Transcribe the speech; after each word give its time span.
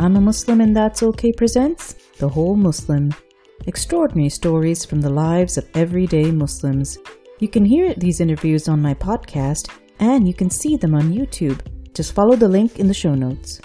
I'm 0.00 0.16
a 0.16 0.20
Muslim 0.20 0.62
and 0.62 0.74
That's 0.74 1.02
Okay 1.02 1.30
presents 1.30 1.92
The 2.16 2.26
Whole 2.26 2.56
Muslim. 2.56 3.12
Extraordinary 3.66 4.30
stories 4.30 4.82
from 4.82 5.02
the 5.02 5.10
lives 5.10 5.58
of 5.58 5.68
everyday 5.74 6.30
Muslims. 6.30 6.96
You 7.38 7.48
can 7.48 7.66
hear 7.66 7.92
these 7.92 8.22
interviews 8.22 8.66
on 8.66 8.80
my 8.80 8.94
podcast 8.94 9.68
and 9.98 10.26
you 10.26 10.32
can 10.32 10.48
see 10.48 10.78
them 10.78 10.94
on 10.94 11.12
YouTube. 11.12 11.60
Just 11.92 12.14
follow 12.14 12.34
the 12.34 12.48
link 12.48 12.78
in 12.78 12.88
the 12.88 12.94
show 12.94 13.14
notes. 13.14 13.60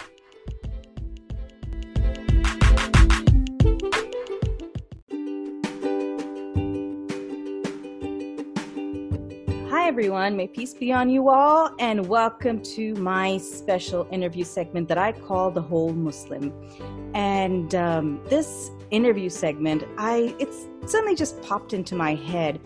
Everyone. 9.96 10.36
May 10.36 10.48
peace 10.50 10.73
be 10.73 10.91
on 10.91 11.09
you 11.09 11.30
all, 11.30 11.73
and 11.80 12.05
welcome 12.09 12.61
to 12.64 12.93
my 12.96 13.38
special 13.38 14.05
interview 14.11 14.43
segment 14.43 14.89
that 14.89 14.97
I 14.97 15.14
call 15.14 15.52
The 15.52 15.61
Whole 15.61 15.93
Muslim. 15.93 16.52
And 17.14 17.74
um, 17.75 18.21
this 18.25 18.71
interview 18.92 19.29
segment, 19.29 19.86
I 19.97 20.36
it's 20.38 20.68
suddenly 20.86 21.16
just 21.16 21.42
popped 21.43 21.71
into 21.71 21.96
my 21.96 22.14
head 22.14 22.60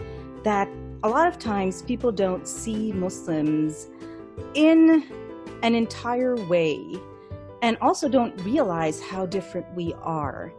that 0.43 0.67
a 1.03 1.07
lot 1.07 1.27
of 1.27 1.37
times 1.37 1.83
people 1.83 2.11
don't 2.11 2.47
see 2.47 2.91
Muslims 2.93 3.89
in 4.55 5.05
an 5.61 5.75
entire 5.75 6.35
way 6.47 6.81
and 7.61 7.77
also 7.79 8.09
don't 8.09 8.35
realize 8.41 8.99
how 8.99 9.27
different 9.27 9.71
we 9.75 9.93
are. 10.01 10.51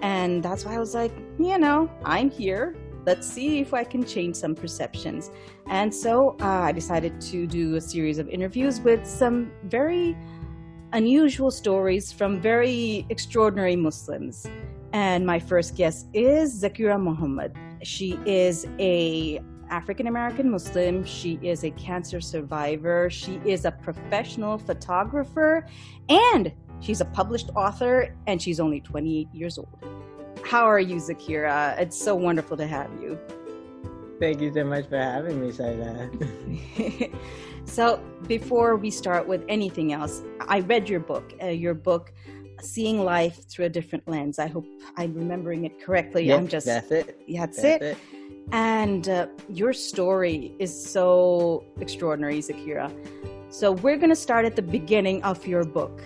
And 0.00 0.44
that's 0.44 0.64
why 0.64 0.76
I 0.76 0.78
was 0.78 0.94
like, 0.94 1.10
you 1.40 1.58
know, 1.58 1.90
I'm 2.04 2.30
here 2.30 2.76
let's 3.06 3.26
see 3.26 3.60
if 3.60 3.74
I 3.74 3.84
can 3.84 4.04
change 4.04 4.36
some 4.36 4.54
perceptions. 4.54 5.30
And 5.66 5.94
so 5.94 6.36
uh, 6.40 6.44
I 6.68 6.72
decided 6.72 7.20
to 7.22 7.46
do 7.46 7.76
a 7.76 7.80
series 7.80 8.18
of 8.18 8.28
interviews 8.28 8.80
with 8.80 9.06
some 9.06 9.50
very 9.64 10.16
unusual 10.92 11.50
stories 11.50 12.12
from 12.12 12.40
very 12.40 13.06
extraordinary 13.10 13.76
Muslims. 13.76 14.46
And 14.92 15.26
my 15.26 15.40
first 15.40 15.74
guest 15.74 16.06
is 16.12 16.62
Zakira 16.62 17.00
Muhammad. 17.00 17.52
She 17.82 18.18
is 18.24 18.66
a 18.78 19.40
African 19.70 20.06
American 20.06 20.50
Muslim. 20.50 21.04
She 21.04 21.38
is 21.42 21.64
a 21.64 21.70
cancer 21.72 22.20
survivor. 22.20 23.10
She 23.10 23.40
is 23.44 23.64
a 23.64 23.72
professional 23.72 24.56
photographer 24.58 25.66
and 26.08 26.52
she's 26.80 27.00
a 27.00 27.06
published 27.06 27.50
author 27.56 28.14
and 28.26 28.40
she's 28.40 28.60
only 28.60 28.80
28 28.80 29.28
years 29.32 29.58
old. 29.58 29.84
How 30.44 30.64
are 30.64 30.80
you, 30.80 30.96
Zakira? 30.96 31.78
It's 31.78 31.98
so 31.98 32.14
wonderful 32.14 32.56
to 32.58 32.66
have 32.66 32.90
you. 33.00 33.18
Thank 34.20 34.42
you 34.42 34.52
so 34.52 34.64
much 34.64 34.88
for 34.88 34.98
having 34.98 35.40
me, 35.40 35.50
Saida. 35.50 36.10
so, 37.64 37.98
before 38.26 38.76
we 38.76 38.90
start 38.90 39.26
with 39.26 39.42
anything 39.48 39.92
else, 39.92 40.22
I 40.46 40.60
read 40.60 40.88
your 40.88 41.00
book. 41.00 41.32
Uh, 41.42 41.46
your 41.46 41.72
book, 41.72 42.12
Seeing 42.60 43.04
Life 43.04 43.48
Through 43.48 43.64
a 43.64 43.68
Different 43.70 44.06
Lens. 44.06 44.38
I 44.38 44.46
hope 44.46 44.66
I'm 44.96 45.14
remembering 45.14 45.64
it 45.64 45.82
correctly. 45.82 46.26
Yes, 46.26 46.38
I'm 46.38 46.48
just 46.48 46.66
that's 46.66 46.90
it. 46.90 47.18
That's, 47.26 47.56
that's 47.56 47.82
it. 47.82 47.82
it. 47.82 47.98
And 48.52 49.08
uh, 49.08 49.28
your 49.48 49.72
story 49.72 50.54
is 50.58 50.72
so 50.72 51.64
extraordinary, 51.80 52.38
Zakira. 52.40 52.92
So, 53.48 53.72
we're 53.72 53.96
going 53.96 54.10
to 54.10 54.16
start 54.16 54.44
at 54.44 54.56
the 54.56 54.62
beginning 54.62 55.22
of 55.22 55.46
your 55.46 55.64
book 55.64 56.02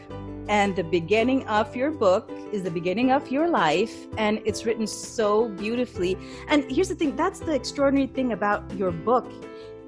and 0.49 0.75
the 0.75 0.85
beginning 0.85 1.47
of 1.47 1.77
your 1.77 1.91
book 1.91 2.31
is 2.53 2.63
the 2.63 2.71
beginning 2.71 3.13
of 3.13 3.31
your 3.31 3.49
life 3.49 4.07
and 4.17 4.41
it's 4.45 4.65
written 4.65 4.87
so 4.87 5.49
beautifully. 5.51 6.17
And 6.49 6.71
here's 6.71 6.89
the 6.89 6.95
thing 6.95 7.15
that's 7.17 7.41
the 7.41 7.53
extraordinary 7.53 8.09
thing 8.09 8.33
about 8.33 8.71
your 8.75 8.91
book. 8.91 9.31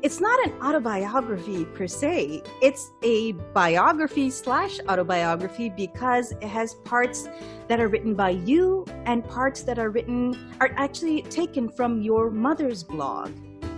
It's 0.03 0.19
not 0.19 0.47
an 0.47 0.53
autobiography 0.63 1.67
per 1.67 1.87
se. 1.87 2.43
It's 2.63 2.91
a 3.03 3.33
biography 3.53 4.31
slash 4.31 4.81
autobiography 4.89 5.69
because 5.69 6.33
it 6.33 6.45
has 6.45 6.75
parts 6.75 7.29
that 7.69 7.81
are 7.81 7.89
written 7.89 8.15
by 8.15 8.31
you 8.31 8.87
and 9.05 9.23
parts 9.29 9.63
that 9.65 9.79
are 9.79 9.91
written 9.91 10.55
are 10.61 10.73
actually 10.77 11.23
taken 11.23 11.69
from 11.69 12.01
your 12.01 12.31
mother's 12.31 12.83
blog 12.83 13.31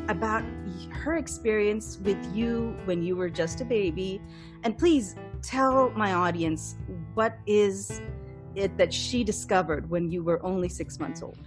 about 0.09 0.45
her 0.91 1.17
experience 1.17 1.99
with 2.03 2.19
you 2.35 2.77
when 2.85 3.03
you 3.03 3.17
were 3.17 3.31
just 3.31 3.61
a 3.61 3.65
baby. 3.65 4.21
And 4.63 4.79
please 4.79 5.17
tell 5.43 5.91
my 5.91 6.13
audience 6.13 6.77
what 7.15 7.39
is 7.47 8.01
it 8.55 8.77
that 8.79 8.93
she 8.93 9.25
discovered 9.25 9.89
when 9.89 10.11
you 10.11 10.23
were 10.23 10.45
only 10.45 10.69
six 10.69 10.99
months 10.99 11.23
old? 11.23 11.39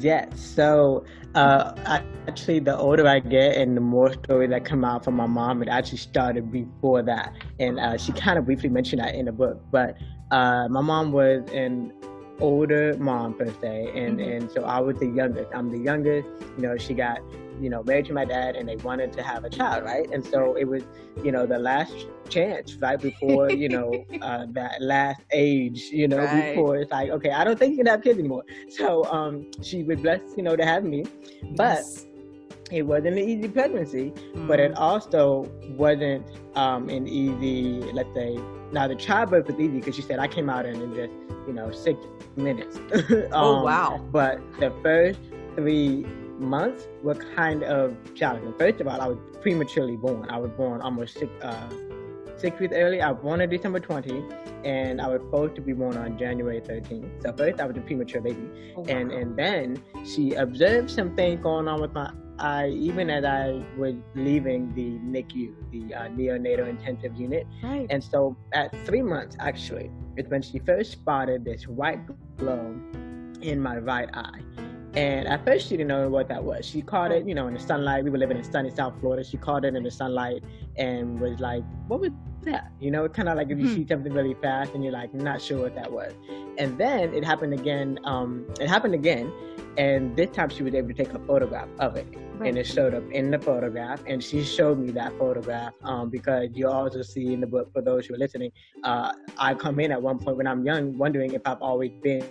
Yes. 0.00 0.40
So 0.40 1.04
uh, 1.34 1.72
actually, 2.26 2.60
the 2.60 2.76
older 2.76 3.06
I 3.06 3.20
get 3.20 3.56
and 3.56 3.76
the 3.76 3.80
more 3.80 4.12
stories 4.12 4.50
that 4.50 4.64
come 4.64 4.84
out 4.84 5.04
from 5.04 5.14
my 5.14 5.26
mom, 5.26 5.62
it 5.62 5.68
actually 5.68 5.98
started 5.98 6.52
before 6.52 7.02
that. 7.02 7.32
And 7.58 7.80
uh, 7.80 7.96
she 7.96 8.12
kind 8.12 8.38
of 8.38 8.44
briefly 8.44 8.68
mentioned 8.68 9.00
that 9.00 9.14
in 9.14 9.26
the 9.26 9.32
book. 9.32 9.60
But 9.70 9.96
uh, 10.30 10.68
my 10.68 10.80
mom 10.80 11.12
was 11.12 11.48
an 11.52 11.92
older 12.40 12.96
mom 12.98 13.34
per 13.34 13.52
se, 13.60 13.90
and 13.94 14.18
mm-hmm. 14.18 14.30
and 14.30 14.50
so 14.50 14.64
I 14.64 14.80
was 14.80 14.98
the 14.98 15.06
youngest. 15.06 15.50
I'm 15.54 15.70
the 15.70 15.78
youngest. 15.78 16.28
You 16.56 16.62
know, 16.62 16.76
she 16.76 16.94
got 16.94 17.20
you 17.60 17.70
know, 17.70 17.82
married 17.82 18.06
to 18.06 18.12
my 18.12 18.24
dad 18.24 18.56
and 18.56 18.68
they 18.68 18.76
wanted 18.76 19.12
to 19.12 19.22
have 19.22 19.44
a 19.44 19.50
child, 19.50 19.84
right? 19.84 20.08
And 20.10 20.24
so 20.24 20.54
it 20.56 20.64
was, 20.64 20.82
you 21.22 21.32
know, 21.32 21.46
the 21.46 21.58
last 21.58 21.94
chance, 22.28 22.76
right 22.76 23.00
before, 23.00 23.50
you 23.62 23.68
know, 23.68 24.04
uh, 24.22 24.46
that 24.50 24.80
last 24.80 25.22
age, 25.32 25.82
you 25.90 26.08
know, 26.08 26.18
right. 26.18 26.54
before 26.54 26.76
it's 26.76 26.90
like, 26.90 27.10
okay, 27.10 27.30
I 27.30 27.44
don't 27.44 27.58
think 27.58 27.72
you 27.72 27.78
can 27.78 27.86
have 27.86 28.02
kids 28.02 28.18
anymore. 28.18 28.44
So 28.68 29.04
um, 29.04 29.50
she 29.62 29.82
was 29.82 29.98
blessed, 30.00 30.36
you 30.36 30.42
know, 30.42 30.56
to 30.56 30.64
have 30.64 30.84
me, 30.84 31.04
but. 31.56 31.78
Yes. 31.78 32.04
It 32.70 32.82
wasn't 32.82 33.16
an 33.16 33.26
easy 33.26 33.48
pregnancy, 33.48 34.10
mm. 34.10 34.46
but 34.46 34.60
it 34.60 34.72
mm. 34.72 34.78
also 34.78 35.50
wasn't 35.70 36.26
um, 36.54 36.90
an 36.90 37.08
easy, 37.08 37.80
let's 37.94 38.12
say, 38.14 38.38
now 38.72 38.86
the 38.86 38.96
childbirth 38.96 39.46
was 39.46 39.56
easy 39.56 39.78
because 39.78 39.96
she 39.96 40.02
said 40.02 40.18
I 40.18 40.28
came 40.28 40.50
out 40.50 40.66
in, 40.66 40.80
in 40.80 40.94
just, 40.94 41.12
you 41.46 41.52
know, 41.52 41.70
six 41.70 41.98
minutes. 42.36 42.76
um, 43.10 43.28
oh 43.32 43.62
wow! 43.62 44.04
But 44.10 44.40
the 44.60 44.72
first 44.82 45.20
three 45.54 46.04
months 46.38 46.86
were 47.02 47.14
kind 47.14 47.62
of 47.64 47.96
challenging. 48.14 48.54
First 48.58 48.80
of 48.80 48.88
all, 48.88 49.00
I 49.00 49.08
was 49.08 49.18
prematurely 49.40 49.96
born. 49.96 50.28
I 50.30 50.38
was 50.38 50.50
born 50.52 50.80
almost 50.80 51.18
six, 51.18 51.30
uh, 51.42 51.68
six 52.36 52.58
weeks 52.60 52.74
early. 52.76 53.00
I 53.00 53.10
was 53.10 53.22
born 53.22 53.40
on 53.40 53.48
December 53.48 53.80
20, 53.80 54.22
and 54.64 55.00
I 55.00 55.08
was 55.08 55.20
supposed 55.20 55.54
to 55.56 55.60
be 55.60 55.72
born 55.72 55.96
on 55.96 56.18
January 56.18 56.60
13. 56.60 57.20
So 57.22 57.32
first, 57.32 57.60
I 57.60 57.66
was 57.66 57.76
a 57.76 57.80
premature 57.80 58.20
baby, 58.20 58.48
oh, 58.76 58.82
wow. 58.82 58.86
and 58.88 59.12
and 59.12 59.36
then 59.36 59.82
she 60.04 60.34
observed 60.34 60.90
some 60.90 61.14
things 61.16 61.42
going 61.42 61.68
on 61.68 61.80
with 61.80 61.92
my 61.92 62.12
eye, 62.38 62.68
even 62.68 63.10
as 63.10 63.24
I 63.24 63.62
was 63.76 63.94
leaving 64.14 64.74
the 64.74 64.98
NICU, 64.98 65.54
the 65.70 65.94
uh, 65.94 66.08
neonatal 66.08 66.68
intensive 66.68 67.16
unit. 67.16 67.46
Right. 67.62 67.86
And 67.90 68.02
so 68.02 68.36
at 68.52 68.74
three 68.84 69.02
months, 69.02 69.36
actually, 69.40 69.90
it's 70.16 70.28
when 70.30 70.42
she 70.42 70.58
first 70.58 70.92
spotted 70.92 71.44
this 71.44 71.66
white 71.66 72.00
glow 72.36 72.74
in 73.40 73.60
my 73.60 73.78
right 73.78 74.08
eye. 74.14 74.40
And 74.94 75.28
at 75.28 75.44
first, 75.44 75.68
she 75.68 75.76
didn't 75.76 75.88
know 75.88 76.08
what 76.08 76.28
that 76.28 76.42
was. 76.42 76.64
She 76.64 76.80
caught 76.80 77.12
it, 77.12 77.26
you 77.28 77.34
know, 77.34 77.46
in 77.46 77.54
the 77.54 77.60
sunlight. 77.60 78.04
We 78.04 78.10
were 78.10 78.18
living 78.18 78.38
in 78.38 78.44
sunny 78.44 78.70
South 78.70 78.98
Florida. 79.00 79.22
She 79.22 79.36
caught 79.36 79.64
it 79.64 79.76
in 79.76 79.82
the 79.82 79.90
sunlight 79.90 80.42
and 80.76 81.20
was 81.20 81.40
like, 81.40 81.62
"What 81.88 82.00
was 82.00 82.10
that?" 82.42 82.72
You 82.80 82.90
know, 82.90 83.06
kind 83.08 83.28
of 83.28 83.36
like 83.36 83.50
if 83.50 83.58
you 83.58 83.68
hmm. 83.68 83.74
see 83.74 83.86
something 83.86 84.12
really 84.12 84.34
fast 84.42 84.72
and 84.74 84.82
you're 84.82 84.92
like, 84.92 85.12
not 85.12 85.42
sure 85.42 85.62
what 85.62 85.74
that 85.74 85.92
was. 85.92 86.14
And 86.56 86.78
then 86.78 87.12
it 87.12 87.24
happened 87.24 87.52
again. 87.52 87.98
Um, 88.04 88.46
it 88.60 88.68
happened 88.68 88.94
again, 88.94 89.30
and 89.78 90.16
this 90.16 90.30
time 90.30 90.48
she 90.50 90.62
was 90.64 90.74
able 90.74 90.88
to 90.88 90.94
take 90.94 91.14
a 91.14 91.18
photograph 91.20 91.68
of 91.78 91.96
it. 91.96 92.06
Right. 92.34 92.48
And 92.48 92.58
it 92.58 92.66
showed 92.66 92.94
up 92.94 93.04
in 93.10 93.30
the 93.30 93.38
photograph, 93.38 94.02
and 94.06 94.22
she 94.22 94.44
showed 94.44 94.78
me 94.78 94.90
that 94.92 95.16
photograph 95.18 95.72
um, 95.82 96.10
because 96.10 96.50
you 96.52 96.68
also 96.68 97.02
see 97.02 97.32
in 97.32 97.40
the 97.40 97.46
book, 97.46 97.72
for 97.72 97.80
those 97.80 98.06
who 98.06 98.14
are 98.14 98.18
listening, 98.18 98.52
uh, 98.84 99.12
I 99.38 99.54
come 99.54 99.80
in 99.80 99.90
at 99.90 100.00
one 100.00 100.18
point 100.18 100.36
when 100.36 100.46
I'm 100.46 100.64
young, 100.64 100.98
wondering 100.98 101.32
if 101.32 101.42
I've 101.46 101.62
always 101.62 101.92
been 102.02 102.24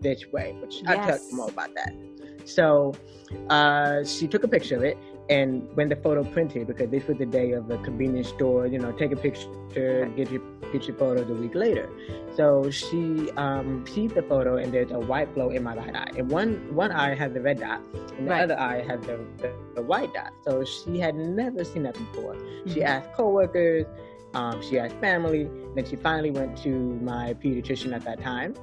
this 0.00 0.24
way, 0.32 0.56
which 0.60 0.82
yes. 0.82 0.88
I 0.88 1.10
talk 1.12 1.20
more 1.32 1.48
about 1.48 1.74
that. 1.74 1.94
So 2.46 2.94
uh, 3.48 4.04
she 4.04 4.26
took 4.28 4.44
a 4.44 4.48
picture 4.48 4.76
of 4.76 4.82
it, 4.82 4.98
and 5.30 5.66
when 5.74 5.88
the 5.88 5.96
photo 5.96 6.22
printed, 6.22 6.66
because 6.66 6.90
this 6.90 7.06
was 7.06 7.16
the 7.16 7.26
day 7.26 7.52
of 7.52 7.66
the 7.66 7.78
convenience 7.78 8.28
store, 8.28 8.66
you 8.66 8.78
know, 8.78 8.92
take 8.92 9.12
a 9.12 9.16
picture, 9.16 10.10
get 10.16 10.30
your 10.30 10.42
get 10.70 10.86
your 10.86 10.96
photos 10.96 11.30
a 11.30 11.34
week 11.34 11.54
later. 11.54 11.88
So 12.36 12.70
she 12.70 13.30
um, 13.32 13.86
sees 13.86 14.12
the 14.12 14.22
photo, 14.22 14.56
and 14.56 14.72
there's 14.72 14.90
a 14.90 14.98
white 14.98 15.32
glow 15.34 15.48
in 15.48 15.62
my 15.62 15.74
right 15.74 15.96
eye, 15.96 16.10
and 16.18 16.28
one 16.28 16.74
one 16.74 16.92
eye 16.92 17.14
has 17.14 17.32
the 17.32 17.40
red 17.40 17.60
dot, 17.60 17.80
and 18.18 18.26
the 18.26 18.30
right. 18.30 18.42
other 18.42 18.58
eye 18.58 18.82
has 18.82 19.00
the, 19.02 19.18
the, 19.38 19.54
the, 19.76 19.82
white 19.82 20.12
dot. 20.12 20.32
So 20.42 20.64
she 20.64 20.98
had 20.98 21.14
never 21.14 21.64
seen 21.64 21.84
that 21.84 21.94
before. 21.94 22.34
Mm-hmm. 22.34 22.74
She 22.74 22.82
asked 22.82 23.12
coworkers. 23.14 23.86
Um, 24.34 24.60
she 24.62 24.80
asked 24.80 24.96
family. 24.96 25.42
and 25.42 25.76
Then 25.76 25.86
she 25.86 25.94
finally 25.94 26.32
went 26.32 26.58
to 26.64 26.68
my 26.68 27.34
pediatrician 27.34 27.94
at 27.94 28.04
that 28.04 28.20
time, 28.20 28.54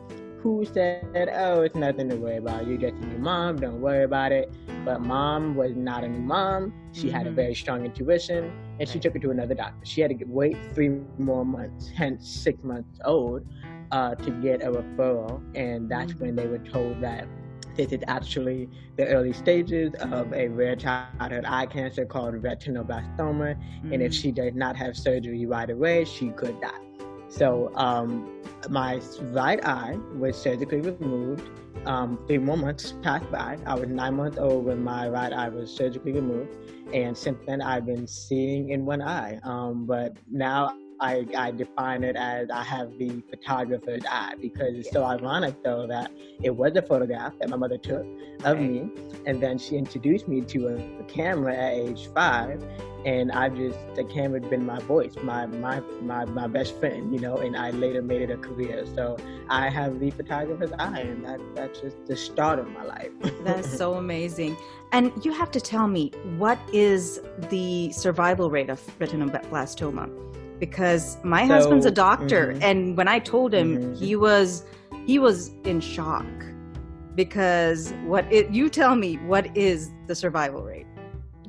who 0.41 0.65
said, 0.65 1.29
Oh, 1.33 1.61
it's 1.61 1.75
nothing 1.75 2.09
to 2.09 2.15
worry 2.15 2.38
about. 2.38 2.67
You're 2.67 2.77
just 2.77 2.95
a 2.95 3.05
new 3.05 3.17
mom. 3.19 3.57
Don't 3.57 3.79
worry 3.79 4.03
about 4.03 4.31
it. 4.31 4.51
But 4.83 5.01
mom 5.01 5.55
was 5.55 5.75
not 5.75 6.03
a 6.03 6.07
new 6.07 6.19
mom. 6.19 6.73
She 6.93 7.07
mm-hmm. 7.07 7.15
had 7.15 7.27
a 7.27 7.29
mm-hmm. 7.29 7.35
very 7.35 7.55
strong 7.55 7.85
intuition 7.85 8.51
and 8.79 8.89
she 8.89 8.99
took 8.99 9.13
her 9.13 9.19
to 9.19 9.29
another 9.29 9.53
doctor. 9.53 9.85
She 9.85 10.01
had 10.01 10.17
to 10.17 10.25
wait 10.25 10.57
three 10.73 10.89
more 11.17 11.45
months, 11.45 11.89
hence 11.89 12.27
six 12.27 12.63
months 12.63 12.99
old, 13.05 13.45
uh, 13.91 14.15
to 14.15 14.31
get 14.41 14.63
a 14.63 14.71
referral. 14.71 15.41
And 15.55 15.89
that's 15.89 16.13
mm-hmm. 16.13 16.25
when 16.25 16.35
they 16.35 16.47
were 16.47 16.59
told 16.59 17.01
that 17.01 17.27
this 17.75 17.91
is 17.91 18.01
actually 18.07 18.67
the 18.97 19.07
early 19.07 19.33
stages 19.33 19.93
of 19.99 20.33
a 20.33 20.47
rare 20.49 20.75
childhood 20.75 21.45
eye 21.45 21.67
cancer 21.67 22.05
called 22.05 22.35
retinoblastoma. 22.35 23.55
Mm-hmm. 23.55 23.93
And 23.93 24.01
if 24.01 24.11
mm-hmm. 24.11 24.21
she 24.21 24.31
did 24.31 24.55
not 24.55 24.75
have 24.75 24.97
surgery 24.97 25.45
right 25.45 25.69
away, 25.69 26.05
she 26.05 26.29
could 26.31 26.59
die. 26.59 26.90
So 27.31 27.71
um, 27.75 28.29
my 28.69 29.01
right 29.21 29.63
eye 29.65 29.97
was 30.17 30.35
surgically 30.35 30.81
removed. 30.81 31.49
Um, 31.85 32.19
three 32.27 32.37
more 32.37 32.57
months 32.57 32.93
passed 33.01 33.31
by. 33.31 33.57
I 33.65 33.73
was 33.73 33.87
nine 33.89 34.15
months 34.15 34.37
old 34.37 34.65
when 34.65 34.83
my 34.83 35.09
right 35.09 35.33
eye 35.33 35.49
was 35.49 35.73
surgically 35.75 36.11
removed, 36.11 36.53
and 36.93 37.17
since 37.17 37.39
then 37.47 37.61
I've 37.61 37.85
been 37.87 38.05
seeing 38.05 38.69
in 38.69 38.85
one 38.85 39.01
eye. 39.01 39.39
Um, 39.43 39.85
but 39.85 40.15
now 40.29 40.75
I, 41.01 41.25
I 41.36 41.51
define 41.51 42.03
it 42.03 42.15
as 42.15 42.50
I 42.51 42.63
have 42.63 42.98
the 42.98 43.24
photographer's 43.30 44.03
eye 44.09 44.36
because 44.39 44.75
it's 44.75 44.92
so 44.92 45.03
ironic 45.03 45.63
though 45.63 45.88
that 45.88 46.12
it 46.44 46.51
was 46.56 46.75
a 46.75 46.81
photograph 46.81 47.33
that 47.39 47.50
my 47.50 47.57
mother 47.57 47.77
took 47.77 48.06
of 48.44 48.59
me 48.59 48.89
and 49.25 49.42
then 49.42 49.57
she 49.57 49.77
introduced 49.77 50.27
me 50.27 50.42
to 50.42 50.68
a, 50.68 51.00
a 51.00 51.03
camera 51.06 51.56
at 51.56 51.74
age 51.74 52.07
five 52.13 52.63
and 53.06 53.31
I 53.31 53.50
just 53.50 53.80
the 53.95 54.03
camera's 54.03 54.45
been 54.45 54.65
my 54.65 54.80
voice, 54.80 55.15
my 55.24 55.48
my 55.48 55.81
my 56.01 56.25
my 56.25 56.48
best 56.48 56.80
friend, 56.80 57.12
you 57.12 57.19
know, 57.19 57.38
and 57.38 57.57
I 57.57 57.71
later 57.71 58.01
made 58.01 58.21
it 58.21 58.30
a 58.30 58.38
career. 58.38 58.86
So 58.95 59.18
I 59.50 59.69
have 59.69 60.00
the 60.00 60.12
photographer's 60.12 60.71
eye, 60.77 61.00
and 61.00 61.25
that 61.25 61.39
that's 61.56 61.81
just 61.81 62.06
the 62.06 62.15
start 62.15 62.59
of 62.59 62.69
my 62.69 62.83
life. 62.83 63.09
that's 63.44 63.75
so 63.75 63.95
amazing. 63.95 64.56
And 64.92 65.12
you 65.25 65.31
have 65.31 65.51
to 65.51 65.62
tell 65.62 65.88
me 65.88 66.12
what 66.38 66.59
is 66.74 67.21
the 67.50 67.92
survival 67.92 68.51
rate 68.51 68.69
of 68.69 68.80
retinoblastoma? 69.00 70.30
Because 70.61 71.17
my 71.23 71.47
so, 71.47 71.55
husband's 71.55 71.87
a 71.87 71.91
doctor 71.91 72.53
mm-hmm. 72.53 72.63
and 72.63 72.95
when 72.95 73.07
i 73.09 73.19
told 73.19 73.53
him 73.53 73.77
mm-hmm. 73.77 73.93
he 73.95 74.15
was 74.15 74.63
he 75.05 75.17
was 75.19 75.49
in 75.65 75.81
shock 75.81 76.25
because 77.15 77.93
what 78.05 78.31
it, 78.31 78.49
you 78.51 78.69
tell 78.69 78.95
me 78.95 79.15
what 79.17 79.45
is 79.57 79.91
the 80.07 80.15
survival 80.15 80.61
rate 80.61 80.85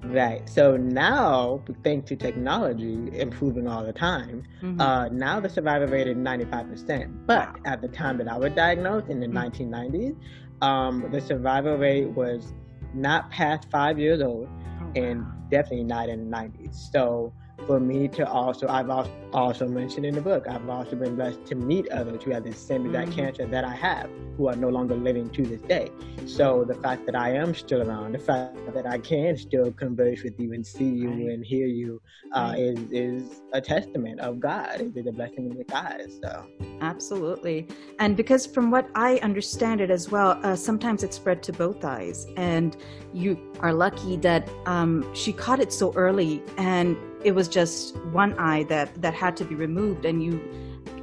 right 0.05 0.49
so 0.49 0.79
now 0.79 1.63
thanks 1.85 2.09
to 2.09 2.17
technology 2.17 3.11
improving 3.13 3.69
all 3.69 3.85
the 3.85 3.93
time 3.93 4.43
mm-hmm. 4.63 4.81
uh, 4.81 5.09
now 5.09 5.39
the 5.39 5.49
survival 5.49 5.87
rate 5.87 6.09
is 6.09 6.17
95% 6.17 7.27
but 7.27 7.55
at 7.67 7.83
the 7.83 7.89
time 7.89 8.17
that 8.17 8.29
i 8.29 8.37
was 8.37 8.51
diagnosed 8.55 9.09
in 9.09 9.21
the 9.21 9.27
1990s 9.27 10.17
mm-hmm. 10.17 10.65
um, 10.65 11.07
the 11.13 11.21
survival 11.21 11.77
rate 11.77 12.09
was 12.09 12.55
not 12.95 13.31
past 13.31 13.71
five 13.71 13.99
years 13.99 14.23
old 14.23 14.49
oh, 14.81 14.93
and 14.97 15.25
definitely 15.51 15.85
not 15.85 16.09
in 16.09 16.31
the 16.31 16.37
90s 16.37 16.91
so 16.91 17.33
for 17.67 17.79
me 17.79 18.09
to 18.09 18.29
also, 18.29 18.67
I've 18.69 18.91
also 19.33 19.69
mentioned 19.69 20.05
in 20.07 20.15
the 20.15 20.21
book, 20.21 20.47
I've 20.49 20.69
also 20.69 20.97
been 20.97 21.17
blessed 21.17 21.47
to 21.47 21.55
meet 21.55 21.89
others 21.91 22.23
who 22.23 22.33
have 22.33 22.45
the 22.45 22.53
same 22.53 22.87
exact 22.87 23.11
mm-hmm. 23.11 23.21
cancer 23.21 23.47
that 23.47 23.65
I 23.65 23.75
have, 23.75 24.11
who 24.37 24.49
are 24.49 24.57
no 24.57 24.69
longer 24.69 24.95
living 24.95 25.31
to 25.31 25.43
this 25.43 25.61
day. 25.63 25.91
So 26.27 26.65
the 26.65 26.75
fact 26.75 27.07
that 27.07 27.15
I 27.15 27.33
am 27.35 27.55
still 27.55 27.89
around, 27.89 28.13
the 28.13 28.19
fact 28.19 28.57
that 28.75 28.87
I 28.87 28.99
can 28.99 29.37
still 29.37 29.71
converse 29.73 30.23
with 30.23 30.39
you 30.39 30.53
and 30.53 30.67
see 30.67 30.85
you 30.85 31.11
right. 31.11 31.29
and 31.35 31.45
hear 31.45 31.67
you, 31.67 32.01
uh, 32.33 32.55
is 32.57 32.79
is 32.91 33.43
a 33.53 33.61
testament 33.61 34.21
of 34.21 34.41
God. 34.41 34.81
It 34.81 34.97
is 34.97 35.07
a 35.07 35.13
blessing 35.13 35.51
in 35.51 35.57
disguise. 35.57 36.19
So 36.23 36.47
absolutely, 36.81 37.69
and 37.99 38.17
because 38.17 38.47
from 38.47 38.71
what 38.71 38.89
I 38.95 39.17
understand 39.19 39.81
it 39.81 39.91
as 39.91 40.11
well, 40.11 40.41
uh, 40.43 40.57
sometimes 40.57 41.03
it's 41.03 41.17
spread 41.17 41.43
to 41.45 41.53
both 41.53 41.85
eyes, 41.85 42.27
and 42.37 42.77
you 43.13 43.53
are 43.61 43.73
lucky 43.73 44.17
that 44.17 44.49
um, 44.67 45.15
she 45.15 45.33
caught 45.33 45.61
it 45.61 45.73
so 45.73 45.93
early 45.95 46.43
and 46.57 46.97
it 47.25 47.35
was 47.35 47.49
just 47.49 47.97
one 48.13 48.39
eye 48.39 48.65
that 48.65 49.01
that 49.01 49.15
had 49.15 49.37
to 49.37 49.45
be 49.45 49.55
removed 49.55 50.05
and 50.05 50.23
you 50.23 50.41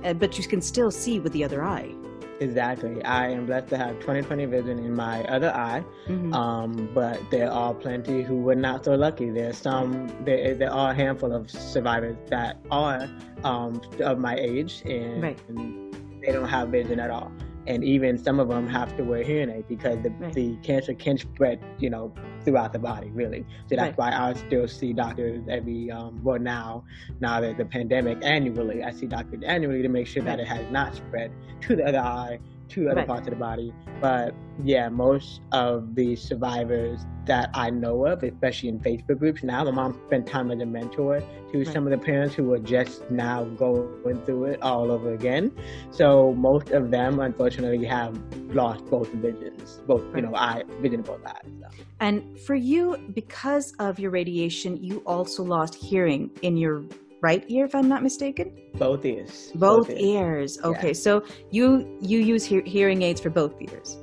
uh, 0.03 0.13
but 0.13 0.37
you 0.37 0.43
can 0.43 0.61
still 0.61 0.91
see 0.91 1.19
with 1.19 1.33
the 1.33 1.43
other 1.43 1.63
eye 1.63 1.93
exactly 2.39 3.03
i 3.03 3.27
am 3.27 3.45
blessed 3.45 3.67
to 3.67 3.77
have 3.77 3.95
20/20 3.99 4.49
vision 4.49 4.79
in 4.79 4.95
my 4.95 5.23
other 5.25 5.53
eye 5.53 5.83
mm-hmm. 6.07 6.33
um, 6.33 6.89
but 6.93 7.19
there 7.31 7.51
are 7.51 7.73
plenty 7.73 8.23
who 8.23 8.37
were 8.37 8.55
not 8.55 8.85
so 8.85 8.95
lucky 8.95 9.29
there's 9.29 9.57
some 9.57 10.07
there, 10.23 10.55
there 10.55 10.71
are 10.71 10.91
a 10.91 10.95
handful 10.95 11.33
of 11.33 11.49
survivors 11.49 12.17
that 12.29 12.61
are 12.71 13.09
um, 13.43 13.81
of 13.99 14.19
my 14.19 14.35
age 14.35 14.81
and, 14.85 15.21
right. 15.21 15.39
and 15.49 15.93
they 16.21 16.31
don't 16.31 16.47
have 16.47 16.69
vision 16.69 16.99
at 16.99 17.09
all 17.09 17.31
and 17.69 17.83
even 17.83 18.17
some 18.17 18.39
of 18.39 18.49
them 18.49 18.67
have 18.67 18.97
to 18.97 19.03
wear 19.03 19.23
hearing 19.23 19.49
aids 19.49 19.65
because 19.69 20.01
the, 20.01 20.09
right. 20.11 20.33
the 20.33 20.55
cancer 20.63 20.93
can 20.93 21.17
spread, 21.17 21.63
you 21.77 21.89
know, 21.89 22.13
throughout 22.49 22.73
the 22.73 22.79
body, 22.79 23.09
really. 23.11 23.45
So 23.69 23.75
that's 23.75 23.97
right. 23.97 24.11
why 24.11 24.29
I 24.29 24.33
still 24.33 24.67
see 24.67 24.91
doctors 24.91 25.43
every, 25.49 25.91
um, 25.91 26.19
well, 26.23 26.39
now, 26.39 26.83
now 27.19 27.39
that 27.41 27.57
the 27.57 27.65
pandemic 27.65 28.17
annually, 28.23 28.83
I 28.83 28.91
see 28.91 29.05
doctors 29.05 29.43
annually 29.45 29.83
to 29.83 29.89
make 29.89 30.07
sure 30.07 30.23
that 30.23 30.39
it 30.39 30.47
has 30.47 30.65
not 30.71 30.95
spread 30.95 31.31
to 31.61 31.75
the 31.75 31.85
other 31.85 31.99
eye 31.99 32.39
to 32.69 32.87
other 32.89 32.97
right. 32.97 33.07
parts 33.07 33.27
of 33.27 33.33
the 33.33 33.39
body. 33.39 33.73
But 34.01 34.33
yeah, 34.63 34.89
most 34.89 35.41
of 35.51 35.95
the 35.95 36.15
survivors 36.15 37.05
that 37.25 37.49
I 37.53 37.69
know 37.69 38.05
of, 38.05 38.23
especially 38.23 38.69
in 38.69 38.79
Facebook 38.79 39.19
groups 39.19 39.43
now, 39.43 39.63
my 39.63 39.71
mom 39.71 39.99
spent 40.07 40.27
time 40.27 40.51
as 40.51 40.59
a 40.59 40.65
mentor 40.65 41.21
to 41.51 41.57
right. 41.57 41.67
some 41.67 41.85
of 41.85 41.91
the 41.91 41.97
parents 41.97 42.35
who 42.35 42.53
are 42.53 42.59
just 42.59 43.09
now 43.11 43.43
going 43.43 44.21
through 44.25 44.45
it 44.45 44.61
all 44.61 44.91
over 44.91 45.13
again. 45.13 45.51
So 45.91 46.33
most 46.33 46.71
of 46.71 46.91
them, 46.91 47.19
unfortunately, 47.19 47.85
have 47.85 48.19
lost 48.53 48.85
both 48.85 49.09
visions, 49.13 49.81
both 49.85 50.03
right. 50.05 50.15
you 50.17 50.21
know, 50.29 50.35
eye 50.35 50.63
vision 50.81 51.01
of 51.01 51.07
both 51.07 51.25
eyes. 51.25 51.35
So. 51.61 51.67
And 51.99 52.39
for 52.39 52.55
you, 52.55 52.97
because 53.13 53.73
of 53.79 53.99
your 53.99 54.11
radiation, 54.11 54.81
you 54.81 55.03
also 55.05 55.43
lost 55.43 55.75
hearing 55.75 56.31
in 56.41 56.57
your 56.57 56.83
right 57.21 57.43
ear 57.47 57.65
if 57.65 57.75
i'm 57.75 57.87
not 57.87 58.03
mistaken 58.03 58.51
both 58.75 59.05
ears 59.05 59.51
both, 59.55 59.87
both 59.87 59.89
ears. 59.89 60.57
ears. 60.57 60.59
okay 60.63 60.87
yeah. 60.87 60.93
so 60.93 61.23
you 61.51 61.97
you 62.01 62.19
use 62.19 62.43
he- 62.43 62.61
hearing 62.61 63.01
aids 63.01 63.19
for 63.19 63.29
both 63.29 63.53
ears 63.61 63.97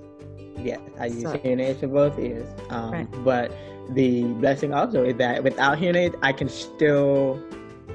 yes 0.59 0.81
i 0.99 1.07
use 1.07 1.23
so. 1.23 1.39
hearing 1.39 1.61
aids 1.61 1.81
for 1.81 1.89
both 1.89 2.19
ears 2.19 2.49
um, 2.71 2.93
right. 2.93 3.25
but 3.25 3.53
the 3.91 4.25
blessing 4.35 4.75
also 4.75 5.05
is 5.05 5.17
that 5.17 5.43
without 5.43 5.79
hearing 5.79 5.97
aids 5.97 6.17
i 6.23 6.33
can 6.33 6.49
still 6.49 7.41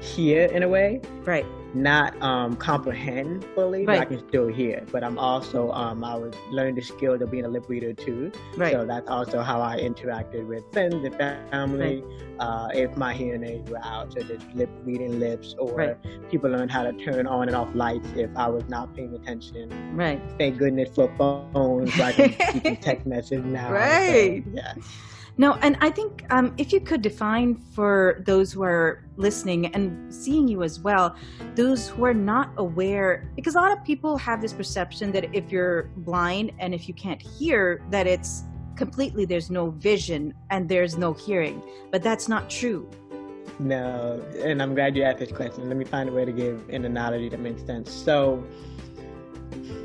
hear 0.00 0.46
in 0.46 0.62
a 0.62 0.68
way 0.68 1.00
right 1.24 1.46
not 1.74 2.20
um, 2.22 2.56
comprehend 2.56 3.44
fully, 3.54 3.86
right. 3.86 3.98
but 3.98 4.00
I 4.00 4.04
can 4.04 4.28
still 4.28 4.48
hear. 4.48 4.84
But 4.90 5.04
I'm 5.04 5.18
also 5.18 5.70
um, 5.72 6.04
I 6.04 6.14
was 6.14 6.34
learning 6.50 6.74
the 6.74 6.82
skills 6.82 7.20
of 7.22 7.30
being 7.30 7.44
a 7.44 7.48
lip 7.48 7.68
reader 7.68 7.92
too. 7.92 8.30
Right. 8.56 8.72
So 8.72 8.84
that's 8.84 9.08
also 9.08 9.42
how 9.42 9.60
I 9.60 9.78
interacted 9.78 10.46
with 10.46 10.70
friends 10.72 10.94
and 10.94 11.14
family. 11.50 12.02
Right. 12.02 12.18
Uh, 12.38 12.68
if 12.74 12.96
my 12.96 13.14
hearing 13.14 13.44
aids 13.44 13.70
were 13.70 13.84
out, 13.84 14.12
so 14.12 14.20
just 14.20 14.44
lip 14.54 14.70
reading 14.84 15.20
lips, 15.20 15.54
or 15.58 15.74
right. 15.74 16.30
people 16.30 16.50
learn 16.50 16.68
how 16.68 16.82
to 16.82 16.92
turn 16.92 17.26
on 17.26 17.48
and 17.48 17.56
off 17.56 17.68
lights 17.74 18.08
if 18.16 18.30
I 18.36 18.48
was 18.48 18.68
not 18.68 18.94
paying 18.96 19.14
attention. 19.14 19.96
Right. 19.96 20.20
Thank 20.38 20.58
goodness 20.58 20.88
for 20.94 21.12
phones, 21.16 21.94
so 21.94 22.02
I 22.02 22.12
can 22.12 22.76
text 22.76 23.06
message 23.06 23.44
now. 23.44 23.70
Right. 23.72 24.42
So, 24.44 24.50
yeah. 24.54 24.74
No, 25.38 25.54
and 25.62 25.78
I 25.80 25.90
think 25.90 26.24
um, 26.30 26.54
if 26.58 26.72
you 26.72 26.80
could 26.80 27.00
define 27.00 27.54
for 27.54 28.22
those 28.26 28.52
who 28.52 28.62
are 28.62 29.04
listening 29.16 29.66
and 29.74 30.12
seeing 30.12 30.46
you 30.46 30.62
as 30.62 30.78
well, 30.78 31.16
those 31.54 31.88
who 31.88 32.04
are 32.04 32.14
not 32.14 32.50
aware, 32.58 33.30
because 33.34 33.54
a 33.54 33.60
lot 33.60 33.72
of 33.72 33.82
people 33.82 34.18
have 34.18 34.42
this 34.42 34.52
perception 34.52 35.10
that 35.12 35.34
if 35.34 35.50
you're 35.50 35.84
blind 35.96 36.52
and 36.58 36.74
if 36.74 36.86
you 36.86 36.92
can't 36.92 37.20
hear, 37.22 37.82
that 37.90 38.06
it's 38.06 38.44
completely 38.76 39.24
there's 39.24 39.50
no 39.50 39.70
vision 39.70 40.34
and 40.50 40.68
there's 40.68 40.98
no 40.98 41.14
hearing. 41.14 41.62
But 41.90 42.02
that's 42.02 42.28
not 42.28 42.50
true. 42.50 42.90
No, 43.58 44.22
and 44.42 44.60
I'm 44.62 44.74
glad 44.74 44.96
you 44.96 45.02
asked 45.02 45.18
this 45.18 45.32
question. 45.32 45.68
Let 45.68 45.76
me 45.78 45.84
find 45.84 46.08
a 46.08 46.12
way 46.12 46.26
to 46.26 46.32
give 46.32 46.68
an 46.68 46.84
analogy 46.84 47.30
that 47.30 47.40
makes 47.40 47.62
sense. 47.64 47.90
So, 47.90 48.44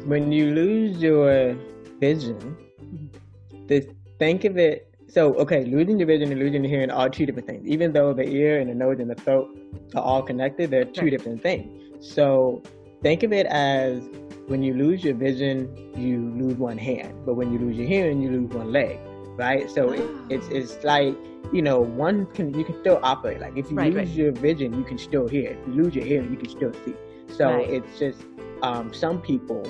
when 0.05 0.31
you 0.31 0.53
lose 0.53 0.97
your 0.97 1.55
vision, 1.99 2.57
mm-hmm. 2.81 3.91
think 4.19 4.45
of 4.45 4.57
it 4.57 4.86
so, 5.09 5.33
okay, 5.35 5.63
losing 5.63 5.97
your 5.99 6.07
vision 6.07 6.31
and 6.31 6.39
losing 6.39 6.63
your 6.63 6.69
hearing 6.69 6.91
are 6.91 7.09
two 7.09 7.25
different 7.25 7.47
things. 7.47 7.65
Even 7.65 7.93
though 7.93 8.13
the 8.13 8.27
ear 8.27 8.59
and 8.59 8.69
the 8.69 8.75
nose 8.75 8.99
and 8.99 9.09
the 9.09 9.15
throat 9.15 9.57
are 9.95 10.03
all 10.03 10.21
connected, 10.21 10.69
they're 10.69 10.83
two 10.83 11.03
right. 11.03 11.11
different 11.11 11.41
things. 11.41 12.05
So, 12.05 12.61
think 13.01 13.23
of 13.23 13.31
it 13.31 13.45
as 13.47 14.03
when 14.47 14.63
you 14.63 14.73
lose 14.73 15.03
your 15.03 15.15
vision, 15.15 15.73
you 15.95 16.33
lose 16.35 16.55
one 16.55 16.77
hand, 16.77 17.13
but 17.25 17.35
when 17.35 17.53
you 17.53 17.59
lose 17.59 17.77
your 17.77 17.87
hearing, 17.87 18.21
you 18.21 18.31
lose 18.31 18.49
one 18.49 18.71
leg, 18.71 18.99
right? 19.35 19.69
So 19.69 19.91
it, 19.91 20.01
ah. 20.03 20.25
it's 20.29 20.47
it's 20.47 20.83
like 20.83 21.15
you 21.53 21.61
know 21.61 21.79
one 21.79 22.25
can 22.27 22.53
you 22.57 22.65
can 22.65 22.79
still 22.81 22.99
operate. 23.03 23.39
Like 23.39 23.57
if 23.57 23.69
you 23.69 23.77
right, 23.77 23.93
lose 23.93 24.09
right. 24.09 24.17
your 24.17 24.31
vision, 24.31 24.73
you 24.73 24.83
can 24.83 24.97
still 24.97 25.27
hear. 25.27 25.51
If 25.51 25.67
you 25.67 25.83
lose 25.83 25.95
your 25.95 26.05
hearing, 26.05 26.31
you 26.31 26.37
can 26.37 26.49
still 26.49 26.73
see. 26.85 26.95
So 27.35 27.57
it's 27.57 27.99
just 27.99 28.23
um, 28.61 28.93
some 28.93 29.21
people. 29.21 29.63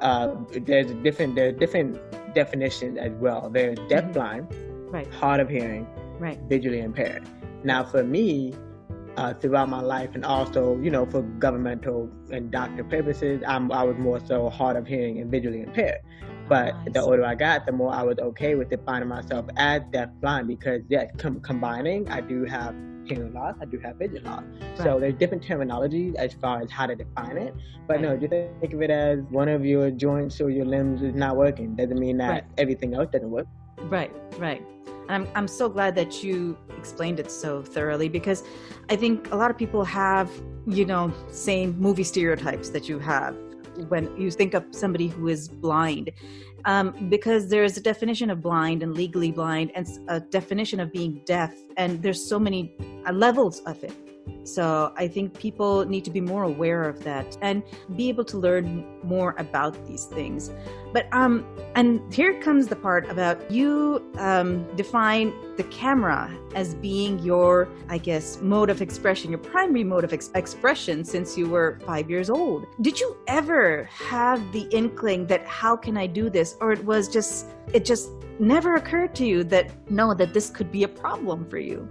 Uh, 0.00 0.34
there's 0.52 0.90
different 1.02 1.34
there 1.34 1.48
are 1.48 1.52
different 1.52 1.98
definitions 2.34 2.98
as 2.98 3.12
well. 3.12 3.50
They're 3.50 3.74
deafblind, 3.74 4.48
mm-hmm. 4.48 4.90
right. 4.90 5.14
hard 5.14 5.40
of 5.40 5.48
hearing, 5.48 5.86
right. 6.18 6.38
visually 6.48 6.80
impaired. 6.80 7.26
Now, 7.64 7.84
for 7.84 8.02
me, 8.02 8.54
uh, 9.16 9.34
throughout 9.34 9.68
my 9.68 9.80
life, 9.80 10.10
and 10.14 10.24
also, 10.24 10.78
you 10.78 10.90
know, 10.90 11.04
for 11.04 11.22
governmental 11.22 12.10
and 12.30 12.50
doctor 12.50 12.84
purposes, 12.84 13.42
I'm, 13.46 13.70
I 13.72 13.82
was 13.82 13.96
more 13.98 14.20
so 14.24 14.48
hard 14.48 14.76
of 14.76 14.86
hearing 14.86 15.18
and 15.18 15.30
visually 15.30 15.60
impaired. 15.60 15.98
But 16.48 16.74
oh, 16.74 16.90
the 16.90 17.02
older 17.02 17.24
I 17.24 17.34
got, 17.34 17.66
the 17.66 17.72
more 17.72 17.92
I 17.92 18.02
was 18.02 18.18
okay 18.18 18.54
with 18.54 18.70
defining 18.70 19.08
myself 19.08 19.46
as 19.56 19.82
deafblind 19.92 20.46
because, 20.46 20.80
yes, 20.88 21.10
com- 21.18 21.40
combining, 21.40 22.08
I 22.08 22.20
do 22.20 22.44
have 22.44 22.74
hearing 23.06 23.32
loss, 23.32 23.56
I 23.60 23.64
do 23.64 23.78
have 23.80 23.96
vision 23.96 24.24
loss. 24.24 24.42
Right. 24.60 24.78
So 24.78 25.00
there's 25.00 25.14
different 25.14 25.42
terminologies 25.42 26.14
as 26.16 26.34
far 26.34 26.62
as 26.62 26.70
how 26.70 26.86
to 26.86 26.94
define 26.94 27.36
it. 27.36 27.54
But 27.86 27.94
right. 27.94 28.02
no, 28.02 28.16
just 28.16 28.30
think 28.30 28.72
of 28.72 28.82
it 28.82 28.90
as 28.90 29.20
one 29.30 29.48
of 29.48 29.64
your 29.64 29.90
joints 29.90 30.40
or 30.40 30.50
your 30.50 30.66
limbs 30.66 31.02
is 31.02 31.14
not 31.14 31.36
working. 31.36 31.74
Doesn't 31.76 31.98
mean 31.98 32.18
that 32.18 32.30
right. 32.30 32.44
everything 32.58 32.94
else 32.94 33.08
doesn't 33.12 33.30
work. 33.30 33.46
Right, 33.82 34.12
right. 34.38 34.62
I'm, 35.08 35.26
I'm 35.34 35.48
so 35.48 35.68
glad 35.68 35.96
that 35.96 36.22
you 36.22 36.56
explained 36.78 37.18
it 37.18 37.32
so 37.32 37.62
thoroughly 37.62 38.08
because 38.08 38.44
I 38.88 38.96
think 38.96 39.32
a 39.32 39.36
lot 39.36 39.50
of 39.50 39.58
people 39.58 39.84
have 39.84 40.30
you 40.66 40.84
know, 40.84 41.12
same 41.30 41.78
movie 41.78 42.04
stereotypes 42.04 42.70
that 42.70 42.88
you 42.88 42.98
have 42.98 43.36
when 43.88 44.14
you 44.20 44.30
think 44.30 44.54
of 44.54 44.64
somebody 44.70 45.08
who 45.08 45.28
is 45.28 45.48
blind. 45.48 46.10
Um, 46.66 47.08
because 47.08 47.48
there's 47.48 47.78
a 47.78 47.80
definition 47.80 48.28
of 48.28 48.42
blind 48.42 48.82
and 48.82 48.94
legally 48.94 49.32
blind 49.32 49.72
and 49.74 49.88
a 50.08 50.20
definition 50.20 50.78
of 50.78 50.92
being 50.92 51.22
deaf 51.24 51.54
and 51.78 52.02
there's 52.02 52.22
so 52.22 52.38
many 52.38 52.74
uh, 53.06 53.12
levels 53.12 53.60
of 53.60 53.82
it 53.82 54.09
so 54.44 54.92
I 54.96 55.06
think 55.06 55.38
people 55.38 55.84
need 55.84 56.04
to 56.04 56.10
be 56.10 56.20
more 56.20 56.44
aware 56.44 56.84
of 56.84 57.04
that 57.04 57.36
and 57.40 57.62
be 57.96 58.08
able 58.08 58.24
to 58.24 58.38
learn 58.38 58.84
more 59.02 59.34
about 59.38 59.86
these 59.86 60.06
things. 60.06 60.50
But 60.92 61.06
um, 61.12 61.46
and 61.74 62.12
here 62.12 62.40
comes 62.40 62.66
the 62.66 62.76
part 62.76 63.08
about 63.08 63.50
you 63.50 64.04
um, 64.18 64.64
define 64.76 65.32
the 65.56 65.64
camera 65.64 66.36
as 66.54 66.74
being 66.74 67.18
your, 67.20 67.68
I 67.88 67.98
guess, 67.98 68.40
mode 68.40 68.70
of 68.70 68.82
expression, 68.82 69.30
your 69.30 69.38
primary 69.38 69.84
mode 69.84 70.04
of 70.04 70.12
ex- 70.12 70.30
expression 70.34 71.04
since 71.04 71.38
you 71.38 71.48
were 71.48 71.78
five 71.86 72.10
years 72.10 72.28
old. 72.28 72.66
Did 72.80 72.98
you 72.98 73.16
ever 73.28 73.88
have 73.92 74.40
the 74.52 74.62
inkling 74.70 75.26
that 75.26 75.46
how 75.46 75.76
can 75.76 75.96
I 75.96 76.06
do 76.06 76.28
this, 76.30 76.56
or 76.60 76.72
it 76.72 76.84
was 76.84 77.08
just 77.08 77.46
it 77.72 77.84
just 77.84 78.10
never 78.40 78.74
occurred 78.74 79.14
to 79.16 79.26
you 79.26 79.44
that 79.44 79.70
no, 79.90 80.14
that 80.14 80.34
this 80.34 80.50
could 80.50 80.72
be 80.72 80.82
a 80.82 80.88
problem 80.88 81.48
for 81.48 81.58
you? 81.58 81.88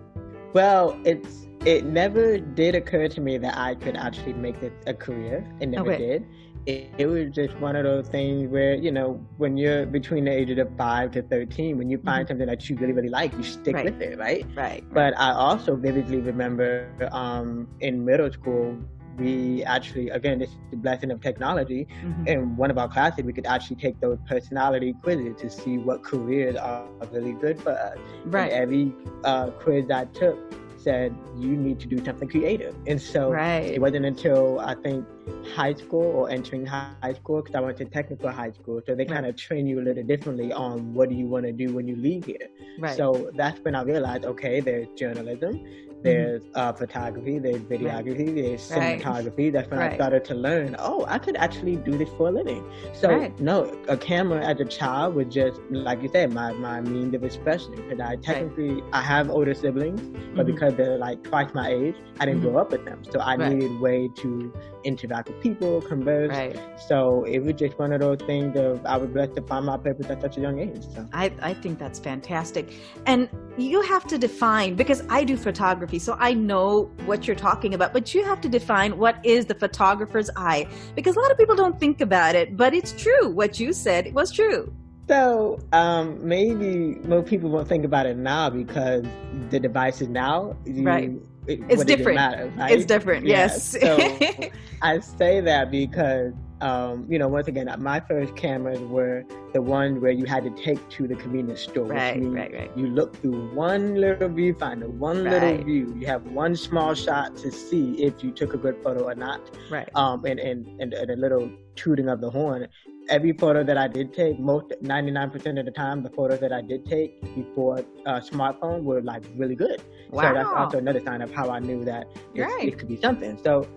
Well, 0.52 1.00
it's 1.06 1.46
it 1.66 1.86
never 1.86 2.38
did 2.40 2.76
occur 2.76 3.08
to 3.10 3.22
me 3.22 3.38
that 3.38 3.58
I 3.58 3.76
could 3.76 3.98
actually 3.98 4.34
make 4.34 4.58
it 4.64 4.74
a 4.88 4.94
career. 4.94 5.46
It 5.60 5.68
never 5.68 5.92
okay. 5.94 6.08
did. 6.08 6.28
It, 6.66 6.92
it, 6.98 7.06
was 7.08 7.32
just 7.32 7.56
one 7.58 7.76
of 7.76 7.84
those 7.84 8.08
things 8.10 8.50
where, 8.50 8.76
you 8.76 8.92
know, 8.92 9.26
when 9.38 9.58
you're 9.58 9.86
between 9.86 10.26
the 10.26 10.32
ages 10.32 10.60
of 10.60 10.70
5 10.78 11.12
to 11.12 11.22
13, 11.24 11.78
when 11.78 11.90
you 11.90 11.98
find 11.98 12.26
mm-hmm. 12.26 12.32
something 12.32 12.48
that 12.48 12.70
you 12.70 12.76
really, 12.76 12.94
really 12.94 13.10
like, 13.10 13.34
you 13.34 13.44
stick 13.44 13.76
right. 13.76 13.86
with 13.86 14.02
it, 14.02 14.20
right? 14.20 14.46
Right. 14.56 14.84
But 14.94 15.18
I 15.18 15.32
also 15.32 15.76
vividly 15.76 16.18
remember 16.18 16.90
um, 17.12 17.68
in 17.80 18.06
middle 18.06 18.32
school, 18.32 18.78
we 19.18 19.64
actually, 19.64 20.10
again, 20.10 20.40
this 20.40 20.50
is 20.50 20.58
the 20.72 20.78
blessing 20.78 21.12
of 21.12 21.22
technology. 21.22 21.88
Mm-hmm. 22.04 22.28
In 22.28 22.58
one 22.58 22.72
of 22.72 22.78
our 22.78 22.88
classes, 22.88 23.24
we 23.24 23.34
could 23.34 23.46
actually 23.46 23.76
take 23.76 24.00
those 24.00 24.18
personality 24.28 24.94
quizzes 25.02 25.40
to 25.42 25.50
see 25.50 25.78
what 25.78 26.04
careers 26.04 26.56
are 26.56 26.88
really 27.12 27.34
good 27.34 27.60
for 27.62 27.72
us. 27.72 27.98
Right. 28.26 28.52
And 28.52 28.62
every 28.62 28.94
uh, 29.24 29.50
quiz 29.52 29.90
I 29.92 30.06
took, 30.06 30.38
said 30.84 31.16
you 31.38 31.50
need 31.50 31.80
to 31.80 31.88
do 31.88 32.04
something 32.04 32.28
creative. 32.28 32.76
And 32.88 33.02
so 33.02 33.32
right. 33.32 33.66
it 33.66 33.82
wasn't 33.82 34.06
until 34.06 34.60
I 34.60 34.76
think 34.76 35.06
high 35.54 35.74
school 35.74 36.04
or 36.04 36.30
entering 36.30 36.66
high 36.66 37.14
school 37.16 37.42
because 37.42 37.56
I 37.56 37.60
went 37.60 37.78
to 37.78 37.86
technical 37.86 38.32
high 38.32 38.52
school, 38.52 38.82
so 38.86 38.96
they 38.96 39.04
right. 39.04 39.10
kind 39.10 39.26
of 39.26 39.36
train 39.36 39.68
you 39.68 39.80
a 39.80 39.84
little 39.84 40.04
differently 40.04 40.52
on 40.54 40.94
what 40.94 41.10
do 41.10 41.16
you 41.16 41.28
want 41.28 41.46
to 41.46 41.52
do 41.52 41.74
when 41.74 41.88
you 41.88 41.96
leave 41.96 42.26
here. 42.26 42.50
Right. 42.80 42.96
So 42.96 43.32
that's 43.36 43.60
when 43.62 43.76
I 43.76 43.84
realized, 43.84 44.26
okay, 44.26 44.60
there's 44.60 44.88
journalism, 44.98 45.66
there's 46.04 46.44
mm-hmm. 46.44 46.60
uh, 46.60 46.74
photography, 46.74 47.40
there's 47.40 47.62
videography, 47.62 48.28
right. 48.28 48.36
there's 48.36 48.70
cinematography. 48.70 49.38
Right. 49.38 49.54
That's 49.54 49.70
when 49.70 49.80
right. 49.80 49.92
I 49.92 49.96
started 49.96 50.26
to 50.26 50.36
learn, 50.36 50.76
oh, 50.80 51.06
I 51.08 51.18
could 51.20 51.36
actually 51.36 51.76
do 51.78 51.98
this 51.98 52.10
for 52.18 52.30
a 52.30 52.32
living. 52.32 52.64
So, 52.94 53.32
no, 53.40 53.66
a 53.88 53.98
camera 53.98 54.46
as 54.46 54.60
a 54.60 54.66
child 54.66 55.16
was 55.16 55.28
just, 55.28 55.60
like 55.70 56.02
you 56.02 56.10
said, 56.10 56.34
my, 56.34 56.54
my 56.54 56.82
means 56.82 57.14
of 57.16 57.24
expression. 57.24 57.76
Because 57.76 58.00
I 58.00 58.16
technically, 58.18 58.82
I 58.94 59.02
have 59.02 59.30
older 59.30 59.54
siblings, 59.54 60.02
but 60.02 60.46
mm-hmm. 60.46 60.54
because 60.54 60.76
they're 60.76 60.98
like 60.98 61.24
twice 61.24 61.54
my 61.54 61.70
age, 61.70 61.96
I 62.20 62.26
didn't 62.26 62.42
mm-hmm. 62.42 62.52
grow 62.52 62.62
up 62.62 62.72
with 62.72 62.86
them. 62.86 63.04
So 63.12 63.20
I 63.20 63.36
needed 63.36 63.72
a 63.72 63.80
way 63.80 64.10
to 64.18 64.54
interact 64.84 65.28
with 65.28 65.42
people, 65.42 65.82
converse. 65.82 66.58
So 66.88 67.24
it 67.26 67.40
was 67.40 67.54
just 67.56 67.78
one 67.78 67.92
of 67.92 68.00
those 68.00 68.20
things 68.26 68.58
of 68.58 68.86
I 68.86 68.98
was 68.98 69.10
blessed 69.10 69.36
to 69.36 69.42
find 69.42 69.66
my 69.66 69.78
purpose 69.78 70.10
at 70.10 70.22
such 70.22 70.38
a 70.38 70.42
young 70.42 70.60
age. 70.60 70.84
So. 70.94 71.08
I, 71.12 71.34
I 71.42 71.54
think 71.54 71.80
that's 71.80 72.00
fantastic. 72.00 72.74
And 73.06 73.28
you 73.58 73.82
have 73.82 74.06
to 74.08 74.18
define, 74.18 74.76
because 74.76 75.04
I 75.10 75.24
do 75.24 75.36
photography 75.36 75.89
photography, 75.90 76.00
so 76.00 76.16
I 76.20 76.34
know 76.34 76.84
what 77.06 77.28
you're 77.28 77.36
talking 77.36 77.74
about. 77.74 77.94
But 77.94 78.14
you 78.14 78.24
have 78.24 78.42
to 78.42 78.50
define 78.50 78.98
what 78.98 79.24
is 79.26 79.46
the 79.46 79.56
photographer's 79.56 80.30
eye 80.36 80.68
because 80.96 81.16
a 81.16 81.20
lot 81.20 81.32
of 81.32 81.38
people 81.38 81.56
don't 81.56 81.80
think 81.80 82.02
about 82.02 82.36
it, 82.36 82.56
but 82.56 82.74
it's 82.74 82.94
true. 82.94 83.30
What 83.30 83.60
you 83.60 83.74
said 83.74 84.14
was 84.14 84.32
true. 84.32 84.74
So 85.08 85.60
um, 85.74 86.20
maybe 86.26 87.00
more 87.08 87.24
people 87.24 87.50
won't 87.50 87.68
think 87.68 87.84
about 87.84 88.06
it 88.06 88.16
now 88.16 88.50
because 88.50 89.04
the 89.50 89.60
devices 89.60 90.08
now, 90.08 90.56
you, 90.66 90.84
right? 90.84 91.12
It, 91.48 91.62
it's 91.68 91.84
different. 91.84 92.16
Matter, 92.16 92.54
right? 92.58 92.72
It's 92.72 92.86
different. 92.86 93.26
Yeah. 93.26 93.48
Yes. 93.48 93.72
so 93.72 93.98
I 94.84 95.00
say 95.00 95.42
that 95.42 95.72
because 95.72 96.34
um, 96.62 97.06
you 97.10 97.18
know, 97.18 97.28
once 97.28 97.48
again, 97.48 97.74
my 97.80 98.00
first 98.02 98.36
cameras 98.36 98.80
were 98.80 99.24
the 99.54 99.62
ones 99.62 100.00
where 100.02 100.12
you 100.12 100.26
had 100.26 100.44
to 100.44 100.50
take 100.64 100.90
to 100.90 101.08
the 101.08 101.16
convenience 101.16 101.62
store. 101.62 101.86
Right, 101.86 102.22
right, 102.22 102.54
right. 102.54 102.72
You 102.76 102.88
look 102.88 103.16
through 103.22 103.54
one 103.54 103.96
little 103.96 104.30
viewfinder, 104.30 104.88
one 104.88 105.24
right. 105.24 105.42
little 105.42 105.64
view. 105.64 105.96
You 105.98 106.06
have 106.08 106.26
one 106.26 106.56
small 106.56 106.94
shot 106.94 107.38
to 107.38 107.52
see 107.52 108.04
if 108.04 108.24
you 108.24 108.32
took 108.32 108.54
a 108.54 108.58
good 108.58 108.82
photo 108.84 109.06
or 109.06 109.16
not. 109.16 109.42
Right. 109.70 109.90
Um, 109.96 110.26
and, 110.26 110.40
and, 110.40 110.68
and, 110.82 110.94
and 110.94 111.12
a 111.12 111.16
little 111.16 111.50
tooting 111.76 112.10
of 112.10 112.20
the 112.20 112.30
horn. 112.30 112.68
Every 113.10 113.34
photo 113.34 113.64
that 113.64 113.78
I 113.78 113.88
did 113.88 114.14
take, 114.14 114.40
most 114.40 114.68
99% 114.84 115.60
of 115.60 115.66
the 115.66 115.72
time, 115.72 116.04
the 116.04 116.12
photos 116.12 116.40
that 116.42 116.52
I 116.52 116.62
did 116.62 116.86
take 116.86 117.22
before 117.34 117.80
uh, 118.06 118.20
smartphone 118.20 118.84
were 118.84 119.02
like 119.02 119.24
really 119.36 119.56
good. 119.56 119.82
Wow. 120.12 120.24
So 120.24 120.34
that's 120.34 120.50
also 120.50 120.78
another 120.78 121.02
sign 121.04 121.22
of 121.22 121.32
how 121.34 121.50
I 121.50 121.60
knew 121.60 121.84
that 121.86 122.06
right. 122.36 122.68
it 122.68 122.78
could 122.78 122.88
be 122.88 123.00
something. 123.02 123.40
So 123.44 123.68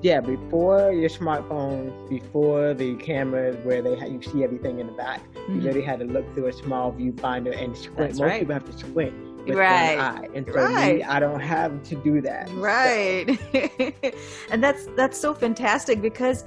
yeah, 0.00 0.20
before 0.20 0.92
your 0.92 1.08
smartphone, 1.08 2.08
before 2.08 2.72
the 2.74 2.94
cameras 2.96 3.56
where 3.64 3.82
they 3.82 3.98
ha- 3.98 4.06
you 4.06 4.22
see 4.22 4.44
everything 4.44 4.78
in 4.78 4.86
the 4.86 4.92
back, 4.92 5.20
mm-hmm. 5.32 5.56
you 5.56 5.66
really 5.66 5.82
had 5.82 5.98
to 6.00 6.04
look 6.04 6.32
through 6.34 6.46
a 6.46 6.52
small 6.52 6.92
viewfinder 6.92 7.56
and 7.60 7.76
squint. 7.76 7.96
That's 7.96 8.20
Most 8.20 8.28
right. 8.28 8.40
people 8.40 8.54
have 8.54 8.64
to 8.64 8.78
squint 8.78 9.14
with 9.44 9.56
right. 9.56 10.30
and 10.34 10.46
so 10.46 10.54
right. 10.54 10.96
me, 10.96 11.02
I 11.02 11.18
don't 11.18 11.40
have 11.40 11.82
to 11.84 11.96
do 11.96 12.20
that. 12.20 12.48
Right, 12.52 13.38
so. 13.52 14.12
and 14.50 14.62
that's 14.62 14.86
that's 14.96 15.18
so 15.18 15.34
fantastic 15.34 16.00
because. 16.00 16.44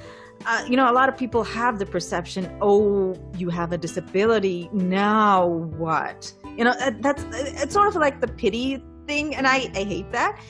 Uh, 0.48 0.66
you 0.68 0.76
know, 0.76 0.90
a 0.90 0.96
lot 0.96 1.08
of 1.08 1.16
people 1.16 1.44
have 1.44 1.78
the 1.78 1.86
perception, 1.86 2.52
oh, 2.62 3.16
you 3.38 3.48
have 3.50 3.72
a 3.72 3.78
disability. 3.78 4.68
Now 4.74 5.46
what? 5.46 6.34
You 6.58 6.64
know, 6.64 6.74
that's 7.00 7.24
it's 7.32 7.76
sort 7.76 7.90
of 7.90 7.96
like 7.98 8.22
the 8.22 8.28
pity 8.28 8.84
thing, 9.06 9.36
and 9.36 9.46
I, 9.46 9.70
I 9.76 9.84
hate 9.84 10.12
that. 10.14 10.42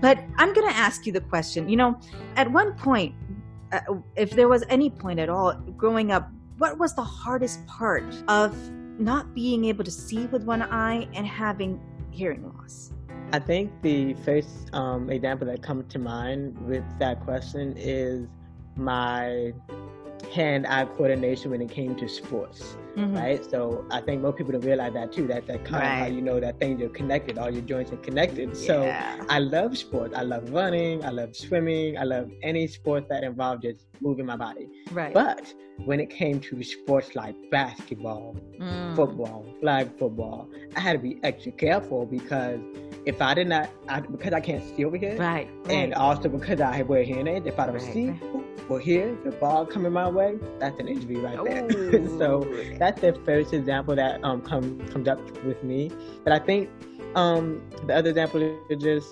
But 0.00 0.18
I'm 0.36 0.52
going 0.52 0.68
to 0.68 0.76
ask 0.76 1.06
you 1.06 1.12
the 1.12 1.20
question. 1.20 1.68
You 1.68 1.76
know, 1.76 2.00
at 2.36 2.50
one 2.50 2.74
point, 2.74 3.14
uh, 3.72 3.80
if 4.16 4.30
there 4.30 4.48
was 4.48 4.64
any 4.68 4.90
point 4.90 5.20
at 5.20 5.28
all 5.28 5.54
growing 5.76 6.12
up, 6.12 6.30
what 6.58 6.78
was 6.78 6.94
the 6.94 7.02
hardest 7.02 7.66
part 7.66 8.04
of 8.28 8.54
not 8.98 9.34
being 9.34 9.64
able 9.64 9.84
to 9.84 9.90
see 9.90 10.26
with 10.26 10.44
one 10.44 10.62
eye 10.62 11.08
and 11.14 11.26
having 11.26 11.80
hearing 12.10 12.44
loss? 12.44 12.92
I 13.32 13.38
think 13.38 13.70
the 13.82 14.14
first 14.14 14.74
um, 14.74 15.08
example 15.08 15.46
that 15.46 15.62
comes 15.62 15.90
to 15.92 15.98
mind 15.98 16.58
with 16.66 16.84
that 16.98 17.20
question 17.20 17.74
is 17.76 18.26
my 18.76 19.52
hand-eye 20.32 20.84
coordination 20.96 21.50
when 21.50 21.62
it 21.62 21.70
came 21.70 21.94
to 21.96 22.08
sports, 22.08 22.76
mm-hmm. 23.00 23.16
right? 23.16 23.50
So 23.50 23.84
I 23.90 24.00
think 24.00 24.22
most 24.22 24.36
people 24.36 24.52
don't 24.52 24.64
realize 24.64 24.92
that 24.94 25.12
too. 25.12 25.26
That 25.26 25.46
that 25.46 25.64
kind 25.64 25.82
right. 25.82 25.92
of 25.92 25.98
how 25.98 26.06
you 26.06 26.20
know 26.20 26.40
that 26.40 26.58
things 26.58 26.82
are 26.82 26.88
connected, 26.88 27.38
all 27.38 27.50
your 27.50 27.62
joints 27.62 27.92
are 27.92 27.98
connected. 27.98 28.56
So. 28.56 28.82
I 29.28 29.38
love 29.38 29.76
sports. 29.78 30.14
I 30.16 30.22
love 30.22 30.50
running. 30.50 31.04
I 31.04 31.10
love 31.10 31.36
swimming. 31.36 31.96
I 31.96 32.04
love 32.04 32.30
any 32.42 32.66
sport 32.66 33.08
that 33.08 33.22
involves 33.22 33.62
just 33.62 33.86
moving 34.00 34.26
my 34.26 34.36
body. 34.36 34.68
Right. 34.90 35.14
But 35.14 35.54
when 35.84 36.00
it 36.00 36.10
came 36.10 36.40
to 36.40 36.62
sports 36.62 37.14
like 37.14 37.34
basketball, 37.50 38.36
mm. 38.58 38.96
football, 38.96 39.46
flag 39.60 39.90
football, 39.98 40.48
I 40.76 40.80
had 40.80 40.92
to 40.92 40.98
be 40.98 41.18
extra 41.22 41.52
careful 41.52 42.06
because 42.06 42.60
if 43.06 43.22
I 43.22 43.34
did 43.34 43.48
not, 43.48 43.70
I, 43.88 44.00
because 44.00 44.32
I 44.32 44.40
can't 44.40 44.62
see 44.76 44.84
over 44.84 44.96
here, 44.96 45.16
right, 45.16 45.48
right. 45.64 45.70
and 45.70 45.94
also 45.94 46.28
because 46.28 46.60
I 46.60 46.82
wear 46.82 47.02
hearing 47.02 47.26
aids, 47.26 47.46
if 47.46 47.58
I 47.58 47.66
don't 47.66 47.76
right, 47.76 47.92
see 47.94 48.14
or 48.68 48.78
hear 48.78 49.16
the 49.24 49.32
ball 49.32 49.66
coming 49.66 49.92
my 49.92 50.08
way, 50.08 50.38
that's 50.58 50.78
an 50.78 50.86
injury 50.86 51.16
right 51.16 51.42
there. 51.44 51.68
so 52.18 52.46
that's 52.78 53.00
the 53.00 53.18
first 53.24 53.52
example 53.52 53.96
that 53.96 54.22
um 54.22 54.40
come, 54.42 54.78
comes 54.88 55.08
up 55.08 55.20
with 55.44 55.62
me. 55.64 55.90
But 56.24 56.32
I 56.32 56.38
think 56.38 56.70
um 57.16 57.62
the 57.86 57.96
other 57.96 58.10
example 58.10 58.42
is 58.68 58.82
just 58.82 59.08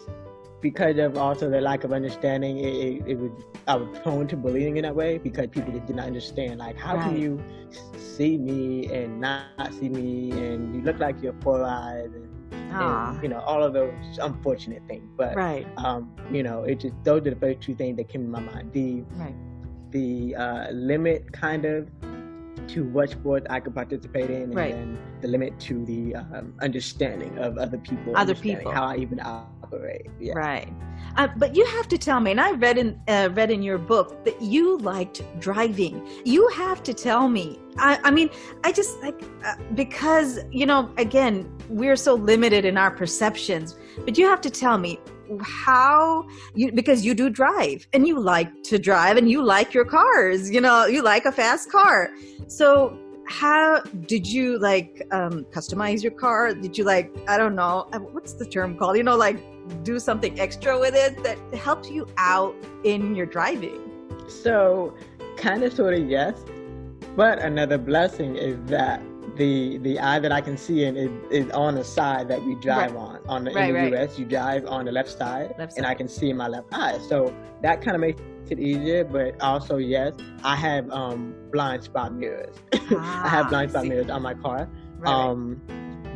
because 0.60 0.98
of 0.98 1.16
also 1.16 1.48
the 1.48 1.60
lack 1.60 1.84
of 1.84 1.92
understanding, 1.92 2.58
it, 2.58 2.74
it, 2.74 3.02
it, 3.06 3.18
was 3.18 3.30
I 3.66 3.76
was 3.76 3.98
prone 4.00 4.26
to 4.28 4.36
bullying 4.36 4.76
in 4.76 4.82
that 4.82 4.94
way 4.94 5.18
because 5.18 5.46
people 5.48 5.72
just 5.72 5.86
did 5.86 5.96
not 5.96 6.06
understand. 6.06 6.58
Like, 6.58 6.76
how 6.76 6.96
right. 6.96 7.04
can 7.04 7.20
you 7.20 7.42
see 7.96 8.36
me 8.36 8.92
and 8.92 9.20
not 9.20 9.72
see 9.72 9.88
me, 9.88 10.30
and 10.32 10.74
you 10.74 10.82
look 10.82 10.98
like 10.98 11.22
you're 11.22 11.34
four 11.40 11.62
eyes, 11.62 12.10
and 12.12 12.28
and, 12.50 13.22
you 13.22 13.28
know 13.28 13.40
all 13.40 13.62
of 13.62 13.72
those 13.72 13.92
unfortunate 14.20 14.82
things. 14.88 15.08
But 15.16 15.36
right. 15.36 15.66
um, 15.76 16.14
you 16.30 16.42
know, 16.42 16.64
it 16.64 16.80
just 16.80 16.94
those 17.04 17.26
are 17.26 17.30
the 17.30 17.36
first 17.36 17.60
two 17.60 17.74
things 17.74 17.96
that 17.96 18.08
came 18.08 18.24
to 18.24 18.28
my 18.28 18.40
mind. 18.40 18.72
The 18.72 19.02
right. 19.16 19.34
the 19.90 20.34
uh, 20.36 20.70
limit 20.70 21.32
kind 21.32 21.64
of 21.64 21.88
to 22.68 22.84
what 22.84 23.10
sports 23.10 23.46
I 23.48 23.60
could 23.60 23.74
participate 23.74 24.30
in, 24.30 24.42
and 24.42 24.54
right. 24.54 24.74
then 24.74 24.98
the 25.20 25.28
limit 25.28 25.58
to 25.60 25.84
the 25.84 26.16
um, 26.16 26.54
understanding 26.60 27.36
of 27.38 27.58
other 27.58 27.78
people, 27.78 28.16
other 28.16 28.34
people, 28.34 28.72
how 28.72 28.86
I 28.86 28.96
even 28.96 29.20
operate. 29.20 29.57
Operate. 29.68 30.06
Yeah. 30.20 30.34
Right. 30.34 30.72
Uh, 31.16 31.28
but 31.36 31.56
you 31.56 31.64
have 31.66 31.88
to 31.88 31.98
tell 31.98 32.20
me, 32.20 32.30
and 32.30 32.40
I 32.40 32.52
read 32.52 32.78
in 32.78 33.00
uh, 33.08 33.30
read 33.32 33.50
in 33.50 33.62
your 33.62 33.78
book 33.78 34.24
that 34.24 34.40
you 34.40 34.78
liked 34.78 35.22
driving. 35.40 36.06
You 36.24 36.48
have 36.48 36.82
to 36.84 36.94
tell 36.94 37.28
me. 37.28 37.58
I, 37.78 37.98
I 38.04 38.10
mean, 38.10 38.30
I 38.64 38.72
just 38.72 39.00
like 39.00 39.20
uh, 39.44 39.54
because 39.74 40.40
you 40.50 40.66
know, 40.66 40.90
again, 40.96 41.50
we're 41.68 41.96
so 41.96 42.14
limited 42.14 42.64
in 42.64 42.76
our 42.76 42.90
perceptions. 42.90 43.76
But 44.04 44.18
you 44.18 44.26
have 44.26 44.40
to 44.42 44.50
tell 44.50 44.78
me 44.78 45.00
how 45.42 46.26
you 46.54 46.72
because 46.72 47.04
you 47.04 47.14
do 47.14 47.28
drive 47.30 47.86
and 47.92 48.06
you 48.06 48.18
like 48.18 48.50
to 48.64 48.78
drive 48.78 49.16
and 49.16 49.30
you 49.30 49.42
like 49.42 49.74
your 49.74 49.84
cars. 49.84 50.50
You 50.50 50.60
know, 50.60 50.86
you 50.86 51.02
like 51.02 51.24
a 51.24 51.32
fast 51.32 51.70
car. 51.70 52.10
So 52.46 52.98
how 53.28 53.80
did 54.06 54.26
you 54.26 54.58
like 54.58 55.06
um, 55.10 55.44
customize 55.50 56.02
your 56.02 56.12
car? 56.12 56.54
Did 56.54 56.78
you 56.78 56.84
like 56.84 57.14
I 57.28 57.36
don't 57.36 57.54
know 57.54 57.88
uh, 57.92 57.98
what's 57.98 58.34
the 58.34 58.46
term 58.46 58.78
called? 58.78 58.96
You 58.96 59.02
know, 59.02 59.16
like 59.16 59.38
do 59.82 59.98
something 59.98 60.38
extra 60.40 60.78
with 60.78 60.94
it 60.94 61.22
that 61.22 61.38
helps 61.54 61.90
you 61.90 62.06
out 62.16 62.54
in 62.84 63.14
your 63.14 63.26
driving? 63.26 63.80
So, 64.28 64.94
kind 65.36 65.62
of, 65.62 65.72
sort 65.72 65.94
of, 65.94 66.08
yes. 66.08 66.38
But 67.16 67.38
another 67.40 67.78
blessing 67.78 68.36
is 68.36 68.58
that 68.66 69.02
the 69.36 69.78
the 69.78 69.98
eye 69.98 70.18
that 70.18 70.32
I 70.32 70.40
can 70.40 70.56
see 70.56 70.84
in 70.84 70.96
is, 70.96 71.10
is 71.30 71.50
on 71.52 71.76
the 71.76 71.84
side 71.84 72.28
that 72.28 72.42
we 72.42 72.54
drive 72.56 72.92
right. 72.92 73.00
on. 73.00 73.20
On 73.28 73.44
the 73.44 73.52
right, 73.52 73.68
in 73.68 73.74
the 73.74 73.96
right. 73.96 74.08
US, 74.08 74.18
you 74.18 74.24
drive 74.24 74.66
on 74.66 74.84
the 74.84 74.92
left 74.92 75.10
side, 75.10 75.54
left 75.58 75.72
side, 75.72 75.78
and 75.78 75.86
I 75.86 75.94
can 75.94 76.08
see 76.08 76.32
my 76.32 76.48
left 76.48 76.68
eye. 76.72 76.98
So 77.08 77.34
that 77.62 77.80
kind 77.80 77.94
of 77.94 78.00
makes 78.00 78.20
it 78.50 78.58
easier. 78.58 79.04
But 79.04 79.40
also, 79.40 79.76
yes, 79.76 80.14
I 80.44 80.56
have 80.56 80.90
um, 80.90 81.34
blind 81.50 81.84
spot 81.84 82.14
mirrors. 82.14 82.56
Ah, 82.74 83.24
I 83.26 83.28
have 83.28 83.48
blind 83.48 83.70
spot 83.70 83.86
mirrors 83.86 84.10
on 84.10 84.22
my 84.22 84.34
car. 84.34 84.68
Um, 85.04 85.62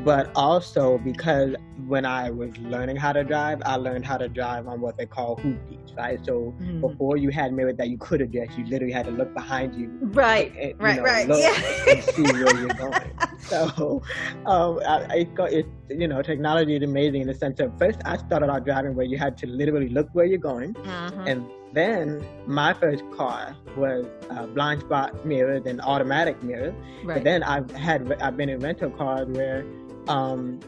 but 0.05 0.31
also 0.35 0.99
because 0.99 1.55
when 1.87 2.05
I 2.05 2.31
was 2.31 2.57
learning 2.59 2.97
how 2.97 3.13
to 3.13 3.25
drive, 3.25 3.63
I 3.65 3.77
learned 3.77 4.05
how 4.05 4.17
to 4.17 4.29
drive 4.29 4.67
on 4.69 4.81
what 4.81 4.97
they 4.97 5.07
call 5.07 5.37
hoopties, 5.37 5.97
right? 5.97 6.25
So 6.25 6.55
mm. 6.61 6.81
before 6.81 7.17
you 7.17 7.31
had 7.31 7.53
mirrors 7.53 7.77
that 7.77 7.89
you 7.89 7.99
could 7.99 8.21
adjust, 8.21 8.57
you 8.59 8.65
literally 8.67 8.93
had 8.93 9.07
to 9.07 9.13
look 9.13 9.33
behind 9.35 9.75
you, 9.75 9.91
right, 10.01 10.55
and, 10.57 10.81
right, 10.81 10.97
know, 10.97 11.03
right, 11.03 11.29
yeah, 11.29 11.93
and 11.93 12.03
see 12.03 12.23
where 12.23 12.57
you're 12.57 12.69
going. 12.69 13.11
so 13.39 14.03
um, 14.47 14.81
I, 14.87 15.27
I 15.39 15.45
it, 15.47 15.67
you 15.89 16.09
know, 16.09 16.23
technology 16.23 16.77
is 16.77 16.83
amazing 16.83 17.23
in 17.23 17.27
the 17.27 17.35
sense 17.35 17.61
of 17.61 17.77
first 17.79 18.01
I 18.05 18.17
started 18.17 18.51
out 18.51 18.65
driving 18.65 18.95
where 18.95 19.07
you 19.07 19.19
had 19.19 19.37
to 19.39 19.47
literally 19.47 19.89
look 19.89 20.09
where 20.13 20.27
you're 20.27 20.39
going, 20.39 20.75
mm-hmm. 20.75 21.27
and 21.27 21.47
then 21.73 22.25
my 22.47 22.75
first 22.75 23.03
car 23.13 23.57
was 23.77 24.07
uh, 24.31 24.47
blind 24.47 24.83
spot 24.83 25.25
mirrors 25.25 25.63
and 25.67 25.81
automatic 25.81 26.43
mirrors. 26.43 26.75
Right. 27.05 27.15
But 27.15 27.25
then 27.25 27.43
I've 27.43 27.71
had 27.71 28.13
I've 28.21 28.37
been 28.37 28.49
in 28.49 28.61
rental 28.61 28.91
cars 28.91 29.27
where 29.29 29.65
um, 30.09 30.61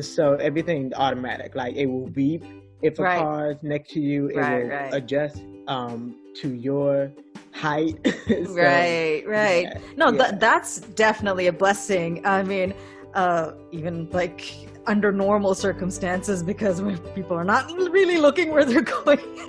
so 0.00 0.34
everything 0.34 0.92
automatic. 0.94 1.54
Like 1.54 1.76
it 1.76 1.86
will 1.86 2.08
beep 2.08 2.44
if 2.82 2.98
a 2.98 3.02
right. 3.02 3.18
car 3.18 3.50
is 3.52 3.58
next 3.62 3.90
to 3.92 4.00
you. 4.00 4.28
It 4.28 4.36
right, 4.36 4.62
will 4.62 4.70
right. 4.70 4.94
adjust 4.94 5.42
um, 5.68 6.16
to 6.36 6.54
your 6.54 7.12
height. 7.52 7.98
so, 8.28 8.54
right, 8.54 9.22
right. 9.26 9.64
Yeah, 9.64 9.78
no, 9.96 10.10
yeah. 10.10 10.28
Th- 10.28 10.40
that's 10.40 10.80
definitely 10.80 11.46
a 11.46 11.52
blessing. 11.52 12.24
I 12.26 12.42
mean, 12.42 12.74
uh, 13.14 13.52
even 13.70 14.08
like 14.10 14.54
under 14.86 15.12
normal 15.12 15.54
circumstances, 15.54 16.42
because 16.42 16.82
people 17.14 17.36
are 17.36 17.44
not 17.44 17.70
really 17.70 18.18
looking 18.18 18.50
where 18.50 18.64
they're 18.64 18.82
going. 19.04 19.46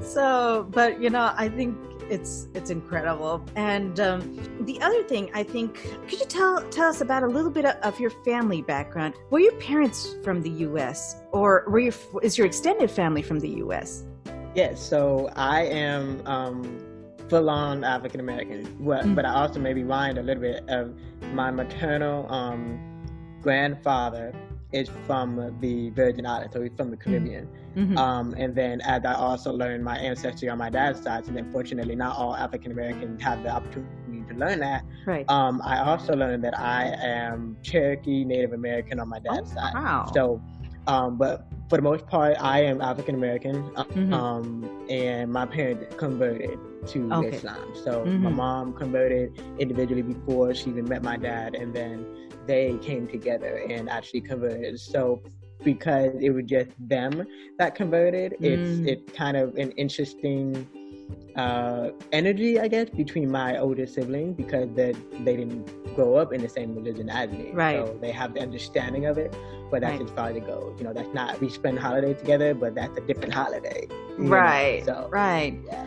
so, 0.00 0.66
but 0.70 1.00
you 1.00 1.10
know, 1.10 1.32
I 1.36 1.48
think 1.48 1.76
it's 2.10 2.48
it's 2.54 2.70
incredible. 2.70 3.44
And 3.56 3.98
um, 4.00 4.38
the 4.60 4.80
other 4.80 5.02
thing, 5.04 5.30
I 5.34 5.42
think, 5.42 5.74
could 6.08 6.20
you 6.20 6.26
tell 6.26 6.62
tell 6.70 6.88
us 6.88 7.00
about 7.00 7.22
a 7.22 7.26
little 7.26 7.50
bit 7.50 7.64
of 7.66 8.00
your 8.00 8.10
family 8.24 8.62
background? 8.62 9.14
Were 9.30 9.40
your 9.40 9.56
parents 9.58 10.16
from 10.22 10.42
the 10.42 10.50
U.S. 10.50 11.16
or 11.32 11.64
were 11.68 11.80
your 11.80 11.94
is 12.22 12.38
your 12.38 12.46
extended 12.46 12.90
family 12.90 13.22
from 13.22 13.40
the 13.40 13.50
U.S.? 13.50 14.04
Yes. 14.54 14.80
So 14.82 15.30
I 15.36 15.62
am. 15.62 16.26
Um, 16.26 16.90
full 17.28 17.48
on 17.48 17.84
African 17.84 18.20
American, 18.20 18.64
but, 18.80 19.02
mm-hmm. 19.02 19.14
but 19.14 19.24
I 19.24 19.32
also 19.32 19.58
maybe 19.58 19.82
mind 19.82 20.18
a 20.18 20.22
little 20.22 20.42
bit 20.42 20.62
of 20.68 20.94
my 21.32 21.50
maternal 21.50 22.30
um, 22.30 22.78
grandfather 23.40 24.34
is 24.74 24.90
from 25.06 25.56
the 25.60 25.90
Virgin 25.90 26.26
Islands, 26.26 26.52
so 26.52 26.60
he's 26.62 26.72
from 26.76 26.90
the 26.90 26.96
Caribbean. 26.96 27.48
Mm-hmm. 27.76 27.96
Um, 27.96 28.34
and 28.36 28.54
then 28.54 28.80
as 28.82 29.04
I 29.04 29.14
also 29.14 29.52
learned 29.52 29.84
my 29.84 29.96
ancestry 29.96 30.48
on 30.48 30.58
my 30.58 30.70
dad's 30.70 31.00
side, 31.00 31.26
and 31.28 31.38
unfortunately 31.38 31.94
not 31.94 32.16
all 32.16 32.34
African 32.36 32.72
Americans 32.72 33.22
have 33.22 33.42
the 33.42 33.50
opportunity 33.50 34.22
to 34.28 34.34
learn 34.34 34.60
that. 34.60 34.84
Right. 35.06 35.24
Um, 35.30 35.62
I 35.64 35.78
also 35.80 36.14
learned 36.14 36.42
that 36.44 36.58
I 36.58 36.94
am 37.02 37.56
Cherokee 37.62 38.24
Native 38.24 38.52
American 38.52 38.98
on 39.00 39.08
my 39.08 39.20
dad's 39.20 39.52
oh, 39.52 39.54
side. 39.54 39.74
Wow. 39.74 40.10
So, 40.12 40.42
um, 40.86 41.16
but 41.16 41.46
for 41.68 41.76
the 41.76 41.82
most 41.82 42.06
part, 42.06 42.36
I 42.40 42.62
am 42.62 42.80
African 42.80 43.14
American, 43.14 43.70
uh, 43.76 43.84
mm-hmm. 43.84 44.12
um, 44.12 44.86
and 44.90 45.32
my 45.32 45.46
parents 45.46 45.94
converted 45.96 46.58
to 46.88 47.12
okay. 47.12 47.36
Islam. 47.36 47.72
So 47.82 48.04
mm-hmm. 48.04 48.24
my 48.24 48.30
mom 48.30 48.72
converted 48.74 49.40
individually 49.58 50.02
before 50.02 50.54
she 50.54 50.70
even 50.70 50.88
met 50.88 51.02
my 51.02 51.16
dad, 51.16 51.54
and 51.54 51.74
then 51.74 52.06
they 52.46 52.78
came 52.82 53.06
together 53.06 53.64
and 53.68 53.88
actually 53.88 54.20
converted. 54.20 54.80
So 54.80 55.22
because 55.62 56.12
it 56.20 56.30
was 56.30 56.44
just 56.44 56.70
them 56.78 57.26
that 57.58 57.74
converted, 57.74 58.34
mm. 58.40 58.44
it's 58.44 58.90
it's 58.90 59.16
kind 59.16 59.36
of 59.36 59.56
an 59.56 59.70
interesting 59.72 60.66
uh, 61.36 61.90
energy, 62.12 62.60
I 62.60 62.68
guess, 62.68 62.90
between 62.90 63.30
my 63.30 63.58
older 63.58 63.86
siblings 63.86 64.36
because 64.36 64.68
they 64.74 64.92
they 65.20 65.36
didn't 65.36 65.94
grow 65.94 66.16
up 66.16 66.32
in 66.32 66.40
the 66.40 66.48
same 66.48 66.74
religion 66.74 67.08
as 67.08 67.30
me. 67.30 67.50
Right. 67.52 67.76
So 67.76 67.98
they 68.00 68.12
have 68.12 68.34
the 68.34 68.40
understanding 68.40 69.06
of 69.06 69.18
it, 69.18 69.34
but 69.70 69.80
that's 69.80 69.98
right. 69.98 70.08
as 70.08 70.10
far 70.10 70.28
as 70.30 70.36
it 70.36 70.46
goes. 70.46 70.74
You 70.78 70.84
know, 70.84 70.92
that's 70.92 71.12
not 71.14 71.40
we 71.40 71.48
spend 71.48 71.78
holiday 71.78 72.14
together, 72.14 72.54
but 72.54 72.74
that's 72.74 72.96
a 72.98 73.00
different 73.00 73.32
holiday. 73.32 73.86
Right. 74.18 74.86
Know? 74.86 75.04
So 75.04 75.08
right. 75.10 75.58
Yeah. 75.66 75.86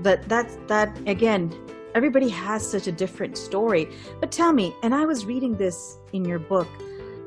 But 0.00 0.28
that's 0.28 0.58
that 0.66 0.96
again 1.06 1.52
everybody 1.94 2.28
has 2.28 2.68
such 2.68 2.86
a 2.86 2.92
different 2.92 3.36
story. 3.36 3.88
But 4.20 4.32
tell 4.32 4.52
me, 4.52 4.74
and 4.82 4.94
I 4.94 5.04
was 5.04 5.24
reading 5.24 5.56
this 5.56 5.98
in 6.12 6.24
your 6.24 6.38
book, 6.38 6.68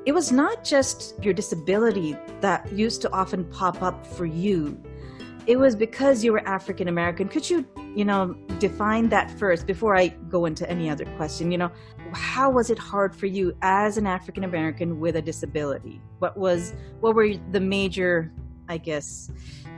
it 0.06 0.14
was 0.14 0.32
not 0.32 0.64
just 0.64 1.16
your 1.24 1.34
disability 1.34 2.16
that 2.42 2.72
used 2.72 3.02
to 3.02 3.12
often 3.12 3.44
pop 3.46 3.82
up 3.82 4.06
for 4.06 4.26
you. 4.26 4.80
It 5.48 5.58
was 5.58 5.76
because 5.76 6.24
you 6.24 6.32
were 6.32 6.48
African 6.48 6.88
American. 6.88 7.28
Could 7.28 7.50
you, 7.50 7.66
you 7.96 8.06
know, 8.06 8.34
define 8.60 9.10
that 9.10 9.32
first 9.32 9.68
before 9.68 9.96
I 9.96 10.08
go 10.08 10.46
into 10.46 10.68
any 10.70 10.90
other 10.90 11.06
question? 11.18 11.52
You 11.52 11.58
know, 11.58 11.72
how 12.14 12.50
was 12.50 12.70
it 12.70 12.78
hard 12.80 13.16
for 13.16 13.26
you 13.26 13.56
as 13.62 13.98
an 13.98 14.08
African 14.08 14.44
American 14.44 15.00
with 15.00 15.16
a 15.16 15.22
disability? 15.22 16.02
What 16.20 16.38
was 16.38 16.74
what 17.00 17.16
were 17.16 17.34
the 17.52 17.60
major, 17.60 18.32
I 18.70 18.78
guess, 18.78 19.32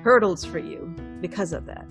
hurdles 0.04 0.46
for 0.46 0.60
you 0.60 0.94
because 1.22 1.52
of 1.52 1.66
that? 1.66 1.86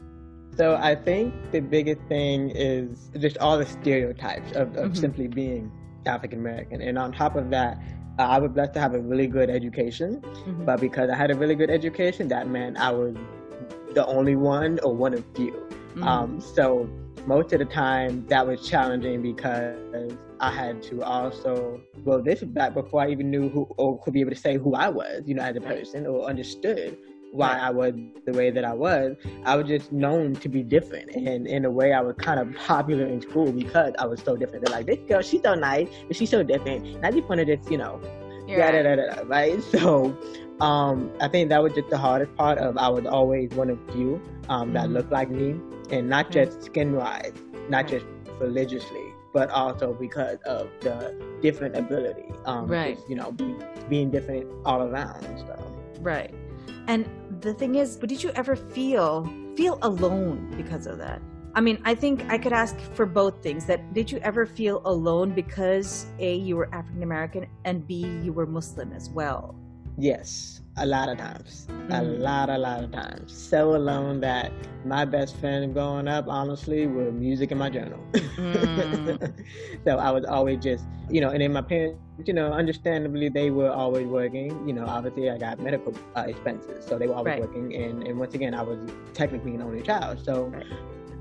So 0.56 0.76
I 0.76 0.94
think 0.94 1.34
the 1.52 1.60
biggest 1.60 2.00
thing 2.08 2.50
is 2.50 3.10
just 3.18 3.36
all 3.38 3.58
the 3.58 3.66
stereotypes 3.66 4.52
of, 4.52 4.74
of 4.76 4.92
mm-hmm. 4.92 4.94
simply 4.94 5.28
being 5.28 5.70
African 6.06 6.38
American. 6.38 6.80
And 6.80 6.98
on 6.98 7.12
top 7.12 7.36
of 7.36 7.50
that, 7.50 7.78
uh, 8.18 8.22
I 8.22 8.38
was 8.38 8.52
blessed 8.52 8.72
to 8.74 8.80
have 8.80 8.94
a 8.94 9.00
really 9.00 9.26
good 9.26 9.50
education. 9.50 10.22
Mm-hmm. 10.22 10.64
But 10.64 10.80
because 10.80 11.10
I 11.10 11.14
had 11.14 11.30
a 11.30 11.34
really 11.34 11.56
good 11.56 11.70
education, 11.70 12.28
that 12.28 12.48
meant 12.48 12.78
I 12.78 12.90
was 12.90 13.14
the 13.94 14.06
only 14.06 14.34
one 14.34 14.78
or 14.82 14.94
one 14.94 15.12
of 15.12 15.24
few. 15.34 15.52
Mm-hmm. 15.52 16.02
Um, 16.04 16.40
so 16.40 16.88
most 17.26 17.52
of 17.52 17.58
the 17.58 17.66
time 17.66 18.26
that 18.28 18.46
was 18.46 18.66
challenging 18.66 19.20
because 19.20 19.76
I 20.40 20.50
had 20.50 20.82
to 20.84 21.02
also, 21.02 21.82
well, 22.04 22.22
this 22.22 22.42
back 22.42 22.72
before 22.72 23.02
I 23.02 23.10
even 23.10 23.30
knew 23.30 23.50
who 23.50 23.66
or 23.76 24.00
could 24.02 24.14
be 24.14 24.20
able 24.20 24.30
to 24.30 24.36
say 24.36 24.56
who 24.56 24.74
I 24.74 24.88
was, 24.88 25.22
you 25.26 25.34
know, 25.34 25.42
as 25.42 25.56
a 25.56 25.60
person 25.60 26.06
or 26.06 26.24
understood 26.24 26.96
why 27.32 27.58
I 27.58 27.70
was 27.70 27.94
the 28.24 28.32
way 28.32 28.50
that 28.50 28.64
I 28.64 28.72
was. 28.72 29.16
I 29.44 29.56
was 29.56 29.66
just 29.66 29.92
known 29.92 30.34
to 30.36 30.48
be 30.48 30.62
different, 30.62 31.10
and 31.14 31.46
in 31.46 31.64
a 31.64 31.70
way, 31.70 31.92
I 31.92 32.00
was 32.00 32.16
kind 32.18 32.40
of 32.40 32.54
popular 32.66 33.06
in 33.06 33.20
school 33.20 33.52
because 33.52 33.94
I 33.98 34.06
was 34.06 34.20
so 34.20 34.36
different. 34.36 34.64
They're 34.64 34.74
like, 34.74 34.86
"This 34.86 34.98
girl, 35.08 35.22
she's 35.22 35.42
so 35.42 35.54
nice, 35.54 35.88
but 36.06 36.16
she's 36.16 36.30
so 36.30 36.42
different." 36.42 36.86
And 36.86 37.06
I 37.06 37.10
just 37.10 37.28
wanted 37.28 37.46
to, 37.46 37.70
you 37.70 37.78
know, 37.78 38.00
yeah, 38.46 38.58
right. 38.58 38.82
Da, 38.82 38.96
da, 38.96 39.14
da, 39.14 39.22
right. 39.26 39.62
So, 39.72 40.16
um, 40.60 41.12
I 41.20 41.28
think 41.28 41.50
that 41.50 41.62
was 41.62 41.72
just 41.74 41.90
the 41.90 41.98
hardest 41.98 42.34
part 42.36 42.58
of 42.58 42.78
I 42.78 42.88
was 42.88 43.06
always 43.06 43.50
one 43.50 43.70
of 43.70 43.78
few 43.92 44.22
um, 44.48 44.72
that 44.72 44.84
mm-hmm. 44.84 44.94
looked 44.94 45.12
like 45.12 45.30
me, 45.30 45.60
and 45.90 46.08
not 46.08 46.30
mm-hmm. 46.30 46.52
just 46.54 46.62
skin 46.62 46.94
wise, 46.94 47.32
not 47.68 47.88
just 47.88 48.06
religiously, 48.38 49.12
but 49.32 49.50
also 49.50 49.92
because 49.92 50.38
of 50.46 50.68
the 50.80 51.14
different 51.42 51.76
ability. 51.76 52.24
Um, 52.46 52.66
right. 52.66 52.96
Just, 52.96 53.08
you 53.08 53.16
know, 53.16 53.32
be, 53.32 53.54
being 53.88 54.10
different 54.10 54.46
all 54.64 54.82
around. 54.82 55.22
So. 55.46 55.76
Right. 56.00 56.32
And 56.86 57.08
the 57.40 57.54
thing 57.54 57.74
is, 57.74 57.96
but 57.96 58.08
did 58.08 58.22
you 58.22 58.30
ever 58.30 58.56
feel 58.56 59.30
feel 59.56 59.78
alone 59.82 60.52
because 60.56 60.86
of 60.86 60.98
that? 60.98 61.20
I 61.54 61.60
mean, 61.60 61.80
I 61.84 61.94
think 61.94 62.22
I 62.28 62.36
could 62.36 62.52
ask 62.52 62.78
for 62.94 63.06
both 63.06 63.42
things. 63.42 63.64
That 63.64 63.94
did 63.94 64.10
you 64.12 64.18
ever 64.18 64.44
feel 64.44 64.82
alone 64.84 65.32
because 65.32 66.06
A, 66.18 66.36
you 66.36 66.56
were 66.56 66.68
African 66.74 67.02
American 67.02 67.46
and 67.64 67.86
B, 67.86 68.06
you 68.22 68.32
were 68.32 68.46
Muslim 68.46 68.92
as 68.92 69.08
well? 69.08 69.54
Yes. 69.96 70.60
A 70.78 70.86
lot 70.86 71.08
of 71.08 71.18
times. 71.18 71.66
Mm-hmm. 71.70 71.92
A 71.92 72.02
lot, 72.02 72.50
a 72.50 72.58
lot 72.58 72.84
of 72.84 72.92
times. 72.92 73.32
So 73.32 73.76
alone 73.76 74.20
that 74.20 74.52
my 74.84 75.04
best 75.04 75.36
friend 75.36 75.72
growing 75.72 76.08
up, 76.08 76.26
honestly, 76.28 76.86
was 76.86 77.12
music 77.12 77.50
in 77.50 77.58
my 77.58 77.70
journal. 77.70 78.00
Mm. 78.12 79.32
so 79.84 79.98
I 79.98 80.10
was 80.10 80.24
always 80.24 80.62
just, 80.62 80.84
you 81.10 81.20
know, 81.20 81.30
and 81.30 81.40
then 81.40 81.52
my 81.52 81.62
parents, 81.62 81.98
you 82.24 82.34
know, 82.34 82.52
understandably, 82.52 83.28
they 83.28 83.50
were 83.50 83.70
always 83.70 84.06
working. 84.06 84.66
You 84.68 84.74
know, 84.74 84.84
obviously, 84.86 85.30
I 85.30 85.38
got 85.38 85.58
medical 85.60 85.94
uh, 86.16 86.24
expenses, 86.26 86.84
so 86.86 86.98
they 86.98 87.06
were 87.06 87.14
always 87.14 87.32
right. 87.32 87.40
working. 87.40 87.74
And, 87.74 88.02
and 88.06 88.18
once 88.18 88.34
again, 88.34 88.54
I 88.54 88.62
was 88.62 88.78
technically 89.14 89.54
an 89.54 89.62
only 89.62 89.82
child. 89.82 90.24
So 90.24 90.46
right. 90.46 90.66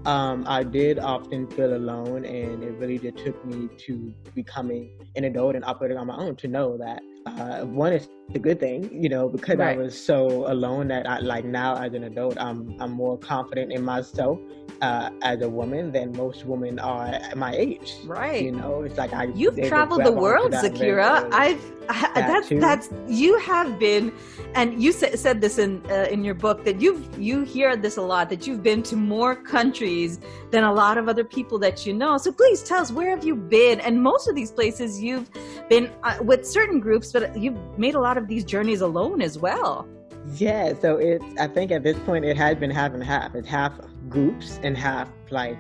um, 0.06 0.44
I 0.48 0.64
did 0.64 1.00
often 1.00 1.48
feel 1.48 1.76
alone, 1.76 2.26
and 2.26 2.64
it 2.64 2.74
really 2.74 3.00
just 3.00 3.18
took 3.18 3.44
me 3.46 3.70
to 3.86 4.14
becoming 4.34 5.00
an 5.16 5.24
adult 5.24 5.56
and 5.56 5.64
operating 5.64 5.98
on 5.98 6.08
my 6.08 6.18
own 6.18 6.36
to 6.38 6.48
know 6.48 6.78
that 6.78 7.02
uh, 7.26 7.66
one 7.66 7.94
is 7.94 8.08
a 8.34 8.40
good 8.40 8.60
thing, 8.60 8.90
you 8.92 9.10
know, 9.10 9.30
because 9.30 9.58
right. 9.58 9.78
I 9.78 9.82
was 9.82 10.00
so 10.00 10.52
alone 10.52 10.88
that 10.90 11.08
I 11.08 11.20
like 11.20 11.46
now 11.46 11.76
as 11.76 11.94
an 11.94 12.04
adult, 12.06 12.38
I'm 12.40 12.76
I'm 12.82 12.92
more 12.92 13.18
confident 13.18 13.72
in 13.72 13.84
myself 13.84 14.40
uh, 14.82 15.10
as 15.22 15.42
a 15.42 15.50
woman 15.50 15.92
than 15.92 16.12
most 16.12 16.46
women 16.46 16.80
are 16.80 17.08
at 17.08 17.38
my 17.38 17.54
age. 17.54 17.94
Right. 18.06 18.44
You 18.44 18.52
know, 18.52 18.84
it's 18.84 18.98
like 18.98 19.14
I. 19.14 19.26
You've 19.36 19.62
traveled 19.68 20.04
the 20.04 20.12
world, 20.12 20.52
Zakira. 20.52 21.28
I've 21.32 21.62
that 21.88 22.14
that's 22.16 22.50
that's 22.50 22.90
you 23.08 23.38
have 23.40 23.80
been, 23.80 24.12
and 24.56 24.82
you 24.82 24.92
sa- 24.92 25.16
said 25.16 25.42
this 25.42 25.58
in 25.58 25.84
uh, 25.90 26.08
in 26.10 26.24
your 26.24 26.34
book 26.34 26.64
that 26.66 26.82
you've 26.82 27.08
you 27.18 27.44
hear 27.44 27.76
this 27.76 27.98
a 27.98 28.02
lot 28.02 28.30
that 28.30 28.48
you've 28.48 28.64
been 28.64 28.84
to 28.84 28.96
more 28.96 29.36
countries 29.36 30.20
than 30.52 30.64
a 30.64 30.74
lot 30.74 30.98
of 30.98 31.08
other 31.08 31.24
people 31.24 31.60
that 31.60 31.86
you 31.86 31.94
know. 31.94 32.18
So 32.18 32.32
please 32.32 32.64
tell 32.64 32.82
us 32.82 32.92
where 32.92 33.10
have 33.10 33.24
you 33.24 33.36
been? 33.36 33.80
And 33.82 34.02
most 34.02 34.28
of 34.28 34.36
these 34.36 34.52
places 34.52 35.02
you've 35.02 35.30
been 35.70 35.92
uh, 36.04 36.18
with 36.22 36.46
certain 36.46 36.80
groups, 36.80 37.12
but 37.12 37.38
you've 37.38 37.58
made 37.78 37.96
a 37.96 38.00
lot 38.00 38.15
of 38.18 38.28
these 38.28 38.44
journeys 38.44 38.82
alone 38.82 39.22
as 39.22 39.38
well. 39.38 39.88
Yeah, 40.36 40.74
so 40.80 40.98
it's 40.98 41.24
I 41.40 41.48
think 41.48 41.72
at 41.72 41.84
this 41.84 41.98
point 42.00 42.26
it 42.26 42.36
had 42.38 42.60
been 42.60 42.72
half 42.72 42.94
and 42.94 43.04
half. 43.04 43.36
It's 43.36 43.48
half 43.48 43.74
groups 44.10 44.60
and 44.64 44.78
half 44.78 45.08
like 45.30 45.58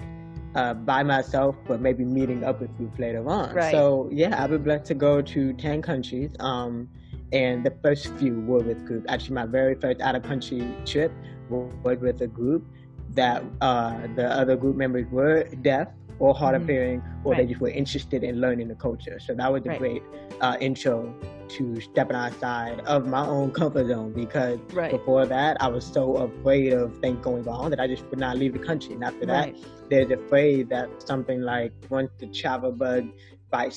uh, 0.55 0.73
by 0.73 1.03
myself, 1.03 1.55
but 1.67 1.81
maybe 1.81 2.03
meeting 2.03 2.43
up 2.43 2.61
with 2.61 2.75
groups 2.77 2.97
later 2.97 3.27
on. 3.29 3.53
Right. 3.53 3.71
So 3.71 4.09
yeah, 4.11 4.41
I've 4.43 4.49
been 4.49 4.63
blessed 4.63 4.85
to 4.85 4.93
go 4.95 5.21
to 5.21 5.53
ten 5.53 5.81
countries. 5.81 6.31
Um, 6.39 6.89
and 7.31 7.65
the 7.65 7.73
first 7.83 8.13
few 8.15 8.39
were 8.41 8.59
with 8.59 8.85
groups. 8.85 9.05
Actually, 9.09 9.35
my 9.35 9.45
very 9.45 9.75
first 9.75 9.99
out 10.01 10.15
of 10.15 10.23
country 10.23 10.75
trip 10.85 11.11
was 11.49 11.99
with 11.99 12.21
a 12.21 12.27
group 12.27 12.65
that 13.11 13.43
uh, 13.61 13.97
the 14.15 14.25
other 14.25 14.55
group 14.55 14.75
members 14.75 15.05
were 15.11 15.43
deaf 15.61 15.87
or 16.19 16.33
hard 16.33 16.55
of 16.55 16.61
mm-hmm. 16.61 16.71
hearing, 16.71 17.03
or 17.23 17.33
right. 17.33 17.41
they 17.41 17.47
just 17.47 17.61
were 17.61 17.69
interested 17.69 18.23
in 18.23 18.39
learning 18.39 18.67
the 18.67 18.75
culture. 18.75 19.19
So 19.19 19.33
that 19.35 19.51
was 19.51 19.65
a 19.65 19.69
right. 19.69 19.79
great 19.79 20.03
uh, 20.41 20.57
intro 20.59 21.13
to 21.47 21.79
stepping 21.81 22.15
outside 22.15 22.79
of 22.81 23.05
my 23.05 23.25
own 23.25 23.51
comfort 23.51 23.87
zone 23.87 24.13
because 24.13 24.59
right. 24.73 24.91
before 24.91 25.25
that 25.25 25.61
I 25.61 25.67
was 25.67 25.85
so 25.85 26.17
afraid 26.17 26.73
of 26.73 26.97
things 26.99 27.23
going 27.23 27.43
wrong 27.43 27.69
that 27.69 27.79
I 27.79 27.87
just 27.87 28.05
would 28.05 28.19
not 28.19 28.37
leave 28.37 28.53
the 28.53 28.59
country. 28.59 28.93
And 28.93 29.03
after 29.03 29.25
that, 29.27 29.55
there's 29.89 30.09
afraid 30.11 30.69
that 30.69 30.89
something 31.01 31.41
like 31.41 31.71
once 31.89 32.11
the 32.17 32.27
travel 32.27 32.71
bug 32.71 33.07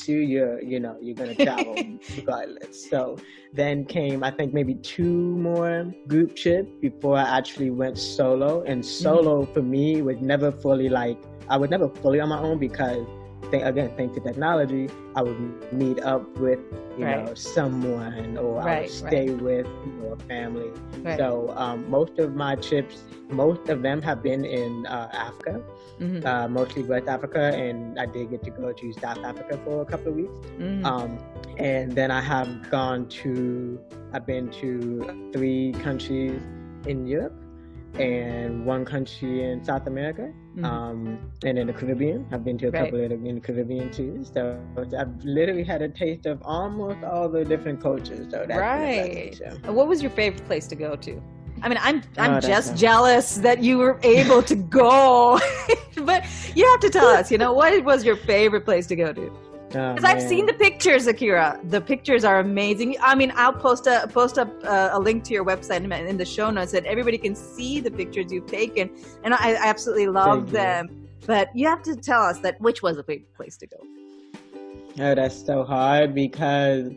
you, 0.07 0.19
you're 0.19 0.63
you 0.63 0.81
know 0.81 0.97
you're 1.01 1.15
gonna 1.15 1.35
travel 1.35 1.75
regardless. 2.17 2.89
So 2.91 3.17
then 3.53 3.85
came 3.85 4.23
I 4.23 4.31
think 4.31 4.53
maybe 4.53 4.75
two 4.75 5.37
more 5.49 5.93
group 6.07 6.37
trips 6.37 6.71
before 6.81 7.17
I 7.17 7.39
actually 7.39 7.71
went 7.71 7.99
solo. 7.99 8.63
And 8.63 8.85
solo 8.85 9.43
mm-hmm. 9.43 9.53
for 9.53 9.63
me 9.63 10.03
was 10.03 10.21
never 10.21 10.51
fully 10.53 10.89
like 10.89 11.19
I 11.49 11.57
was 11.57 11.71
never 11.71 11.89
fully 11.89 12.21
on 12.21 12.29
my 12.29 12.39
own 12.39 12.59
because 12.59 13.07
th- 13.51 13.63
again, 13.65 13.93
thanks 13.97 14.15
to 14.15 14.21
technology, 14.21 14.89
I 15.17 15.23
would 15.23 15.73
meet 15.73 16.01
up 16.01 16.27
with 16.39 16.61
you 16.97 17.05
right. 17.05 17.25
know 17.25 17.35
someone, 17.35 18.37
or 18.37 18.57
right, 18.57 18.79
I 18.79 18.81
would 18.83 18.91
stay 18.91 19.31
right. 19.31 19.43
with 19.43 19.67
you 19.67 19.93
know, 20.01 20.13
a 20.13 20.17
family. 20.25 20.71
So 21.17 21.53
um, 21.57 21.89
most 21.91 22.19
of 22.19 22.35
my 22.35 22.57
trips, 22.57 23.03
most 23.29 23.69
of 23.69 23.83
them 23.83 24.03
have 24.03 24.23
been 24.23 24.45
in 24.45 24.87
uh, 24.87 25.09
Africa, 25.13 25.63
mm-hmm. 26.01 26.27
uh, 26.27 26.49
mostly 26.49 26.83
West 26.83 27.09
Africa, 27.09 27.55
and 27.55 27.99
I 27.99 28.07
did 28.07 28.31
get 28.31 28.43
to 28.45 28.51
go 28.51 28.73
to 28.73 28.93
South 28.95 29.25
Africa 29.25 29.59
for 29.65 29.83
a 29.83 29.87
couple 29.87 30.09
of 30.09 30.15
weeks. 30.15 30.39
Mm-hmm. 30.59 30.85
Um, 30.85 31.19
and 31.59 31.93
then 31.93 32.11
I 32.11 32.21
have 32.21 32.71
gone 32.71 33.09
to, 33.09 33.81
I've 34.13 34.27
been 34.27 34.51
to 34.61 35.31
three 35.33 35.73
countries 35.73 36.41
in 36.87 37.07
Europe 37.07 37.35
and 37.95 38.65
one 38.65 38.85
country 38.85 39.45
in 39.45 39.65
South 39.65 39.87
America, 39.87 40.33
mm-hmm. 40.57 40.65
um, 40.65 41.19
and 41.45 41.59
in 41.59 41.67
the 41.67 41.73
Caribbean. 41.73 42.27
I've 42.31 42.45
been 42.45 42.59
to 42.59 42.69
a 42.69 42.71
right. 42.71 42.85
couple 42.85 43.05
of 43.05 43.11
in 43.11 43.35
the 43.37 43.41
Caribbean 43.41 43.91
too. 43.91 44.25
So 44.33 44.61
I've 44.97 45.25
literally 45.25 45.65
had 45.65 45.83
a 45.83 45.89
taste 45.89 46.27
of 46.27 46.41
almost 46.45 47.03
all 47.05 47.29
the 47.29 47.45
different 47.45 47.81
cultures. 47.81 48.31
So 48.31 48.45
that's 48.47 48.59
right. 48.59 49.35
What 49.67 49.89
was 49.89 50.03
your 50.03 50.11
favorite 50.11 50.47
place 50.47 50.67
to 50.69 50.77
go 50.77 50.97
to? 50.97 51.23
I 51.63 51.69
mean, 51.69 51.79
I'm 51.81 52.03
I'm 52.17 52.35
oh, 52.35 52.41
just 52.41 52.77
jealous 52.77 53.37
that 53.37 53.63
you 53.63 53.79
were 53.79 53.99
able 54.03 54.43
to 54.45 54.55
go, 54.55 55.41
but 55.97 56.25
you 56.55 56.65
have 56.67 56.81
to 56.81 56.91
tell 56.91 57.09
us. 57.09 57.31
You 57.31 57.39
know, 57.39 57.53
what 57.53 57.85
was 57.85 58.05
your 58.05 58.17
favorite 58.17 58.65
place 58.65 58.87
to 58.89 58.97
go 58.97 59.13
to? 59.13 59.48
Because 59.69 60.03
oh, 60.03 60.09
I've 60.09 60.23
seen 60.23 60.47
the 60.47 60.55
pictures, 60.55 61.07
Zakira. 61.07 61.59
The 61.71 61.81
pictures 61.81 62.25
are 62.25 62.41
amazing. 62.41 62.97
I 63.03 63.15
mean, 63.15 63.33
I'll 63.37 63.53
post 63.53 63.87
a 63.87 64.09
post 64.11 64.39
up 64.39 64.49
uh, 64.65 64.91
a 64.93 64.99
link 64.99 65.25
to 65.25 65.35
your 65.35 65.45
website 65.45 65.83
in 66.09 66.17
the 66.17 66.25
show 66.25 66.51
notes 66.51 66.73
that 66.73 66.87
everybody 66.87 67.19
can 67.19 67.35
see 67.35 67.81
the 67.81 67.91
pictures 67.91 68.33
you've 68.33 68.47
taken, 68.47 68.91
and 69.25 69.35
I, 69.35 69.53
I 69.53 69.67
absolutely 69.67 70.09
love 70.09 70.51
them. 70.51 71.09
But 71.27 71.55
you 71.55 71.67
have 71.67 71.83
to 71.83 71.95
tell 71.95 72.23
us 72.23 72.39
that 72.39 72.59
which 72.61 72.83
was 72.83 72.97
a 72.97 73.03
great 73.03 73.33
place 73.35 73.59
to 73.59 73.67
go. 73.67 73.77
Oh, 75.01 75.15
that's 75.15 75.45
so 75.45 75.65
hard 75.65 76.15
because 76.15 76.91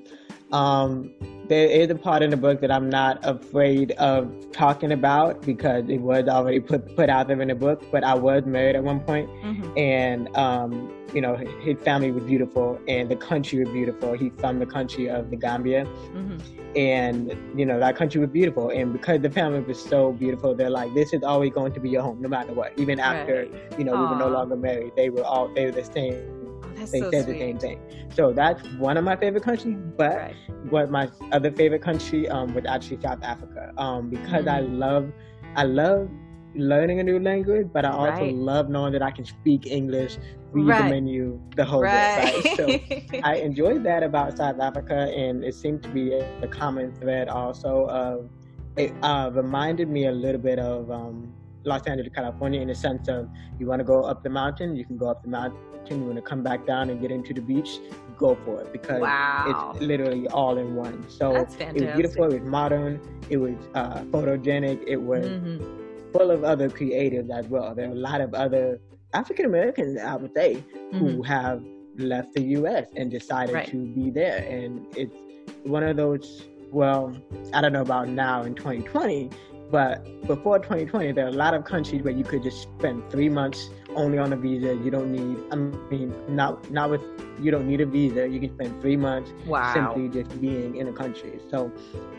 um, 0.53 1.13
there 1.51 1.67
is 1.67 1.89
a 1.89 1.95
part 1.95 2.23
in 2.23 2.29
the 2.29 2.37
book 2.37 2.61
that 2.61 2.71
I'm 2.71 2.89
not 2.89 3.19
afraid 3.23 3.91
of 3.93 4.31
talking 4.53 4.93
about 4.93 5.41
because 5.41 5.83
it 5.89 5.99
was 5.99 6.29
already 6.29 6.61
put 6.61 6.95
put 6.95 7.09
out 7.09 7.27
there 7.27 7.41
in 7.41 7.49
the 7.49 7.55
book. 7.55 7.83
But 7.91 8.05
I 8.05 8.13
was 8.13 8.45
married 8.45 8.77
at 8.77 8.83
one 8.83 9.01
point, 9.01 9.29
mm-hmm. 9.29 9.77
and 9.77 10.33
um, 10.37 10.93
you 11.13 11.19
know, 11.19 11.35
his 11.35 11.77
family 11.79 12.09
was 12.11 12.23
beautiful 12.23 12.79
and 12.87 13.09
the 13.09 13.17
country 13.17 13.59
was 13.59 13.69
beautiful. 13.73 14.13
He's 14.13 14.31
from 14.37 14.59
the 14.59 14.65
country 14.65 15.09
of 15.09 15.29
the 15.29 15.35
Gambia. 15.35 15.83
Mm-hmm. 15.83 16.77
And, 16.77 17.59
you 17.59 17.65
know, 17.65 17.79
that 17.79 17.97
country 17.97 18.21
was 18.21 18.29
beautiful. 18.29 18.69
And 18.69 18.93
because 18.93 19.19
the 19.21 19.29
family 19.29 19.59
was 19.59 19.83
so 19.83 20.13
beautiful, 20.13 20.55
they're 20.55 20.69
like, 20.69 20.93
this 20.93 21.11
is 21.11 21.21
always 21.21 21.51
going 21.51 21.73
to 21.73 21.81
be 21.81 21.89
your 21.89 22.01
home, 22.01 22.21
no 22.21 22.29
matter 22.29 22.53
what. 22.53 22.71
Even 22.79 22.97
after, 22.97 23.49
right. 23.51 23.77
you 23.77 23.83
know, 23.83 23.93
Aww. 23.93 24.09
we 24.09 24.15
were 24.15 24.19
no 24.19 24.29
longer 24.29 24.55
married, 24.55 24.93
they 24.95 25.09
were 25.09 25.25
all, 25.25 25.53
they 25.53 25.65
were 25.65 25.71
the 25.71 25.83
same. 25.83 26.40
Oh, 26.63 26.85
they 26.85 26.99
so 26.99 27.11
said 27.11 27.25
sweet. 27.25 27.33
the 27.33 27.39
same 27.39 27.59
thing. 27.59 28.07
So 28.15 28.33
that's 28.33 28.65
one 28.73 28.97
of 28.97 29.03
my 29.03 29.15
favorite 29.15 29.43
countries. 29.43 29.77
But 29.97 30.15
right. 30.15 30.35
what 30.69 30.89
my 30.91 31.09
other 31.31 31.51
favorite 31.51 31.81
country 31.81 32.27
um, 32.29 32.53
was 32.53 32.65
actually 32.65 33.01
South 33.01 33.23
Africa. 33.23 33.73
Um, 33.77 34.09
because 34.09 34.45
mm-hmm. 34.45 34.49
I 34.49 34.59
love, 34.59 35.11
I 35.55 35.63
love 35.63 36.09
learning 36.55 36.99
a 36.99 37.03
new 37.03 37.19
language, 37.19 37.67
but 37.71 37.85
I 37.85 37.91
also 37.91 38.23
right. 38.23 38.35
love 38.35 38.69
knowing 38.69 38.93
that 38.93 39.01
I 39.01 39.11
can 39.11 39.25
speak 39.25 39.67
English, 39.67 40.17
read 40.51 40.67
right. 40.67 40.83
the 40.83 40.89
menu, 40.89 41.41
the 41.55 41.65
whole 41.65 41.81
right. 41.81 42.43
bit. 42.43 42.59
Right? 42.59 43.01
So 43.11 43.19
I 43.23 43.35
enjoyed 43.35 43.83
that 43.83 44.03
about 44.03 44.37
South 44.37 44.59
Africa, 44.59 45.11
and 45.15 45.43
it 45.43 45.55
seemed 45.55 45.83
to 45.83 45.89
be 45.89 46.13
a, 46.13 46.41
a 46.41 46.47
common 46.47 46.93
thread 46.95 47.29
also 47.29 47.85
of 47.87 48.29
it 48.77 48.93
uh, 49.01 49.29
reminded 49.33 49.89
me 49.89 50.07
a 50.07 50.11
little 50.11 50.39
bit 50.39 50.59
of 50.59 50.89
um, 50.91 51.33
Los 51.63 51.85
Angeles, 51.87 52.11
California, 52.15 52.61
in 52.61 52.67
the 52.67 52.75
sense 52.75 53.07
of 53.07 53.29
you 53.59 53.67
want 53.67 53.79
to 53.79 53.83
go 53.83 54.03
up 54.03 54.23
the 54.23 54.29
mountain, 54.29 54.75
you 54.75 54.85
can 54.85 54.97
go 54.97 55.09
up 55.09 55.23
the 55.23 55.29
mountain. 55.29 55.57
You 55.89 55.97
want 55.97 56.15
to 56.15 56.21
come 56.21 56.41
back 56.41 56.65
down 56.65 56.89
and 56.89 57.01
get 57.01 57.11
into 57.11 57.33
the 57.33 57.41
beach, 57.41 57.79
go 58.17 58.37
for 58.45 58.61
it 58.61 58.71
because 58.71 59.01
wow. 59.01 59.73
it's 59.73 59.81
literally 59.81 60.25
all 60.29 60.57
in 60.57 60.75
one. 60.75 61.03
So 61.09 61.35
it 61.35 61.49
was 61.49 61.95
beautiful. 61.95 62.25
It 62.31 62.41
was 62.41 62.49
modern. 62.49 63.01
It 63.29 63.37
was 63.37 63.55
uh, 63.73 64.01
photogenic. 64.03 64.83
It 64.87 65.01
was. 65.01 65.25
Mm-hmm 65.25 65.81
full 66.11 66.31
of 66.31 66.43
other 66.43 66.69
creatives 66.69 67.29
as 67.29 67.47
well. 67.47 67.73
There 67.73 67.87
are 67.87 67.91
a 67.91 67.95
lot 67.95 68.21
of 68.21 68.33
other 68.33 68.79
African 69.13 69.45
Americans, 69.45 69.99
I 69.99 70.15
would 70.15 70.33
say, 70.33 70.55
mm-hmm. 70.55 70.97
who 70.97 71.23
have 71.23 71.63
left 71.97 72.33
the 72.33 72.41
U.S. 72.41 72.87
and 72.95 73.11
decided 73.11 73.53
right. 73.53 73.69
to 73.69 73.85
be 73.93 74.09
there. 74.09 74.37
And 74.37 74.85
it's 74.95 75.15
one 75.63 75.83
of 75.83 75.97
those, 75.97 76.43
well, 76.71 77.15
I 77.53 77.61
don't 77.61 77.73
know 77.73 77.81
about 77.81 78.09
now 78.09 78.43
in 78.43 78.55
2020, 78.55 79.29
but 79.71 80.03
before 80.27 80.59
2020, 80.59 81.13
there 81.13 81.25
are 81.25 81.29
a 81.29 81.31
lot 81.31 81.53
of 81.53 81.63
countries 81.63 82.03
where 82.03 82.13
you 82.13 82.23
could 82.23 82.43
just 82.43 82.63
spend 82.63 83.09
three 83.09 83.29
months 83.29 83.69
only 83.95 84.17
on 84.17 84.33
a 84.33 84.35
visa. 84.35 84.75
You 84.75 84.91
don't 84.91 85.11
need, 85.11 85.37
I 85.51 85.55
mean, 85.55 86.13
not 86.27 86.69
not 86.69 86.89
with, 86.89 87.01
you 87.41 87.51
don't 87.51 87.67
need 87.67 87.81
a 87.81 87.85
visa. 87.85 88.27
You 88.27 88.39
can 88.39 88.53
spend 88.53 88.81
three 88.81 88.95
months 88.95 89.31
wow. 89.45 89.73
simply 89.73 90.09
just 90.09 90.39
being 90.39 90.75
in 90.75 90.87
a 90.87 90.93
country. 90.93 91.39
So, 91.49 91.71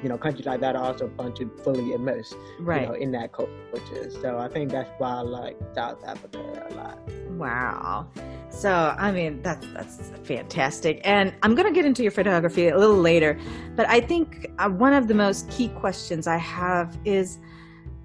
you 0.02 0.08
know, 0.08 0.18
countries 0.18 0.46
like 0.46 0.61
that 0.61 0.76
are 0.76 0.85
also 0.85 1.08
fun 1.16 1.32
to 1.35 1.48
fully 1.62 1.92
immerse, 1.92 2.35
right. 2.61 2.82
you 2.82 2.88
know, 2.88 2.94
in 2.94 3.12
that 3.12 3.32
culture. 3.32 4.11
So 4.20 4.38
I 4.38 4.48
think 4.48 4.70
that's 4.70 4.90
why 4.98 5.11
I 5.11 5.20
like 5.20 5.56
South 5.74 6.02
Africa 6.04 6.68
a 6.70 6.74
lot. 6.74 6.98
Wow. 7.30 8.08
So, 8.50 8.94
I 8.98 9.12
mean, 9.12 9.40
that's 9.42 9.66
that's 9.68 10.12
fantastic. 10.24 11.00
And 11.04 11.32
I'm 11.42 11.54
going 11.54 11.66
to 11.66 11.74
get 11.74 11.87
into 11.87 12.02
your 12.02 12.12
photography 12.12 12.68
a 12.68 12.76
little 12.76 12.96
later, 12.96 13.38
but 13.76 13.88
I 13.88 14.00
think 14.00 14.48
uh, 14.58 14.68
one 14.68 14.92
of 14.92 15.08
the 15.08 15.14
most 15.14 15.48
key 15.50 15.68
questions 15.68 16.26
I 16.26 16.37
have 16.37 16.98
is 17.04 17.38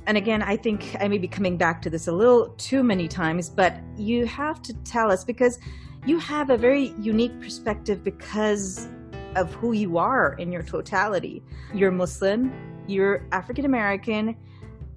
and 0.07 0.15
again, 0.15 0.41
I 0.41 0.55
think 0.55 0.95
I 1.01 1.09
may 1.09 1.17
be 1.17 1.27
coming 1.27 1.57
back 1.57 1.81
to 1.81 1.89
this 1.89 2.07
a 2.07 2.13
little 2.13 2.55
too 2.57 2.81
many 2.81 3.09
times, 3.09 3.49
but 3.49 3.75
you 3.97 4.25
have 4.25 4.61
to 4.61 4.73
tell 4.85 5.11
us 5.11 5.25
because 5.25 5.59
you 6.07 6.19
have 6.19 6.49
a 6.49 6.57
very 6.57 6.93
unique 7.01 7.37
perspective 7.41 8.01
because 8.01 8.87
of 9.35 9.53
who 9.55 9.73
you 9.73 9.97
are 9.97 10.35
in 10.35 10.53
your 10.53 10.63
totality. 10.63 11.43
You're 11.73 11.91
Muslim, 11.91 12.53
you're 12.87 13.27
African 13.33 13.65
American, 13.65 14.37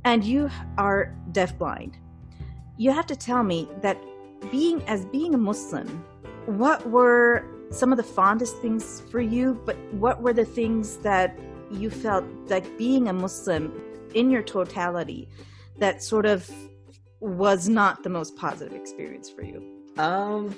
and 0.05 0.23
you 0.23 0.49
are 0.79 1.12
deafblind. 1.33 1.94
You 2.77 2.92
have 2.92 3.07
to 3.07 3.16
tell 3.16 3.42
me 3.42 3.68
that 3.83 4.01
being 4.53 4.83
as 4.85 5.05
being 5.07 5.35
a 5.35 5.38
Muslim, 5.38 5.88
what 6.46 6.88
were 6.88 7.44
some 7.70 7.90
of 7.90 7.96
the 7.96 8.05
fondest 8.05 8.59
things 8.59 9.03
for 9.11 9.20
you, 9.20 9.61
but 9.66 9.77
what 9.92 10.23
were 10.23 10.33
the 10.33 10.44
things 10.44 10.99
that 10.99 11.37
you 11.73 11.90
felt 11.90 12.25
like 12.46 12.79
being 12.79 13.09
a 13.09 13.12
Muslim 13.12 13.73
in 14.14 14.31
your 14.31 14.42
totality 14.42 15.29
that 15.79 16.05
sort 16.05 16.25
of 16.25 16.49
was 17.18 17.68
not 17.68 18.05
the 18.05 18.09
most 18.09 18.37
positive 18.37 18.75
experience 18.75 19.29
for 19.29 19.42
you? 19.42 19.61
Um, 19.99 20.57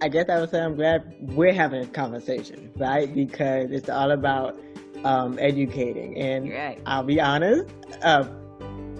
I 0.00 0.08
guess 0.08 0.28
I 0.28 0.40
would 0.40 0.50
say 0.50 0.60
I'm 0.60 0.76
glad 0.76 1.14
we're 1.20 1.52
having 1.52 1.82
a 1.82 1.86
conversation, 1.86 2.70
right? 2.76 3.12
Because 3.12 3.70
it's 3.70 3.88
all 3.88 4.10
about 4.10 4.58
um, 5.04 5.38
educating. 5.40 6.16
And 6.18 6.50
right. 6.50 6.80
I'll 6.86 7.04
be 7.04 7.20
honest, 7.20 7.68
uh, 8.02 8.24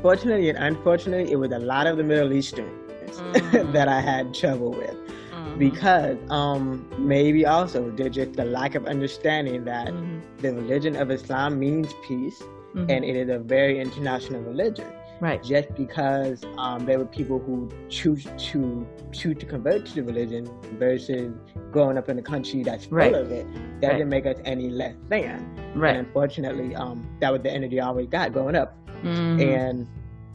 fortunately 0.01 0.49
and 0.49 0.59
unfortunately, 0.59 1.33
it 1.33 1.37
was 1.37 1.53
a 1.53 1.59
lot 1.59 1.87
of 1.87 1.97
the 1.97 2.05
Middle 2.05 2.33
Eastern 2.33 2.71
mm. 3.07 3.73
that 3.73 3.89
I 3.89 4.01
had 4.01 4.35
trouble 4.35 4.71
with. 4.71 4.95
Mm-hmm. 4.95 5.59
Because 5.59 6.17
um, 6.31 6.89
maybe 6.99 7.45
also 7.47 7.91
just 7.91 8.35
the 8.35 8.45
lack 8.45 8.75
of 8.75 8.87
understanding 8.87 9.65
that 9.65 9.89
mm-hmm. 9.89 10.21
the 10.39 10.55
religion 10.55 10.97
of 10.97 11.11
Islam 11.11 11.59
means 11.59 11.93
peace 12.07 12.43
mm-hmm. 12.75 12.91
and 12.91 13.05
it 13.05 13.17
is 13.17 13.29
a 13.29 13.39
very 13.39 13.81
international 13.81 14.41
religion. 14.43 14.87
Right. 15.21 15.43
Just 15.43 15.75
because 15.75 16.45
um, 16.59 16.87
there 16.87 16.99
were 16.99 17.07
people 17.07 17.39
who 17.39 17.71
choose 17.89 18.27
to 18.51 18.87
choose 19.13 19.39
to 19.39 19.47
convert 19.47 19.87
to 19.87 19.95
the 19.95 20.03
religion 20.03 20.51
versus 20.79 21.33
growing 21.71 21.97
up 21.97 22.09
in 22.09 22.19
a 22.19 22.23
country 22.23 22.63
that's 22.63 22.87
full 22.87 22.99
right. 22.99 23.15
of 23.15 23.31
it 23.31 23.47
doesn't 23.81 24.09
make 24.09 24.27
us 24.27 24.37
any 24.45 24.71
less 24.71 24.95
than. 25.09 25.73
Right. 25.75 25.97
And 25.97 26.07
unfortunately, 26.07 26.75
um, 26.75 27.09
that 27.21 27.33
was 27.33 27.43
the 27.43 27.51
energy 27.51 27.81
I 27.81 27.87
always 27.87 28.09
got 28.09 28.33
growing 28.33 28.57
up. 28.57 28.77
Mm-hmm. 29.03 29.41
And 29.41 29.89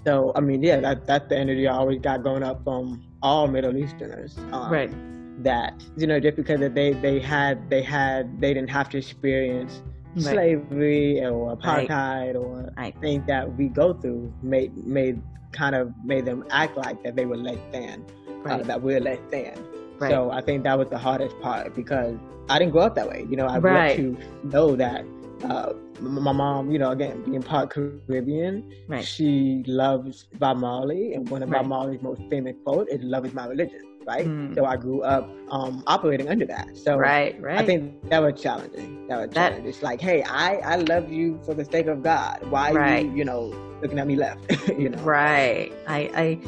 so, 0.06 0.32
I 0.36 0.42
mean, 0.42 0.64
yeah, 0.64 0.80
that, 0.80 1.06
that's 1.06 1.28
the 1.28 1.38
energy 1.38 1.68
I 1.68 1.76
always 1.76 2.00
got 2.00 2.24
growing 2.24 2.44
up 2.44 2.64
from 2.64 3.04
all 3.22 3.48
Middle 3.48 3.76
Easterners. 3.78 4.38
Um, 4.52 4.72
right. 4.72 5.44
That 5.44 5.82
you 5.96 6.06
know, 6.06 6.20
just 6.20 6.36
because 6.36 6.60
they 6.60 6.92
they 6.92 7.20
had 7.20 7.70
they 7.70 7.82
had 7.82 8.42
they 8.42 8.54
didn't 8.54 8.70
have 8.70 8.90
to 8.90 8.98
experience 8.98 9.82
right. 10.16 10.24
slavery 10.24 11.24
or 11.24 11.56
apartheid 11.56 11.90
right. 11.90 12.36
or 12.36 12.74
right. 12.78 12.96
things 13.02 13.26
that 13.28 13.56
we 13.58 13.68
go 13.68 13.94
through 13.94 14.34
made 14.42 14.76
made 14.86 15.22
kind 15.52 15.76
of 15.76 15.92
made 16.04 16.26
them 16.26 16.46
act 16.52 16.78
like 16.78 17.02
that 17.04 17.16
they 17.16 17.26
were 17.26 17.38
less 17.38 17.60
than, 17.72 18.06
uh, 18.46 18.58
that 18.60 18.82
we're 18.82 19.00
less 19.00 19.20
than. 19.32 19.58
So 20.00 20.32
I 20.32 20.42
think 20.42 20.64
that 20.64 20.78
was 20.78 20.88
the 20.90 20.98
hardest 20.98 21.38
part 21.42 21.76
because 21.76 22.18
I 22.50 22.58
didn't 22.58 22.72
grow 22.72 22.84
up 22.84 22.96
that 22.96 23.10
way. 23.10 23.26
You 23.30 23.36
know, 23.36 23.48
I 23.48 23.60
grew 23.60 23.76
up 23.76 23.96
to 23.98 24.18
know 24.44 24.76
that 24.78 25.04
uh, 25.44 25.74
my 26.00 26.32
mom, 26.32 26.72
you 26.72 26.80
know, 26.80 26.92
again, 26.92 27.24
being 27.24 27.42
part 27.42 27.70
Caribbean, 27.70 28.72
right. 28.88 29.04
she 29.04 29.64
loves 29.68 30.28
Bob 30.38 30.58
Marley, 30.58 31.14
and 31.14 31.30
one 31.30 31.44
of 31.44 31.50
right. 31.50 31.60
Bob 31.60 31.68
Marley's 31.68 32.02
most 32.02 32.22
famous 32.30 32.56
quotes 32.64 32.92
is 32.92 33.04
"Love 33.04 33.26
is 33.26 33.34
my 33.34 33.46
religion." 33.46 33.82
Right, 34.08 34.26
mm. 34.26 34.56
so 34.56 34.66
I 34.66 34.76
grew 34.76 35.04
up 35.04 35.30
um, 35.52 35.84
operating 35.86 36.30
under 36.30 36.46
that. 36.46 36.76
So 36.76 36.98
right, 36.98 37.40
right. 37.40 37.60
I 37.60 37.66
think 37.66 38.10
that 38.10 38.20
was 38.20 38.42
challenging. 38.42 39.08
That 39.08 39.20
was 39.20 39.34
challenging. 39.34 39.64
That, 39.64 39.70
it's 39.70 39.84
like, 39.84 40.02
hey, 40.02 40.24
I 40.24 40.56
I 40.58 40.76
love 40.78 41.12
you 41.12 41.40
for 41.46 41.54
the 41.54 41.66
sake 41.66 41.88
of 41.88 42.02
God. 42.02 42.40
Why 42.50 42.72
right. 42.72 43.06
you 43.06 43.18
you 43.18 43.26
know 43.26 43.54
looking 43.82 44.00
at 44.00 44.08
me 44.08 44.16
left? 44.16 44.52
you 44.70 44.90
know. 44.90 44.98
Right. 45.04 45.72
I 45.88 46.10
I 46.16 46.40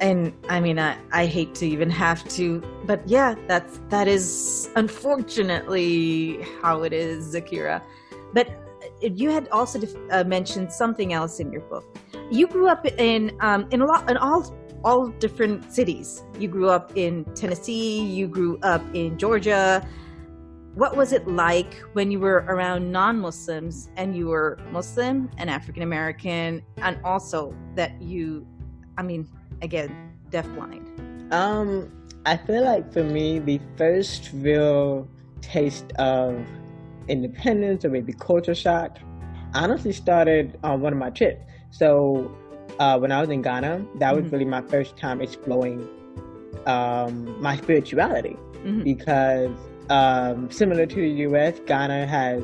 and 0.00 0.32
I 0.48 0.60
mean, 0.60 0.78
I, 0.78 0.96
I 1.12 1.26
hate 1.26 1.54
to 1.56 1.66
even 1.66 1.90
have 1.90 2.26
to, 2.30 2.62
but 2.84 3.06
yeah, 3.08 3.34
that's 3.46 3.80
that 3.88 4.08
is 4.08 4.70
unfortunately 4.76 6.44
how 6.62 6.82
it 6.82 6.92
is, 6.92 7.34
Zakira. 7.34 7.82
But 8.32 8.48
you 9.00 9.30
had 9.30 9.48
also 9.48 9.80
uh, 10.10 10.24
mentioned 10.24 10.72
something 10.72 11.12
else 11.12 11.40
in 11.40 11.52
your 11.52 11.62
book. 11.62 11.84
You 12.30 12.46
grew 12.46 12.68
up 12.68 12.86
in 12.86 13.36
um, 13.40 13.66
in 13.70 13.80
a 13.80 13.86
lot 13.86 14.10
in 14.10 14.16
all 14.16 14.54
all 14.84 15.08
different 15.08 15.72
cities. 15.72 16.22
You 16.38 16.48
grew 16.48 16.68
up 16.68 16.92
in 16.96 17.24
Tennessee. 17.34 18.04
You 18.04 18.28
grew 18.28 18.58
up 18.62 18.82
in 18.94 19.18
Georgia. 19.18 19.86
What 20.74 20.96
was 20.96 21.12
it 21.12 21.26
like 21.26 21.74
when 21.94 22.10
you 22.10 22.20
were 22.20 22.44
around 22.48 22.92
non-Muslims 22.92 23.90
and 23.96 24.16
you 24.16 24.28
were 24.28 24.58
Muslim 24.70 25.30
and 25.36 25.50
African 25.50 25.82
American, 25.82 26.62
and 26.76 26.98
also 27.04 27.52
that 27.74 28.00
you, 28.00 28.46
I 28.96 29.02
mean, 29.02 29.28
again, 29.60 30.12
deafblind? 30.30 31.32
Um, 31.32 31.90
I 32.26 32.36
feel 32.36 32.64
like 32.64 32.92
for 32.92 33.02
me, 33.02 33.40
the 33.40 33.60
first 33.76 34.30
real 34.34 35.08
taste 35.40 35.92
of 35.98 36.46
independence 37.08 37.84
or 37.84 37.88
maybe 37.88 38.12
culture 38.12 38.54
shock 38.54 38.98
honestly 39.54 39.92
started 39.92 40.58
on 40.62 40.80
one 40.80 40.92
of 40.92 40.98
my 40.98 41.10
trips. 41.10 41.42
So 41.70 42.30
uh, 42.78 42.98
when 42.98 43.12
I 43.12 43.20
was 43.20 43.30
in 43.30 43.42
Ghana, 43.42 43.84
that 43.96 44.14
was 44.14 44.24
mm-hmm. 44.24 44.32
really 44.32 44.44
my 44.44 44.62
first 44.62 44.96
time 44.96 45.20
exploring 45.20 45.88
um, 46.66 47.40
my 47.40 47.56
spirituality 47.56 48.36
mm-hmm. 48.54 48.82
because 48.82 49.56
um, 49.90 50.50
similar 50.50 50.86
to 50.86 50.94
the 50.94 51.08
U.S., 51.08 51.60
Ghana 51.66 52.06
has 52.06 52.42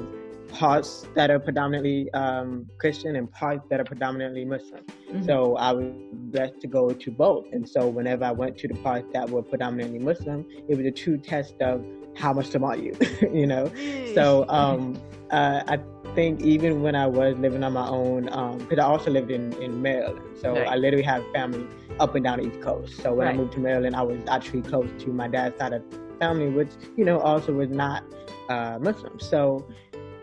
parts 0.49 1.07
that 1.15 1.31
are 1.31 1.41
predominantly 1.41 2.11
um, 2.13 2.67
Christian 2.79 3.17
and 3.17 3.31
parts 3.31 3.67
that 3.71 3.81
are 3.81 3.85
predominantly 3.85 4.45
Muslim. 4.45 4.85
Mm-hmm. 4.85 5.25
So 5.25 5.57
I 5.57 5.73
was 5.73 5.93
blessed 6.13 6.61
to 6.61 6.69
go 6.69 6.91
to 6.91 7.11
both. 7.11 7.47
And 7.53 7.69
so 7.69 7.89
whenever 7.89 8.25
I 8.25 8.31
went 8.33 8.57
to 8.59 8.69
the 8.69 8.75
parts 8.75 9.07
that 9.13 9.29
were 9.29 9.43
predominantly 9.43 9.99
Muslim, 9.99 10.47
it 10.69 10.77
was 10.77 10.87
a 10.87 10.93
true 10.93 11.19
test 11.19 11.55
of 11.61 11.85
how 12.17 12.33
much 12.33 12.51
to 12.51 12.65
are 12.65 12.77
you, 12.77 12.97
you 13.33 13.47
know? 13.47 13.71
So 14.15 14.47
um, 14.49 15.01
uh, 15.31 15.63
I 15.67 15.79
think 16.15 16.41
even 16.43 16.83
when 16.83 16.95
I 16.95 17.07
was 17.07 17.37
living 17.39 17.65
on 17.65 17.73
my 17.73 17.89
own, 17.89 18.25
because 18.25 18.79
um, 18.79 18.81
I 18.81 18.85
also 18.85 19.11
lived 19.11 19.31
in, 19.31 19.53
in 19.55 19.83
Maryland, 19.83 20.21
so. 20.41 20.55
I 20.55 20.77
literally 20.77 21.05
have 21.05 21.25
family 21.33 21.67
up 21.99 22.15
and 22.15 22.25
down 22.25 22.41
the 22.41 22.49
East 22.49 22.61
Coast. 22.61 22.97
So 23.03 23.15
when 23.15 23.27
right. 23.27 23.35
I 23.35 23.37
moved 23.37 23.53
to 23.55 23.61
Maryland, 23.61 23.97
I 23.97 24.03
was 24.03 24.21
actually 24.29 24.63
close 24.63 24.91
to 25.05 25.11
my 25.11 25.29
dad's 25.29 25.59
side 25.59 25.73
of 25.73 25.83
family, 26.19 26.49
which, 26.49 26.71
you 26.97 27.05
know, 27.05 27.21
also 27.21 27.53
was 27.53 27.71
not 27.71 28.05
uh, 28.49 28.79
Muslim. 28.81 29.19
So 29.19 29.67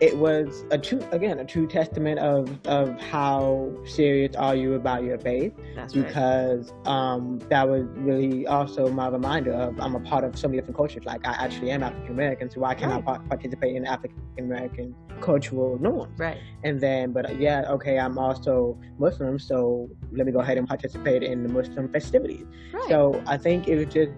it 0.02 0.16
was 0.18 0.64
a 0.72 0.78
true 0.78 1.00
again 1.12 1.38
a 1.38 1.44
true 1.44 1.64
testament 1.64 2.18
of 2.18 2.58
of 2.66 3.00
how 3.00 3.72
serious 3.84 4.34
are 4.34 4.56
you 4.56 4.74
about 4.74 5.04
your 5.04 5.16
faith 5.16 5.52
That's 5.76 5.94
because 5.94 6.72
right. 6.72 6.86
um, 6.88 7.38
that 7.50 7.68
was 7.68 7.84
really 7.94 8.44
also 8.48 8.88
my 8.88 9.06
reminder 9.06 9.52
of 9.52 9.78
I'm 9.80 9.94
a 9.94 10.00
part 10.00 10.24
of 10.24 10.36
so 10.36 10.48
many 10.48 10.58
different 10.58 10.76
cultures 10.76 11.04
like 11.04 11.24
I 11.24 11.34
actually 11.34 11.70
am 11.70 11.84
African 11.84 12.10
American 12.10 12.50
so 12.50 12.60
why 12.60 12.74
can't 12.74 13.06
right. 13.06 13.20
I 13.22 13.28
participate 13.28 13.76
in 13.76 13.86
African 13.86 14.18
American 14.40 14.96
cultural 15.20 15.78
norms 15.78 16.18
right 16.18 16.38
and 16.64 16.80
then 16.80 17.12
but 17.12 17.38
yeah 17.38 17.70
okay 17.70 18.00
I'm 18.00 18.18
also 18.18 18.76
Muslim 18.98 19.38
so 19.38 19.88
let 20.10 20.26
me 20.26 20.32
go 20.32 20.40
ahead 20.40 20.58
and 20.58 20.66
participate 20.66 21.22
in 21.22 21.44
the 21.44 21.48
Muslim 21.48 21.88
festivities 21.92 22.46
right. 22.72 22.88
so 22.88 23.22
I 23.28 23.36
think 23.36 23.68
it 23.68 23.76
was 23.76 23.94
just 23.94 24.10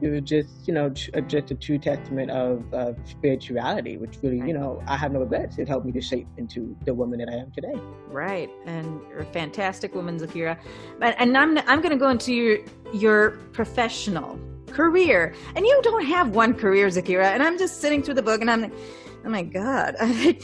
it 0.00 0.10
was 0.10 0.22
just 0.22 0.48
you 0.66 0.74
know 0.74 0.92
uh, 1.14 1.20
just 1.22 1.50
a 1.50 1.54
true 1.54 1.78
testament 1.78 2.30
of, 2.30 2.72
of 2.72 2.96
spirituality 3.04 3.96
which 3.96 4.18
really 4.22 4.38
you 4.38 4.52
know 4.52 4.82
i 4.86 4.96
have 4.96 5.12
no 5.12 5.20
regrets. 5.20 5.58
It 5.58 5.68
helped 5.68 5.86
me 5.86 5.92
to 5.92 6.00
shape 6.00 6.26
into 6.36 6.76
the 6.84 6.94
woman 6.94 7.18
that 7.18 7.28
i 7.28 7.34
am 7.34 7.50
today. 7.50 7.74
Right 8.08 8.50
and 8.66 9.00
you're 9.08 9.20
a 9.20 9.24
fantastic 9.26 9.94
woman 9.94 10.18
zakira 10.18 10.58
and, 11.00 11.14
and 11.18 11.36
i'm 11.36 11.58
i'm 11.58 11.80
going 11.80 11.90
to 11.90 11.96
go 11.96 12.08
into 12.08 12.32
your 12.32 12.58
your 12.92 13.30
professional 13.52 14.38
career. 14.70 15.34
And 15.56 15.66
you 15.66 15.80
don't 15.82 16.04
have 16.04 16.30
one 16.30 16.54
career 16.54 16.88
zakira 16.88 17.24
and 17.24 17.42
i'm 17.42 17.58
just 17.58 17.80
sitting 17.80 18.02
through 18.02 18.14
the 18.14 18.22
book 18.22 18.40
and 18.40 18.50
i'm 18.50 18.72
oh 19.24 19.28
my 19.28 19.42
god. 19.42 19.96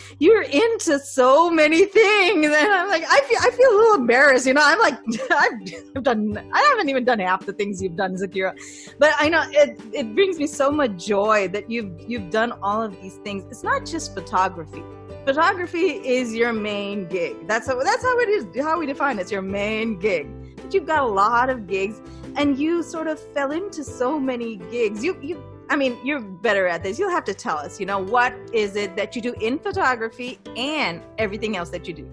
You're 0.19 0.43
into 0.43 0.99
so 0.99 1.51
many 1.51 1.85
things. 1.87 2.47
And 2.47 2.55
i'm 2.55 2.89
like 2.89 3.05
i 3.09 3.21
feel 3.23 3.39
i 3.43 3.51
feel 3.51 3.71
a 3.71 3.77
little 3.77 3.95
embarrassed 3.97 4.47
you 4.47 4.55
know? 4.55 4.63
I'm 4.65 4.79
like 4.79 4.99
i've 5.31 6.03
done 6.03 6.39
i 6.53 6.61
haven't 6.71 6.89
even 6.89 7.05
done 7.05 7.19
half 7.19 7.47
the 7.47 7.53
things 7.53 7.83
you've 7.83 7.97
done 7.97 8.15
zakira. 8.15 8.55
But 8.99 9.13
i 9.19 9.29
know 9.29 9.45
it 9.51 9.81
it 9.93 10.15
brings 10.15 10.39
me 10.39 10.47
so 10.47 10.71
much 10.71 11.07
joy 11.07 11.49
that 11.49 11.71
you've 11.71 11.93
you've 12.09 12.31
done 12.31 12.53
all 12.63 12.83
of 12.83 13.01
these 13.01 13.17
things. 13.17 13.45
It's 13.51 13.63
not 13.63 13.87
just 13.87 14.15
photography. 14.15 14.83
Photography 15.25 16.01
is 16.07 16.35
your 16.35 16.53
main 16.53 17.07
gig. 17.09 17.49
That's 17.49 17.67
how 17.67 17.83
that's 17.83 18.03
how 18.03 18.19
it 18.21 18.29
is 18.29 18.47
how 18.63 18.79
we 18.79 18.87
define 18.87 19.19
it. 19.19 19.23
It's 19.23 19.33
your 19.33 19.43
main 19.43 19.99
gig. 19.99 20.29
But 20.57 20.73
you've 20.73 20.87
got 20.87 21.03
a 21.03 21.07
lot 21.07 21.51
of 21.51 21.67
gigs 21.67 22.01
and 22.37 22.59
you 22.59 22.83
sort 22.83 23.09
of 23.09 23.19
fell 23.35 23.51
into 23.51 23.83
so 23.83 24.21
many 24.21 24.57
gigs. 24.71 25.03
You 25.03 25.19
you 25.21 25.43
I 25.69 25.77
mean, 25.77 25.99
you're 26.05 26.21
better 26.21 26.67
at 26.67 26.83
this. 26.83 26.99
You'll 26.99 27.11
have 27.11 27.25
to 27.25 27.35
tell 27.35 27.59
us, 27.59 27.81
you 27.81 27.87
know, 27.87 27.99
what 27.99 28.35
is 28.53 28.77
it 28.77 28.97
that 28.97 29.17
you 29.17 29.23
do 29.23 29.35
in 29.41 29.59
photography 29.59 30.39
and 30.57 31.03
everything 31.19 31.57
else 31.57 31.71
that 31.71 31.89
you 31.89 31.95
do? 31.95 32.11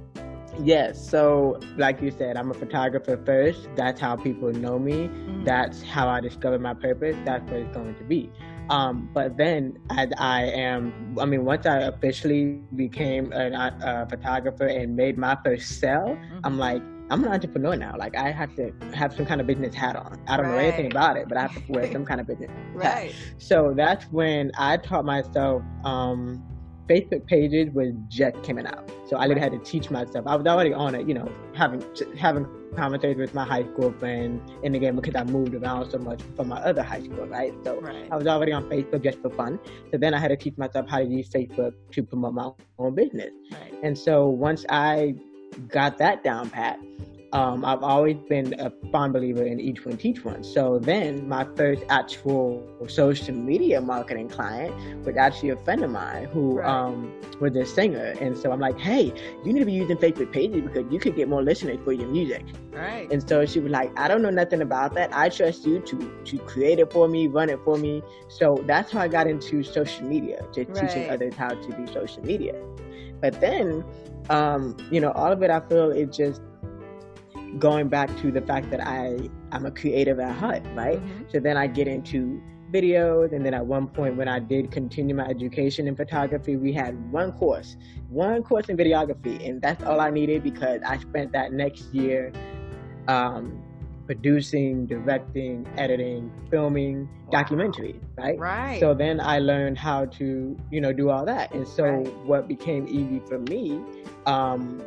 Yes. 0.60 1.10
So, 1.10 1.60
like 1.78 2.02
you 2.02 2.12
said, 2.12 2.38
I'm 2.38 2.52
a 2.52 2.54
photographer 2.54 3.20
first. 3.26 3.68
That's 3.76 4.00
how 4.00 4.16
people 4.16 4.52
know 4.52 4.78
me. 4.78 5.08
Mm-hmm. 5.08 5.44
That's 5.46 5.82
how 5.82 6.08
I 6.08 6.20
discovered 6.20 6.62
my 6.62 6.74
purpose. 6.74 7.16
That's 7.26 7.44
what 7.50 7.62
it's 7.62 7.76
going 7.76 7.96
to 7.96 8.04
be. 8.04 8.32
Um, 8.70 9.10
but 9.14 9.36
then, 9.36 9.78
as 9.90 10.10
I 10.18 10.44
am, 10.44 11.16
I 11.20 11.26
mean, 11.26 11.44
once 11.44 11.66
I 11.66 11.80
officially 11.80 12.62
became 12.76 13.34
a, 13.34 13.50
a 13.50 14.08
photographer 14.10 14.68
and 14.68 14.96
made 14.96 15.18
my 15.18 15.38
first 15.44 15.80
sale, 15.80 16.18
mm-hmm. 16.20 16.40
I'm 16.44 16.58
like, 16.58 16.82
I'm 17.14 17.24
an 17.24 17.32
entrepreneur 17.32 17.76
now. 17.76 17.96
Like 17.96 18.16
I 18.16 18.32
have 18.32 18.56
to 18.56 18.74
have 18.96 19.14
some 19.14 19.28
kind 19.28 19.40
of 19.40 19.46
business 19.46 19.76
hat 19.76 19.96
on. 19.96 20.20
I 20.28 20.36
don't 20.36 20.48
right. 20.48 20.52
know 20.52 20.58
anything 20.58 20.92
about 20.92 21.16
it, 21.16 21.30
but 21.30 21.38
I 21.38 21.44
have 21.44 21.54
to 21.54 21.72
wear 21.72 21.92
some 21.92 22.06
kind 22.06 22.20
of 22.20 22.26
business 22.26 22.50
right. 22.74 23.12
hat. 23.12 23.14
So 23.38 23.72
that's 23.78 24.06
when 24.06 24.52
I 24.58 24.78
taught 24.78 25.06
myself 25.06 25.62
um, 25.84 26.44
Facebook 26.90 27.28
pages 27.28 27.70
was 27.72 27.94
just 28.10 28.42
coming 28.42 28.66
out, 28.66 28.92
so 29.08 29.18
I 29.18 29.28
literally 29.28 29.42
had 29.42 29.52
to 29.52 29.60
teach 29.60 29.92
myself. 29.92 30.26
I 30.26 30.36
was 30.36 30.48
already 30.48 30.74
on 30.74 30.96
it, 30.96 31.08
you 31.08 31.14
know, 31.14 31.32
having 31.54 31.86
having 32.18 32.48
conversations 32.76 33.20
with 33.20 33.36
my 33.36 33.46
high 33.46 33.64
school 33.64 33.94
friends 34.00 34.52
in 34.64 34.72
the 34.72 34.80
game 34.80 34.96
because 34.96 35.16
I 35.16 35.24
moved 35.24 35.54
around 35.54 35.92
so 35.92 36.00
much 36.00 36.20
from 36.36 36.48
my 36.48 36.58
other 36.62 36.82
high 36.82 37.04
school, 37.04 37.28
right? 37.28 37.54
So 37.64 37.80
right. 37.80 38.08
I 38.12 38.18
was 38.18 38.26
already 38.26 38.54
on 38.54 38.64
Facebook 38.64 39.04
just 39.04 39.22
for 39.22 39.30
fun. 39.30 39.60
So 39.92 40.00
then 40.00 40.16
I 40.16 40.18
had 40.18 40.30
to 40.30 40.36
teach 40.36 40.58
myself 40.58 40.90
how 40.90 40.98
to 40.98 41.06
use 41.06 41.30
Facebook 41.30 41.74
to 41.92 42.02
promote 42.02 42.34
my 42.34 42.50
own 42.80 42.96
business. 42.96 43.32
Right. 43.52 43.76
And 43.84 43.96
so 43.96 44.28
once 44.28 44.66
I 44.70 45.14
got 45.70 45.98
that 45.98 46.24
down 46.24 46.50
pat, 46.50 46.80
um, 47.34 47.66
I've 47.66 47.82
always 47.82 48.18
been 48.30 48.54
a 48.60 48.72
fond 48.92 49.14
believer 49.14 49.44
in 49.44 49.60
each 49.60 49.84
one 49.84 49.98
teach 49.98 50.24
one. 50.24 50.44
So 50.44 50.78
then 50.78 51.28
my 51.28 51.48
first 51.56 51.82
actual 51.90 52.64
social 52.88 53.34
media 53.34 53.82
marketing 53.82 54.30
client 54.30 54.72
was 55.04 55.18
actually 55.18 55.50
a 55.50 55.58
friend 55.58 55.84
of 55.84 55.90
mine 55.90 56.26
who 56.26 56.60
right. 56.60 56.70
um, 56.70 57.12
was 57.40 57.56
a 57.56 57.66
singer. 57.66 58.14
And 58.22 58.38
so 58.38 58.52
I'm 58.52 58.60
like, 58.60 58.78
hey, 58.78 59.12
you 59.44 59.52
need 59.52 59.62
to 59.62 59.66
be 59.66 59.74
using 59.74 59.98
Facebook 59.98 60.32
pages 60.32 60.62
because 60.62 60.86
you 60.94 61.00
could 61.00 61.16
get 61.16 61.28
more 61.28 61.42
listeners 61.42 61.80
for 61.84 61.92
your 61.92 62.08
music. 62.08 62.46
Right. 62.72 63.12
And 63.12 63.28
so 63.28 63.48
she 63.48 63.60
was 63.60 63.72
like, 63.72 63.92
I 63.98 64.08
don't 64.08 64.22
know 64.22 64.30
nothing 64.30 64.62
about 64.62 64.94
that. 64.94 65.10
I 65.12 65.30
trust 65.30 65.66
you 65.66 65.80
to 65.80 66.24
to 66.26 66.38
create 66.38 66.78
it 66.78 66.94
for 66.94 67.08
me, 67.08 67.28
run 67.28 67.50
it 67.50 67.60
for 67.66 67.78
me. 67.78 68.04
So 68.28 68.64
that's 68.68 68.92
how 68.92 69.00
I 69.00 69.08
got 69.08 69.26
into 69.26 69.64
social 69.64 70.06
media, 70.06 70.46
just 70.54 70.70
right. 70.70 70.88
teaching 70.88 71.10
others 71.10 71.34
how 71.34 71.50
to 71.50 71.72
do 71.72 71.92
social 71.92 72.24
media. 72.24 72.54
But 73.22 73.42
then, 73.42 73.84
um, 74.30 74.78
you 74.92 75.00
know, 75.00 75.12
all 75.12 75.32
of 75.32 75.42
it 75.44 75.50
I 75.50 75.60
feel 75.62 75.92
it 75.92 76.12
just 76.12 76.42
going 77.60 77.88
back 77.88 78.16
to 78.18 78.32
the 78.32 78.42
fact 78.42 78.70
that 78.72 78.82
I 78.82 79.30
I'm 79.52 79.66
a 79.66 79.72
creative 79.72 80.20
at 80.20 80.36
heart, 80.36 80.64
right? 80.74 81.00
Mm-hmm. 81.00 81.24
So 81.32 81.40
then 81.40 81.58
I 81.58 81.68
get 81.68 81.88
into 81.88 82.42
videos, 82.72 83.32
and 83.34 83.46
then 83.46 83.54
at 83.54 83.66
one 83.66 83.88
point 83.88 84.18
when 84.18 84.28
I 84.28 84.40
did 84.40 84.72
continue 84.72 85.16
my 85.16 85.26
education 85.26 85.88
in 85.88 85.96
photography, 85.96 86.58
we 86.58 86.74
had 86.74 87.12
one 87.12 87.32
course, 87.34 87.78
one 88.10 88.44
course 88.44 88.68
in 88.70 88.78
videography, 88.78 89.48
and 89.48 89.62
that's 89.62 89.84
all 89.84 90.00
I 90.00 90.10
needed 90.10 90.44
because 90.44 90.82
I 90.86 90.98
spent 90.98 91.32
that 91.34 91.54
next 91.54 91.94
year 91.94 92.34
um, 93.08 93.62
producing, 94.06 94.86
directing, 94.86 95.68
editing, 95.78 96.32
filming 96.50 97.08
wow. 97.28 97.44
documentaries, 97.44 98.02
right? 98.18 98.38
Right. 98.38 98.80
So 98.80 98.94
then 98.94 99.20
I 99.20 99.40
learned 99.40 99.78
how 99.78 100.06
to, 100.06 100.58
you 100.72 100.82
know, 100.82 100.94
do 100.94 101.10
all 101.10 101.26
that, 101.26 101.54
and 101.54 101.68
so 101.68 101.84
right. 101.84 102.18
what 102.26 102.48
became 102.48 102.88
easy 102.88 103.22
for 103.28 103.40
me, 103.40 103.82
um, 104.26 104.82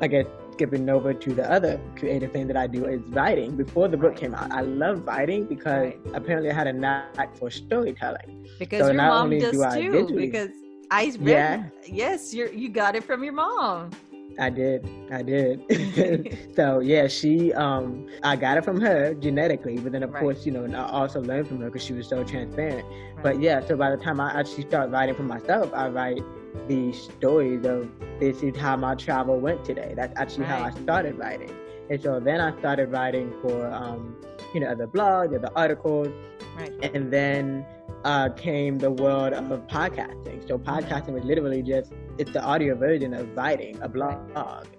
I 0.00 0.08
guess 0.08 0.26
skipping 0.54 0.88
over 0.88 1.12
to 1.12 1.34
the 1.34 1.50
other 1.50 1.80
creative 1.96 2.32
thing 2.32 2.46
that 2.46 2.56
I 2.56 2.66
do 2.66 2.86
is 2.86 3.00
writing. 3.08 3.56
Before 3.56 3.88
the 3.88 3.96
book 3.96 4.16
came 4.16 4.34
out, 4.34 4.52
I 4.52 4.60
love 4.60 5.04
writing 5.04 5.44
because 5.44 5.92
right. 5.92 6.00
apparently 6.14 6.50
I 6.50 6.54
had 6.54 6.68
a 6.68 6.72
knack 6.72 7.36
for 7.36 7.50
storytelling. 7.50 8.46
Because 8.58 8.80
so 8.80 8.86
your 8.86 8.94
mom 8.94 9.30
does 9.38 9.74
do 9.74 10.06
too. 10.06 10.16
because 10.16 10.50
I 10.90 11.06
read, 11.18 11.26
yeah. 11.28 11.64
yes, 11.86 12.32
you 12.32 12.48
you 12.50 12.68
got 12.68 12.94
it 12.94 13.02
from 13.02 13.24
your 13.24 13.32
mom. 13.32 13.90
I 14.38 14.50
did. 14.50 14.88
I 15.10 15.22
did. 15.22 16.38
so 16.56 16.80
yeah, 16.80 17.08
she 17.08 17.52
um 17.54 18.06
I 18.22 18.36
got 18.36 18.58
it 18.58 18.64
from 18.64 18.80
her 18.80 19.14
genetically, 19.14 19.78
but 19.78 19.92
then 19.92 20.02
of 20.02 20.12
right. 20.12 20.20
course, 20.20 20.46
you 20.46 20.52
know, 20.52 20.64
I 20.66 20.90
also 20.90 21.20
learned 21.20 21.48
from 21.48 21.60
her 21.60 21.66
because 21.66 21.84
she 21.84 21.92
was 21.92 22.08
so 22.08 22.24
transparent. 22.24 22.86
Right. 22.86 23.22
But 23.22 23.40
yeah, 23.40 23.64
so 23.66 23.76
by 23.76 23.90
the 23.90 23.96
time 23.96 24.20
I 24.20 24.38
actually 24.38 24.66
start 24.68 24.90
writing 24.90 25.14
for 25.14 25.22
myself, 25.22 25.72
I 25.74 25.88
write 25.88 26.22
the 26.68 26.92
stories 26.92 27.64
of 27.66 27.90
this 28.20 28.42
is 28.42 28.56
how 28.56 28.76
my 28.76 28.94
travel 28.94 29.38
went 29.38 29.64
today. 29.64 29.92
That's 29.96 30.18
actually 30.18 30.44
right. 30.44 30.60
how 30.60 30.64
I 30.64 30.70
started 30.82 31.18
writing. 31.18 31.50
And 31.90 32.00
so 32.00 32.18
then 32.18 32.40
I 32.40 32.58
started 32.58 32.90
writing 32.90 33.32
for, 33.42 33.66
um, 33.66 34.16
you 34.54 34.60
know, 34.60 34.68
other 34.68 34.86
blogs, 34.86 35.34
other 35.36 35.50
articles. 35.54 36.08
Right. 36.56 36.72
And 36.94 37.12
then 37.12 37.66
uh, 38.04 38.30
came 38.30 38.78
the 38.78 38.90
world 38.90 39.32
of 39.32 39.44
podcasting. 39.66 40.46
So 40.48 40.58
podcasting 40.58 41.12
was 41.12 41.24
literally 41.24 41.62
just, 41.62 41.92
it's 42.18 42.30
the 42.32 42.42
audio 42.42 42.74
version 42.74 43.14
of 43.14 43.28
writing 43.36 43.78
a 43.82 43.88
blog 43.88 44.18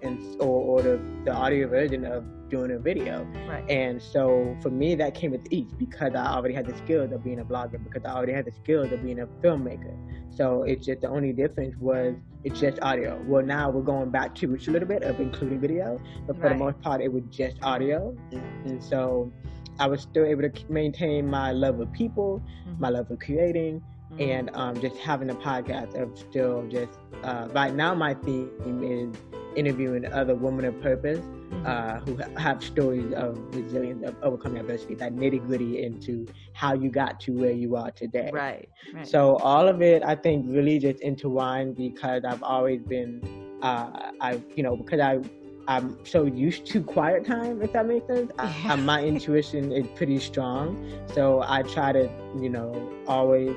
and 0.02 0.40
or, 0.40 0.78
or 0.78 0.82
the, 0.82 1.00
the 1.24 1.32
audio 1.32 1.68
version 1.68 2.04
of 2.04 2.24
doing 2.48 2.70
a 2.70 2.78
video. 2.78 3.26
Right. 3.48 3.68
And 3.70 4.00
so 4.00 4.56
for 4.62 4.70
me, 4.70 4.94
that 4.94 5.14
came 5.14 5.32
with 5.32 5.46
ease 5.50 5.72
because 5.78 6.14
I 6.14 6.26
already 6.26 6.54
had 6.54 6.66
the 6.66 6.76
skills 6.76 7.12
of 7.12 7.24
being 7.24 7.40
a 7.40 7.44
blogger, 7.44 7.82
because 7.82 8.04
I 8.04 8.14
already 8.14 8.32
had 8.32 8.44
the 8.44 8.52
skills 8.52 8.92
of 8.92 9.02
being 9.02 9.20
a 9.20 9.26
filmmaker. 9.42 9.96
So 10.34 10.62
it's 10.62 10.86
just 10.86 11.00
the 11.00 11.08
only 11.08 11.32
difference 11.32 11.74
was 11.80 12.14
it's 12.44 12.60
just 12.60 12.78
audio. 12.82 13.20
Well, 13.26 13.44
now 13.44 13.70
we're 13.70 13.82
going 13.82 14.10
back 14.10 14.34
to 14.36 14.48
roots 14.48 14.68
a 14.68 14.70
little 14.70 14.88
bit 14.88 15.02
of 15.02 15.18
including 15.18 15.60
video, 15.60 16.00
but 16.26 16.36
for 16.36 16.42
right. 16.42 16.52
the 16.52 16.64
most 16.64 16.80
part, 16.80 17.00
it 17.00 17.12
was 17.12 17.24
just 17.30 17.56
audio. 17.62 18.16
And 18.64 18.82
so 18.82 19.32
I 19.78 19.88
was 19.88 20.02
still 20.02 20.24
able 20.24 20.48
to 20.48 20.52
maintain 20.70 21.28
my 21.28 21.52
love 21.52 21.80
of 21.80 21.92
people, 21.92 22.42
mm-hmm. 22.68 22.80
my 22.80 22.90
love 22.90 23.10
of 23.10 23.18
creating. 23.18 23.82
And 24.18 24.50
um, 24.54 24.80
just 24.80 24.96
having 24.96 25.30
a 25.30 25.34
podcast 25.34 25.94
of 26.00 26.16
still 26.18 26.66
just 26.68 26.98
uh, 27.22 27.48
right 27.52 27.74
now 27.74 27.94
my 27.94 28.14
theme 28.14 28.50
is 28.82 29.16
interviewing 29.56 30.04
other 30.12 30.34
women 30.34 30.64
of 30.64 30.80
purpose 30.80 31.18
mm-hmm. 31.18 31.66
uh, 31.66 31.98
who 32.00 32.38
have 32.38 32.62
stories 32.62 33.12
of 33.14 33.38
resilience, 33.54 34.06
of 34.06 34.14
overcoming 34.22 34.60
adversity, 34.60 34.94
that 34.94 35.14
nitty 35.14 35.44
gritty 35.46 35.82
into 35.82 36.26
how 36.52 36.74
you 36.74 36.90
got 36.90 37.18
to 37.20 37.32
where 37.32 37.52
you 37.52 37.74
are 37.74 37.90
today. 37.90 38.30
Right, 38.32 38.68
right. 38.92 39.08
So 39.08 39.36
all 39.36 39.66
of 39.66 39.82
it, 39.82 40.02
I 40.04 40.14
think, 40.14 40.46
really 40.48 40.78
just 40.78 41.00
intertwined 41.00 41.76
because 41.76 42.24
I've 42.24 42.42
always 42.42 42.82
been, 42.82 43.22
uh, 43.62 44.10
I, 44.20 44.42
you 44.54 44.62
know, 44.62 44.76
because 44.76 45.00
I 45.00 45.20
I'm 45.68 45.98
so 46.06 46.26
used 46.26 46.66
to 46.66 46.82
quiet 46.82 47.24
time, 47.24 47.60
if 47.60 47.72
that 47.72 47.86
makes 47.86 48.06
sense. 48.06 48.30
I, 48.38 48.54
I, 48.68 48.76
my 48.76 49.02
intuition 49.02 49.72
is 49.72 49.84
pretty 49.96 50.20
strong, 50.20 50.92
so 51.12 51.42
I 51.44 51.62
try 51.62 51.90
to, 51.92 52.08
you 52.40 52.48
know, 52.48 52.92
always 53.08 53.52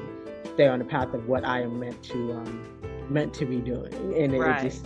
stay 0.54 0.68
on 0.68 0.80
the 0.80 0.86
path 0.86 1.14
of 1.14 1.28
what 1.28 1.46
I 1.46 1.62
am 1.62 1.80
meant 1.80 2.02
to 2.04 2.34
um, 2.34 3.06
meant 3.10 3.34
to 3.36 3.46
be 3.46 3.58
doing, 3.58 3.94
and 3.94 4.34
it, 4.34 4.40
right. 4.40 4.66
it 4.66 4.70
just 4.70 4.86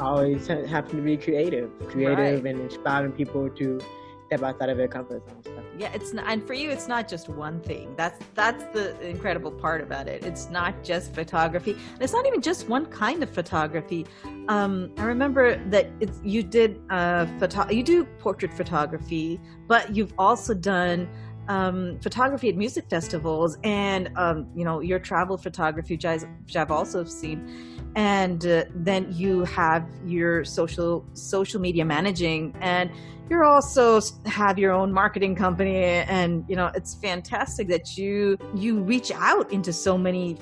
always 0.00 0.46
happen 0.46 0.96
to 0.96 1.02
be 1.02 1.16
creative, 1.16 1.70
creative, 1.88 2.44
right. 2.44 2.54
and 2.54 2.60
inspiring 2.60 3.12
people 3.12 3.50
to 3.50 3.80
step 4.26 4.42
outside 4.42 4.68
of 4.68 4.76
their 4.76 4.88
comfort 4.88 5.22
zone. 5.44 5.64
Yeah, 5.78 5.90
it's 5.94 6.12
not, 6.12 6.24
and 6.26 6.44
for 6.46 6.54
you, 6.54 6.70
it's 6.70 6.88
not 6.88 7.08
just 7.08 7.28
one 7.28 7.60
thing. 7.60 7.94
That's 7.96 8.18
that's 8.34 8.64
the 8.74 9.00
incredible 9.00 9.52
part 9.52 9.80
about 9.80 10.08
it. 10.08 10.24
It's 10.24 10.50
not 10.50 10.82
just 10.82 11.14
photography, 11.14 11.72
and 11.72 12.02
it's 12.02 12.12
not 12.12 12.26
even 12.26 12.40
just 12.40 12.68
one 12.68 12.86
kind 12.86 13.22
of 13.22 13.30
photography. 13.30 14.06
Um, 14.48 14.92
I 14.98 15.04
remember 15.04 15.62
that 15.70 15.90
it's 16.00 16.20
you 16.24 16.42
did 16.42 16.80
uh, 16.90 17.26
photo- 17.38 17.70
you 17.70 17.82
do 17.82 18.04
portrait 18.18 18.52
photography, 18.52 19.40
but 19.66 19.94
you've 19.94 20.14
also 20.18 20.52
done 20.52 21.08
um, 21.48 21.98
photography 22.00 22.48
at 22.48 22.56
music 22.56 22.88
festivals, 22.88 23.58
and 23.64 24.10
um, 24.16 24.46
you 24.54 24.64
know 24.64 24.80
your 24.80 24.98
travel 24.98 25.36
photography, 25.36 25.94
which, 25.94 26.04
I, 26.04 26.18
I've 26.54 26.70
also 26.70 27.04
seen. 27.04 27.74
And 27.96 28.46
uh, 28.46 28.64
then 28.74 29.10
you 29.10 29.44
have 29.44 29.88
your 30.04 30.44
social 30.44 31.04
social 31.14 31.60
media 31.60 31.84
managing 31.84 32.54
and 32.60 32.90
you 33.30 33.42
also 33.42 34.00
have 34.26 34.58
your 34.58 34.72
own 34.72 34.92
marketing 34.92 35.34
company 35.34 35.76
and 35.76 36.44
you 36.48 36.56
know 36.56 36.70
it's 36.74 36.94
fantastic 36.94 37.68
that 37.68 37.98
you 37.98 38.38
you 38.54 38.80
reach 38.80 39.10
out 39.10 39.50
into 39.52 39.72
so 39.72 39.98
many 39.98 40.36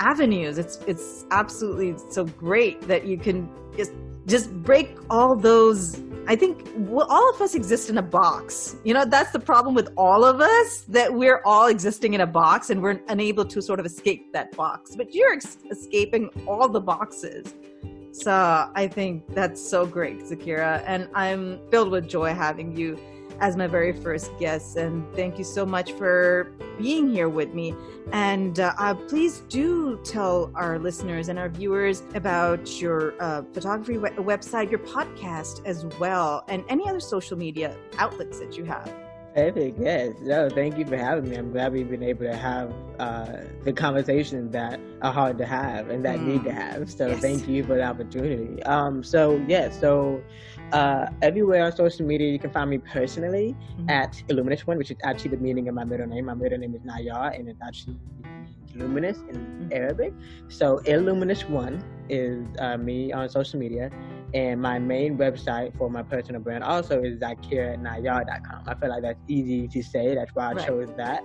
avenues. 0.00 0.58
It's 0.58 0.78
it's 0.86 1.24
absolutely 1.30 1.94
so 2.10 2.24
great 2.24 2.80
that 2.82 3.06
you 3.06 3.16
can 3.16 3.48
just 3.76 3.92
just 4.26 4.52
break 4.62 4.96
all 5.10 5.36
those 5.36 6.00
I 6.28 6.36
think 6.36 6.68
all 6.88 7.34
of 7.34 7.40
us 7.40 7.56
exist 7.56 7.90
in 7.90 7.98
a 7.98 8.02
box. 8.02 8.76
You 8.84 8.94
know, 8.94 9.04
that's 9.04 9.32
the 9.32 9.40
problem 9.40 9.74
with 9.74 9.92
all 9.96 10.24
of 10.24 10.40
us 10.40 10.82
that 10.82 11.12
we're 11.12 11.42
all 11.44 11.66
existing 11.66 12.14
in 12.14 12.20
a 12.20 12.26
box 12.26 12.70
and 12.70 12.80
we're 12.80 13.00
unable 13.08 13.44
to 13.44 13.60
sort 13.60 13.80
of 13.80 13.86
escape 13.86 14.32
that 14.32 14.56
box. 14.56 14.94
But 14.94 15.12
you're 15.12 15.32
ex- 15.32 15.58
escaping 15.68 16.30
all 16.46 16.68
the 16.68 16.80
boxes. 16.80 17.54
So 18.12 18.32
I 18.32 18.86
think 18.86 19.24
that's 19.34 19.60
so 19.60 19.84
great, 19.84 20.20
Zakira. 20.20 20.84
And 20.86 21.08
I'm 21.14 21.58
filled 21.70 21.90
with 21.90 22.08
joy 22.08 22.34
having 22.34 22.76
you 22.76 23.00
as 23.42 23.56
my 23.56 23.66
very 23.66 23.92
first 23.92 24.30
guest. 24.38 24.76
And 24.76 25.04
thank 25.14 25.36
you 25.36 25.44
so 25.44 25.66
much 25.66 25.92
for 25.92 26.52
being 26.78 27.10
here 27.10 27.28
with 27.28 27.52
me. 27.52 27.74
And 28.12 28.58
uh, 28.60 28.72
uh, 28.78 28.94
please 28.94 29.40
do 29.48 30.00
tell 30.04 30.52
our 30.54 30.78
listeners 30.78 31.28
and 31.28 31.38
our 31.38 31.48
viewers 31.48 32.04
about 32.14 32.80
your 32.80 33.20
uh, 33.20 33.42
photography 33.52 33.98
we- 33.98 34.10
website, 34.10 34.70
your 34.70 34.78
podcast 34.78 35.66
as 35.66 35.84
well, 35.98 36.44
and 36.48 36.64
any 36.68 36.88
other 36.88 37.00
social 37.00 37.36
media 37.36 37.76
outlets 37.98 38.38
that 38.38 38.56
you 38.56 38.64
have. 38.64 38.94
Perfect. 39.34 39.78
Yes. 39.80 40.14
No, 40.20 40.48
thank 40.50 40.76
you 40.76 40.84
for 40.84 40.96
having 40.96 41.30
me. 41.30 41.36
I'm 41.36 41.52
glad 41.52 41.72
we've 41.72 41.88
been 41.88 42.02
able 42.02 42.26
to 42.26 42.36
have 42.36 42.72
uh, 42.98 43.38
the 43.64 43.72
conversations 43.72 44.52
that 44.52 44.78
are 45.00 45.12
hard 45.12 45.38
to 45.38 45.46
have 45.46 45.88
and 45.88 46.04
that 46.04 46.18
mm. 46.18 46.26
need 46.26 46.44
to 46.44 46.50
mm. 46.50 46.54
have. 46.54 46.90
So 46.90 47.08
yes. 47.08 47.20
thank 47.20 47.48
you 47.48 47.64
for 47.64 47.76
the 47.76 47.82
opportunity. 47.82 48.62
Um, 48.64 49.02
so 49.02 49.42
yeah, 49.48 49.70
so 49.70 50.22
uh, 50.72 51.10
everywhere 51.20 51.64
on 51.64 51.72
social 51.76 52.06
media, 52.06 52.30
you 52.30 52.38
can 52.38 52.50
find 52.50 52.70
me 52.70 52.78
personally 52.78 53.54
mm-hmm. 53.72 53.90
at 53.90 54.22
Illuminous 54.28 54.66
One, 54.66 54.78
which 54.78 54.90
is 54.90 54.96
actually 55.04 55.30
the 55.30 55.42
meaning 55.42 55.68
of 55.68 55.74
my 55.74 55.84
middle 55.84 56.06
name. 56.06 56.26
My 56.26 56.34
middle 56.34 56.58
name 56.58 56.74
is 56.74 56.80
Nayar, 56.82 57.38
and 57.38 57.48
it's 57.48 57.60
actually 57.62 57.96
luminous 58.74 59.18
in 59.18 59.36
mm-hmm. 59.36 59.72
Arabic. 59.72 60.14
So 60.48 60.78
Illuminous 60.78 61.44
One 61.48 61.84
is 62.08 62.46
uh, 62.58 62.76
me 62.78 63.12
on 63.12 63.28
social 63.28 63.58
media, 63.58 63.90
and 64.34 64.60
my 64.60 64.78
main 64.78 65.18
website 65.18 65.76
for 65.76 65.90
my 65.90 66.02
personal 66.02 66.40
brand 66.40 66.64
also 66.64 67.02
is 67.02 67.18
zakiranayar.com. 67.18 68.64
I 68.66 68.74
feel 68.74 68.88
like 68.88 69.02
that's 69.02 69.20
easy 69.28 69.68
to 69.68 69.82
say. 69.82 70.14
That's 70.14 70.34
why 70.34 70.50
I 70.50 70.52
right. 70.52 70.66
chose 70.66 70.88
that. 70.96 71.22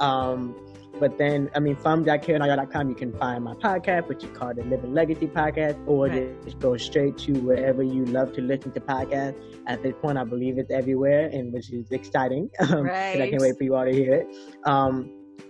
Um, 0.00 0.56
But 0.98 1.18
then, 1.18 1.50
I 1.54 1.60
mean, 1.60 1.76
from 1.76 2.04
com, 2.04 2.88
you 2.88 2.94
can 2.94 3.12
find 3.18 3.44
my 3.44 3.54
podcast, 3.54 4.08
which 4.08 4.24
is 4.24 4.30
called 4.36 4.56
the 4.56 4.64
Living 4.64 4.94
Legacy 4.94 5.26
Podcast, 5.26 5.76
or 5.86 6.08
just 6.08 6.58
go 6.58 6.76
straight 6.76 7.18
to 7.18 7.32
wherever 7.40 7.82
you 7.82 8.04
love 8.06 8.32
to 8.34 8.40
listen 8.40 8.72
to 8.72 8.80
podcasts. 8.80 9.36
At 9.66 9.82
this 9.82 9.94
point, 10.00 10.18
I 10.18 10.24
believe 10.24 10.58
it's 10.58 10.70
everywhere, 10.70 11.28
and 11.32 11.52
which 11.52 11.72
is 11.72 11.90
exciting. 11.90 12.50
Um, 12.66 12.82
right. 12.82 13.20
I 13.20 13.30
can't 13.30 13.40
wait 13.40 13.56
for 13.56 13.62
you 13.62 13.76
all 13.76 13.84
to 13.84 13.92
hear 13.92 14.12
it. 14.14 14.36
Um, 14.64 15.08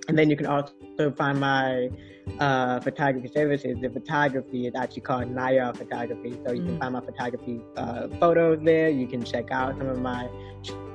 and 0.09 0.19
then 0.19 0.29
you 0.29 0.37
can 0.37 0.47
also 0.47 0.75
find 1.17 1.41
my 1.41 1.89
uh, 2.39 2.81
photography 2.81 3.29
services. 3.29 3.77
The 3.81 3.89
photography 3.89 4.67
is 4.67 4.75
actually 4.75 5.03
called 5.03 5.31
Naya 5.31 5.73
Photography. 5.73 6.39
So 6.45 6.53
you 6.53 6.63
mm. 6.63 6.67
can 6.67 6.79
find 6.79 6.93
my 6.93 7.01
photography 7.01 7.61
uh, 7.77 8.09
photos 8.21 8.59
there. 8.63 8.91
You 8.91 9.07
can 9.07 9.25
check 9.25 9.51
out 9.51 9.79
some 9.79 9.89
of 9.89 9.99
my 9.99 10.29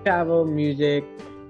travel, 0.03 0.45
music, 0.45 1.03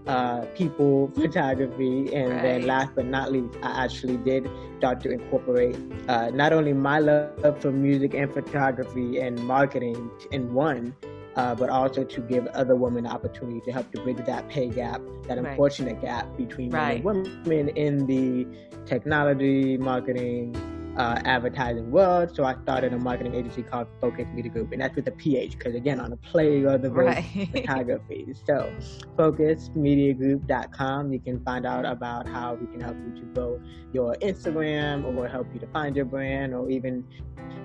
uh, 0.08 0.46
people, 0.56 1.12
photography, 1.16 2.14
and 2.14 2.30
right. 2.32 2.42
then 2.42 2.66
last 2.68 2.96
but 2.96 3.06
not 3.06 3.32
least, 3.32 3.56
I 3.64 3.84
actually 3.84 4.18
did 4.18 4.50
start 4.78 5.02
to 5.02 5.12
incorporate 5.12 5.78
uh, 6.08 6.32
not 6.32 6.54
only 6.54 6.74
my 6.74 7.00
love 7.00 7.62
for 7.62 7.72
music 7.72 8.14
and 8.14 8.32
photography 8.34 9.20
and 9.20 9.42
marketing 9.44 10.10
in 10.32 10.54
one, 10.54 10.96
uh, 11.36 11.56
but 11.56 11.70
also 11.70 12.04
to 12.04 12.22
give 12.22 12.48
other 12.48 12.76
women 12.76 13.08
opportunity 13.08 13.62
to 13.62 13.72
help 13.72 13.92
to 13.92 14.02
bridge 14.02 14.18
that 14.26 14.50
pay 14.50 14.68
gap, 14.70 15.02
that 15.28 15.38
right. 15.38 15.52
unfortunate 15.52 16.02
gap 16.02 16.26
between 16.36 16.70
right. 16.72 17.04
men 17.04 17.18
and 17.18 17.48
women 17.48 17.70
in 17.78 18.06
the 18.06 18.48
technology, 18.86 19.78
marketing, 19.78 20.56
uh, 20.98 21.22
advertising 21.26 21.90
world. 21.92 22.36
So 22.36 22.44
I 22.44 22.56
started 22.64 22.94
a 22.94 22.98
marketing 22.98 23.36
agency 23.36 23.64
called 23.64 23.88
Phocus 24.00 24.28
Media 24.34 24.52
Group, 24.52 24.72
and 24.72 24.82
that's 24.82 24.96
with 24.96 25.08
a 25.08 25.12
PH 25.12 25.58
because 25.58 25.76
again, 25.76 26.00
on 26.00 26.12
a 26.12 26.18
play 26.18 26.64
of 26.64 26.82
the 26.82 26.92
right. 26.92 27.24
photography. 27.52 28.34
So 28.46 28.74
phocusmediagroup.com, 29.18 31.14
you 31.14 31.20
can 31.20 31.44
find 31.44 31.66
out 31.66 31.86
about 31.86 32.28
how 32.28 32.56
we 32.56 32.68
can 32.68 32.82
help 32.82 32.98
you 32.98 33.22
to 33.22 33.26
grow 33.34 33.62
your 33.94 34.16
Instagram 34.16 35.06
or 35.16 35.28
help 35.28 35.48
you 35.54 35.60
to 35.60 35.68
find 35.68 35.96
your 35.96 36.06
brand 36.06 36.54
or 36.54 36.70
even 36.70 37.06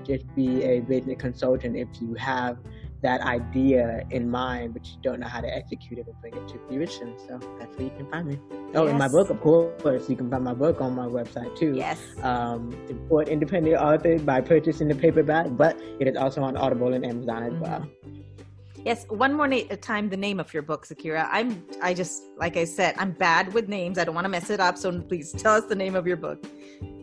just 0.04 0.32
be 0.34 0.62
a 0.62 0.80
business 0.80 1.16
consultant 1.18 1.76
if 1.76 1.88
you 2.00 2.14
have 2.14 2.58
that 3.02 3.20
idea 3.20 4.04
in 4.10 4.30
mind, 4.30 4.74
but 4.74 4.86
you 4.86 4.96
don't 5.02 5.20
know 5.20 5.26
how 5.26 5.40
to 5.40 5.54
execute 5.54 5.98
it 5.98 6.06
and 6.06 6.20
bring 6.20 6.34
it 6.34 6.48
to 6.48 6.58
fruition. 6.66 7.14
So 7.28 7.38
that's 7.58 7.76
where 7.76 7.86
you 7.88 7.92
can 7.96 8.10
find 8.10 8.26
me. 8.26 8.38
Oh, 8.74 8.84
yes. 8.84 8.90
and 8.90 8.98
my 8.98 9.08
book, 9.08 9.30
of 9.30 9.40
course, 9.40 10.08
you 10.08 10.16
can 10.16 10.30
find 10.30 10.44
my 10.44 10.54
book 10.54 10.80
on 10.80 10.94
my 10.94 11.06
website 11.06 11.56
too. 11.56 11.74
Yes. 11.74 12.00
Um, 12.22 12.76
support 12.86 13.28
independent 13.28 13.76
author 13.76 14.18
by 14.18 14.40
purchasing 14.40 14.88
the 14.88 14.94
paperback, 14.94 15.46
but 15.50 15.78
it 16.00 16.08
is 16.08 16.16
also 16.16 16.42
on 16.42 16.56
Audible 16.56 16.94
and 16.94 17.04
Amazon 17.04 17.42
as 17.42 17.52
mm-hmm. 17.52 17.62
well. 17.62 17.88
Yes, 18.84 19.04
one 19.08 19.34
more 19.34 19.48
na- 19.48 19.64
time 19.80 20.08
the 20.10 20.16
name 20.16 20.38
of 20.38 20.54
your 20.54 20.62
book, 20.62 20.86
Zakira. 20.86 21.28
I'm 21.32 21.64
I 21.82 21.92
just 21.92 22.22
like 22.38 22.56
I 22.56 22.64
said, 22.64 22.94
I'm 22.98 23.10
bad 23.10 23.52
with 23.52 23.68
names. 23.68 23.98
I 23.98 24.04
don't 24.04 24.14
want 24.14 24.26
to 24.26 24.28
mess 24.28 24.48
it 24.48 24.60
up, 24.60 24.78
so 24.78 25.00
please 25.00 25.32
tell 25.32 25.54
us 25.54 25.64
the 25.64 25.74
name 25.74 25.96
of 25.96 26.06
your 26.06 26.16
book. 26.16 26.46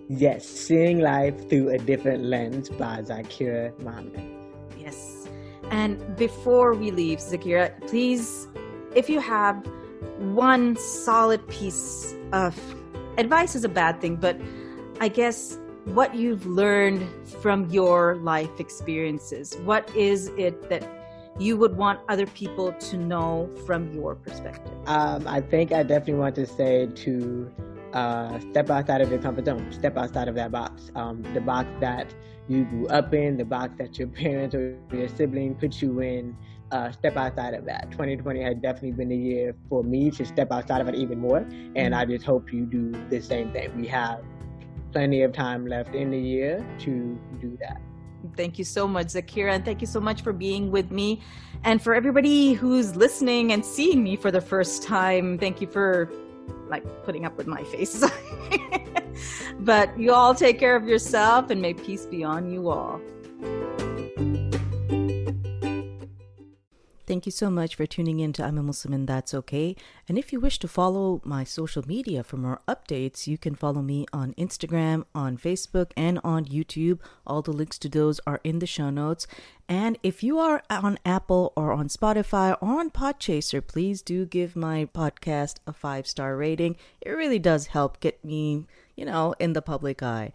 Yes, 0.08 0.48
Seeing 0.48 1.00
Life 1.00 1.50
Through 1.50 1.70
a 1.70 1.78
Different 1.78 2.24
Lens 2.24 2.70
by 2.70 3.02
Zakira 3.02 3.78
Muhammad. 3.80 4.44
And 5.72 6.16
before 6.16 6.74
we 6.74 6.92
leave, 6.92 7.20
Zakira, 7.20 7.80
please, 7.88 8.48
if 8.96 9.10
you 9.10 9.20
have 9.20 9.66
one 10.18 10.76
solid 10.78 11.48
piece 11.48 12.16
of 12.32 12.58
advice 13.18 13.56
is 13.56 13.64
a 13.64 13.70
bad 13.70 14.02
thing, 14.02 14.16
but 14.16 14.40
I 15.00 15.08
guess 15.08 15.60
what 15.86 16.16
you've 16.16 16.46
learned 16.46 17.08
from 17.42 17.70
your 17.70 18.16
life 18.16 18.60
experiences, 18.60 19.56
what 19.64 19.94
is 19.96 20.28
it 20.38 20.70
that 20.70 20.88
you 21.40 21.58
would 21.58 21.76
want 21.76 22.00
other 22.10 22.28
people 22.28 22.72
to 22.74 22.98
know 22.98 23.50
from 23.66 23.92
your 23.92 24.16
perspective? 24.16 24.74
Um, 24.86 25.28
I 25.28 25.42
think 25.42 25.72
I 25.72 25.84
definitely 25.84 26.22
want 26.22 26.36
to 26.36 26.46
say 26.46 26.88
to 26.88 27.52
uh, 27.94 28.40
step 28.40 28.70
outside 28.70 29.02
of 29.02 29.10
your 29.10 29.20
comfort 29.20 29.46
zone, 29.46 29.72
step 29.72 29.98
outside 29.98 30.28
of 30.28 30.36
that 30.36 30.52
box, 30.52 30.92
um, 30.96 31.22
the 31.34 31.42
box 31.42 31.70
that 31.80 32.14
you 32.48 32.66
grew 32.66 32.88
up 32.88 33.14
in, 33.14 33.38
the 33.38 33.46
box 33.46 33.74
that 33.78 33.98
your 33.98 34.08
parents 34.08 34.56
or 34.56 34.78
your 34.92 35.08
sibling 35.08 35.56
put 35.56 35.82
you 35.82 36.00
in. 36.02 36.36
Uh, 36.72 36.92
step 36.92 37.16
outside 37.18 37.54
of 37.54 37.66
that. 37.66 37.92
2020 37.92 38.42
has 38.42 38.56
definitely 38.56 38.92
been 38.92 39.10
the 39.10 39.16
year 39.16 39.56
for 39.70 39.84
me 39.84 40.10
to 40.10 40.26
step 40.26 40.52
outside 40.52 40.82
of 40.82 40.88
it 40.88 40.96
even 40.96 41.20
more, 41.20 41.46
and 41.76 41.94
I 41.94 42.04
just 42.04 42.26
hope 42.26 42.52
you 42.52 42.66
do 42.66 42.92
the 43.12 43.22
same 43.22 43.52
thing. 43.52 43.80
We 43.80 43.86
have 43.90 44.24
plenty 44.92 45.22
of 45.22 45.34
time 45.34 45.68
left 45.68 45.94
in 45.94 46.10
the 46.10 46.20
year 46.20 46.66
to 46.80 47.20
do 47.40 47.56
that. 47.62 47.80
Thank 48.36 48.58
you 48.58 48.66
so 48.66 48.88
much, 48.88 49.08
Zakira, 49.08 49.52
and 49.52 49.66
thank 49.66 49.82
you 49.82 49.88
so 49.88 50.00
much 50.00 50.22
for 50.24 50.34
being 50.34 50.72
with 50.72 50.90
me. 50.92 51.22
And 51.64 51.80
for 51.80 51.94
everybody 51.94 52.54
who's 52.54 52.96
listening 52.96 53.52
and 53.52 53.64
seeing 53.64 54.04
me 54.04 54.16
for 54.16 54.32
the 54.32 54.42
first 54.42 54.82
time, 54.82 55.38
thank 55.38 55.62
you 55.62 55.68
for 55.68 56.10
like 56.68 56.84
putting 57.04 57.26
up 57.26 57.38
with 57.38 57.48
my 57.48 57.64
face. 57.66 58.04
but 59.60 59.98
you 59.98 60.14
all 60.14 60.34
take 60.34 60.60
care 60.60 60.76
of 60.76 60.88
yourself 60.88 61.50
and 61.50 61.62
may 61.62 61.74
peace 61.74 62.06
be 62.06 62.24
on 62.24 62.52
you 62.52 62.70
all. 62.70 63.02
Thank 67.14 67.28
you 67.28 67.32
so 67.32 67.52
much 67.52 67.76
for 67.76 67.86
tuning 67.86 68.20
in 68.22 68.34
to 68.34 68.44
I'm 68.44 68.58
a 68.58 68.64
Muslim 68.64 68.92
and 68.92 69.08
That's 69.08 69.36
Okay. 69.36 69.76
And 70.10 70.18
if 70.18 70.34
you 70.34 70.40
wish 70.40 70.58
to 70.58 70.68
follow 70.68 71.22
my 71.24 71.44
social 71.44 71.84
media 71.88 72.24
for 72.24 72.38
more 72.38 72.60
updates, 72.68 73.28
you 73.28 73.38
can 73.38 73.54
follow 73.54 73.84
me 73.84 74.08
on 74.12 74.34
Instagram, 74.34 75.06
on 75.14 75.38
Facebook, 75.38 75.92
and 75.96 76.20
on 76.24 76.46
YouTube. 76.46 76.98
All 77.28 77.44
the 77.44 77.52
links 77.52 77.78
to 77.78 77.88
those 77.88 78.20
are 78.26 78.42
in 78.44 78.58
the 78.58 78.66
show 78.66 78.90
notes. 78.90 79.28
And 79.70 80.00
if 80.02 80.24
you 80.24 80.40
are 80.40 80.64
on 80.72 80.98
Apple 81.06 81.54
or 81.56 81.72
on 81.72 81.88
Spotify 81.88 82.58
or 82.60 82.80
on 82.80 82.90
Podchaser, 82.90 83.62
please 83.62 84.02
do 84.02 84.26
give 84.26 84.56
my 84.56 84.86
podcast 84.86 85.58
a 85.68 85.72
five 85.72 86.08
star 86.08 86.36
rating. 86.36 86.78
It 87.00 87.12
really 87.12 87.38
does 87.38 87.68
help 87.68 88.00
get 88.00 88.26
me, 88.26 88.66
you 88.96 89.06
know, 89.06 89.36
in 89.38 89.54
the 89.54 89.62
public 89.62 90.02
eye. 90.02 90.32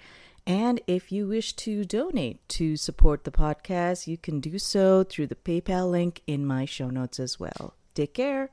And 0.49 0.81
if 0.87 1.13
you 1.13 1.29
wish 1.29 1.53
to 1.57 1.85
donate 1.85 2.49
to 2.49 2.79
support 2.79 3.25
the 3.25 3.31
podcast, 3.31 4.07
you 4.07 4.17
can 4.17 4.41
do 4.41 4.59
so 4.59 5.05
through 5.05 5.27
the 5.27 5.35
PayPal 5.35 5.91
link 5.91 6.23
in 6.27 6.47
my 6.47 6.65
show 6.65 6.89
notes 6.89 7.21
as 7.21 7.39
well. 7.39 7.75
Take 7.93 8.15
care. 8.15 8.49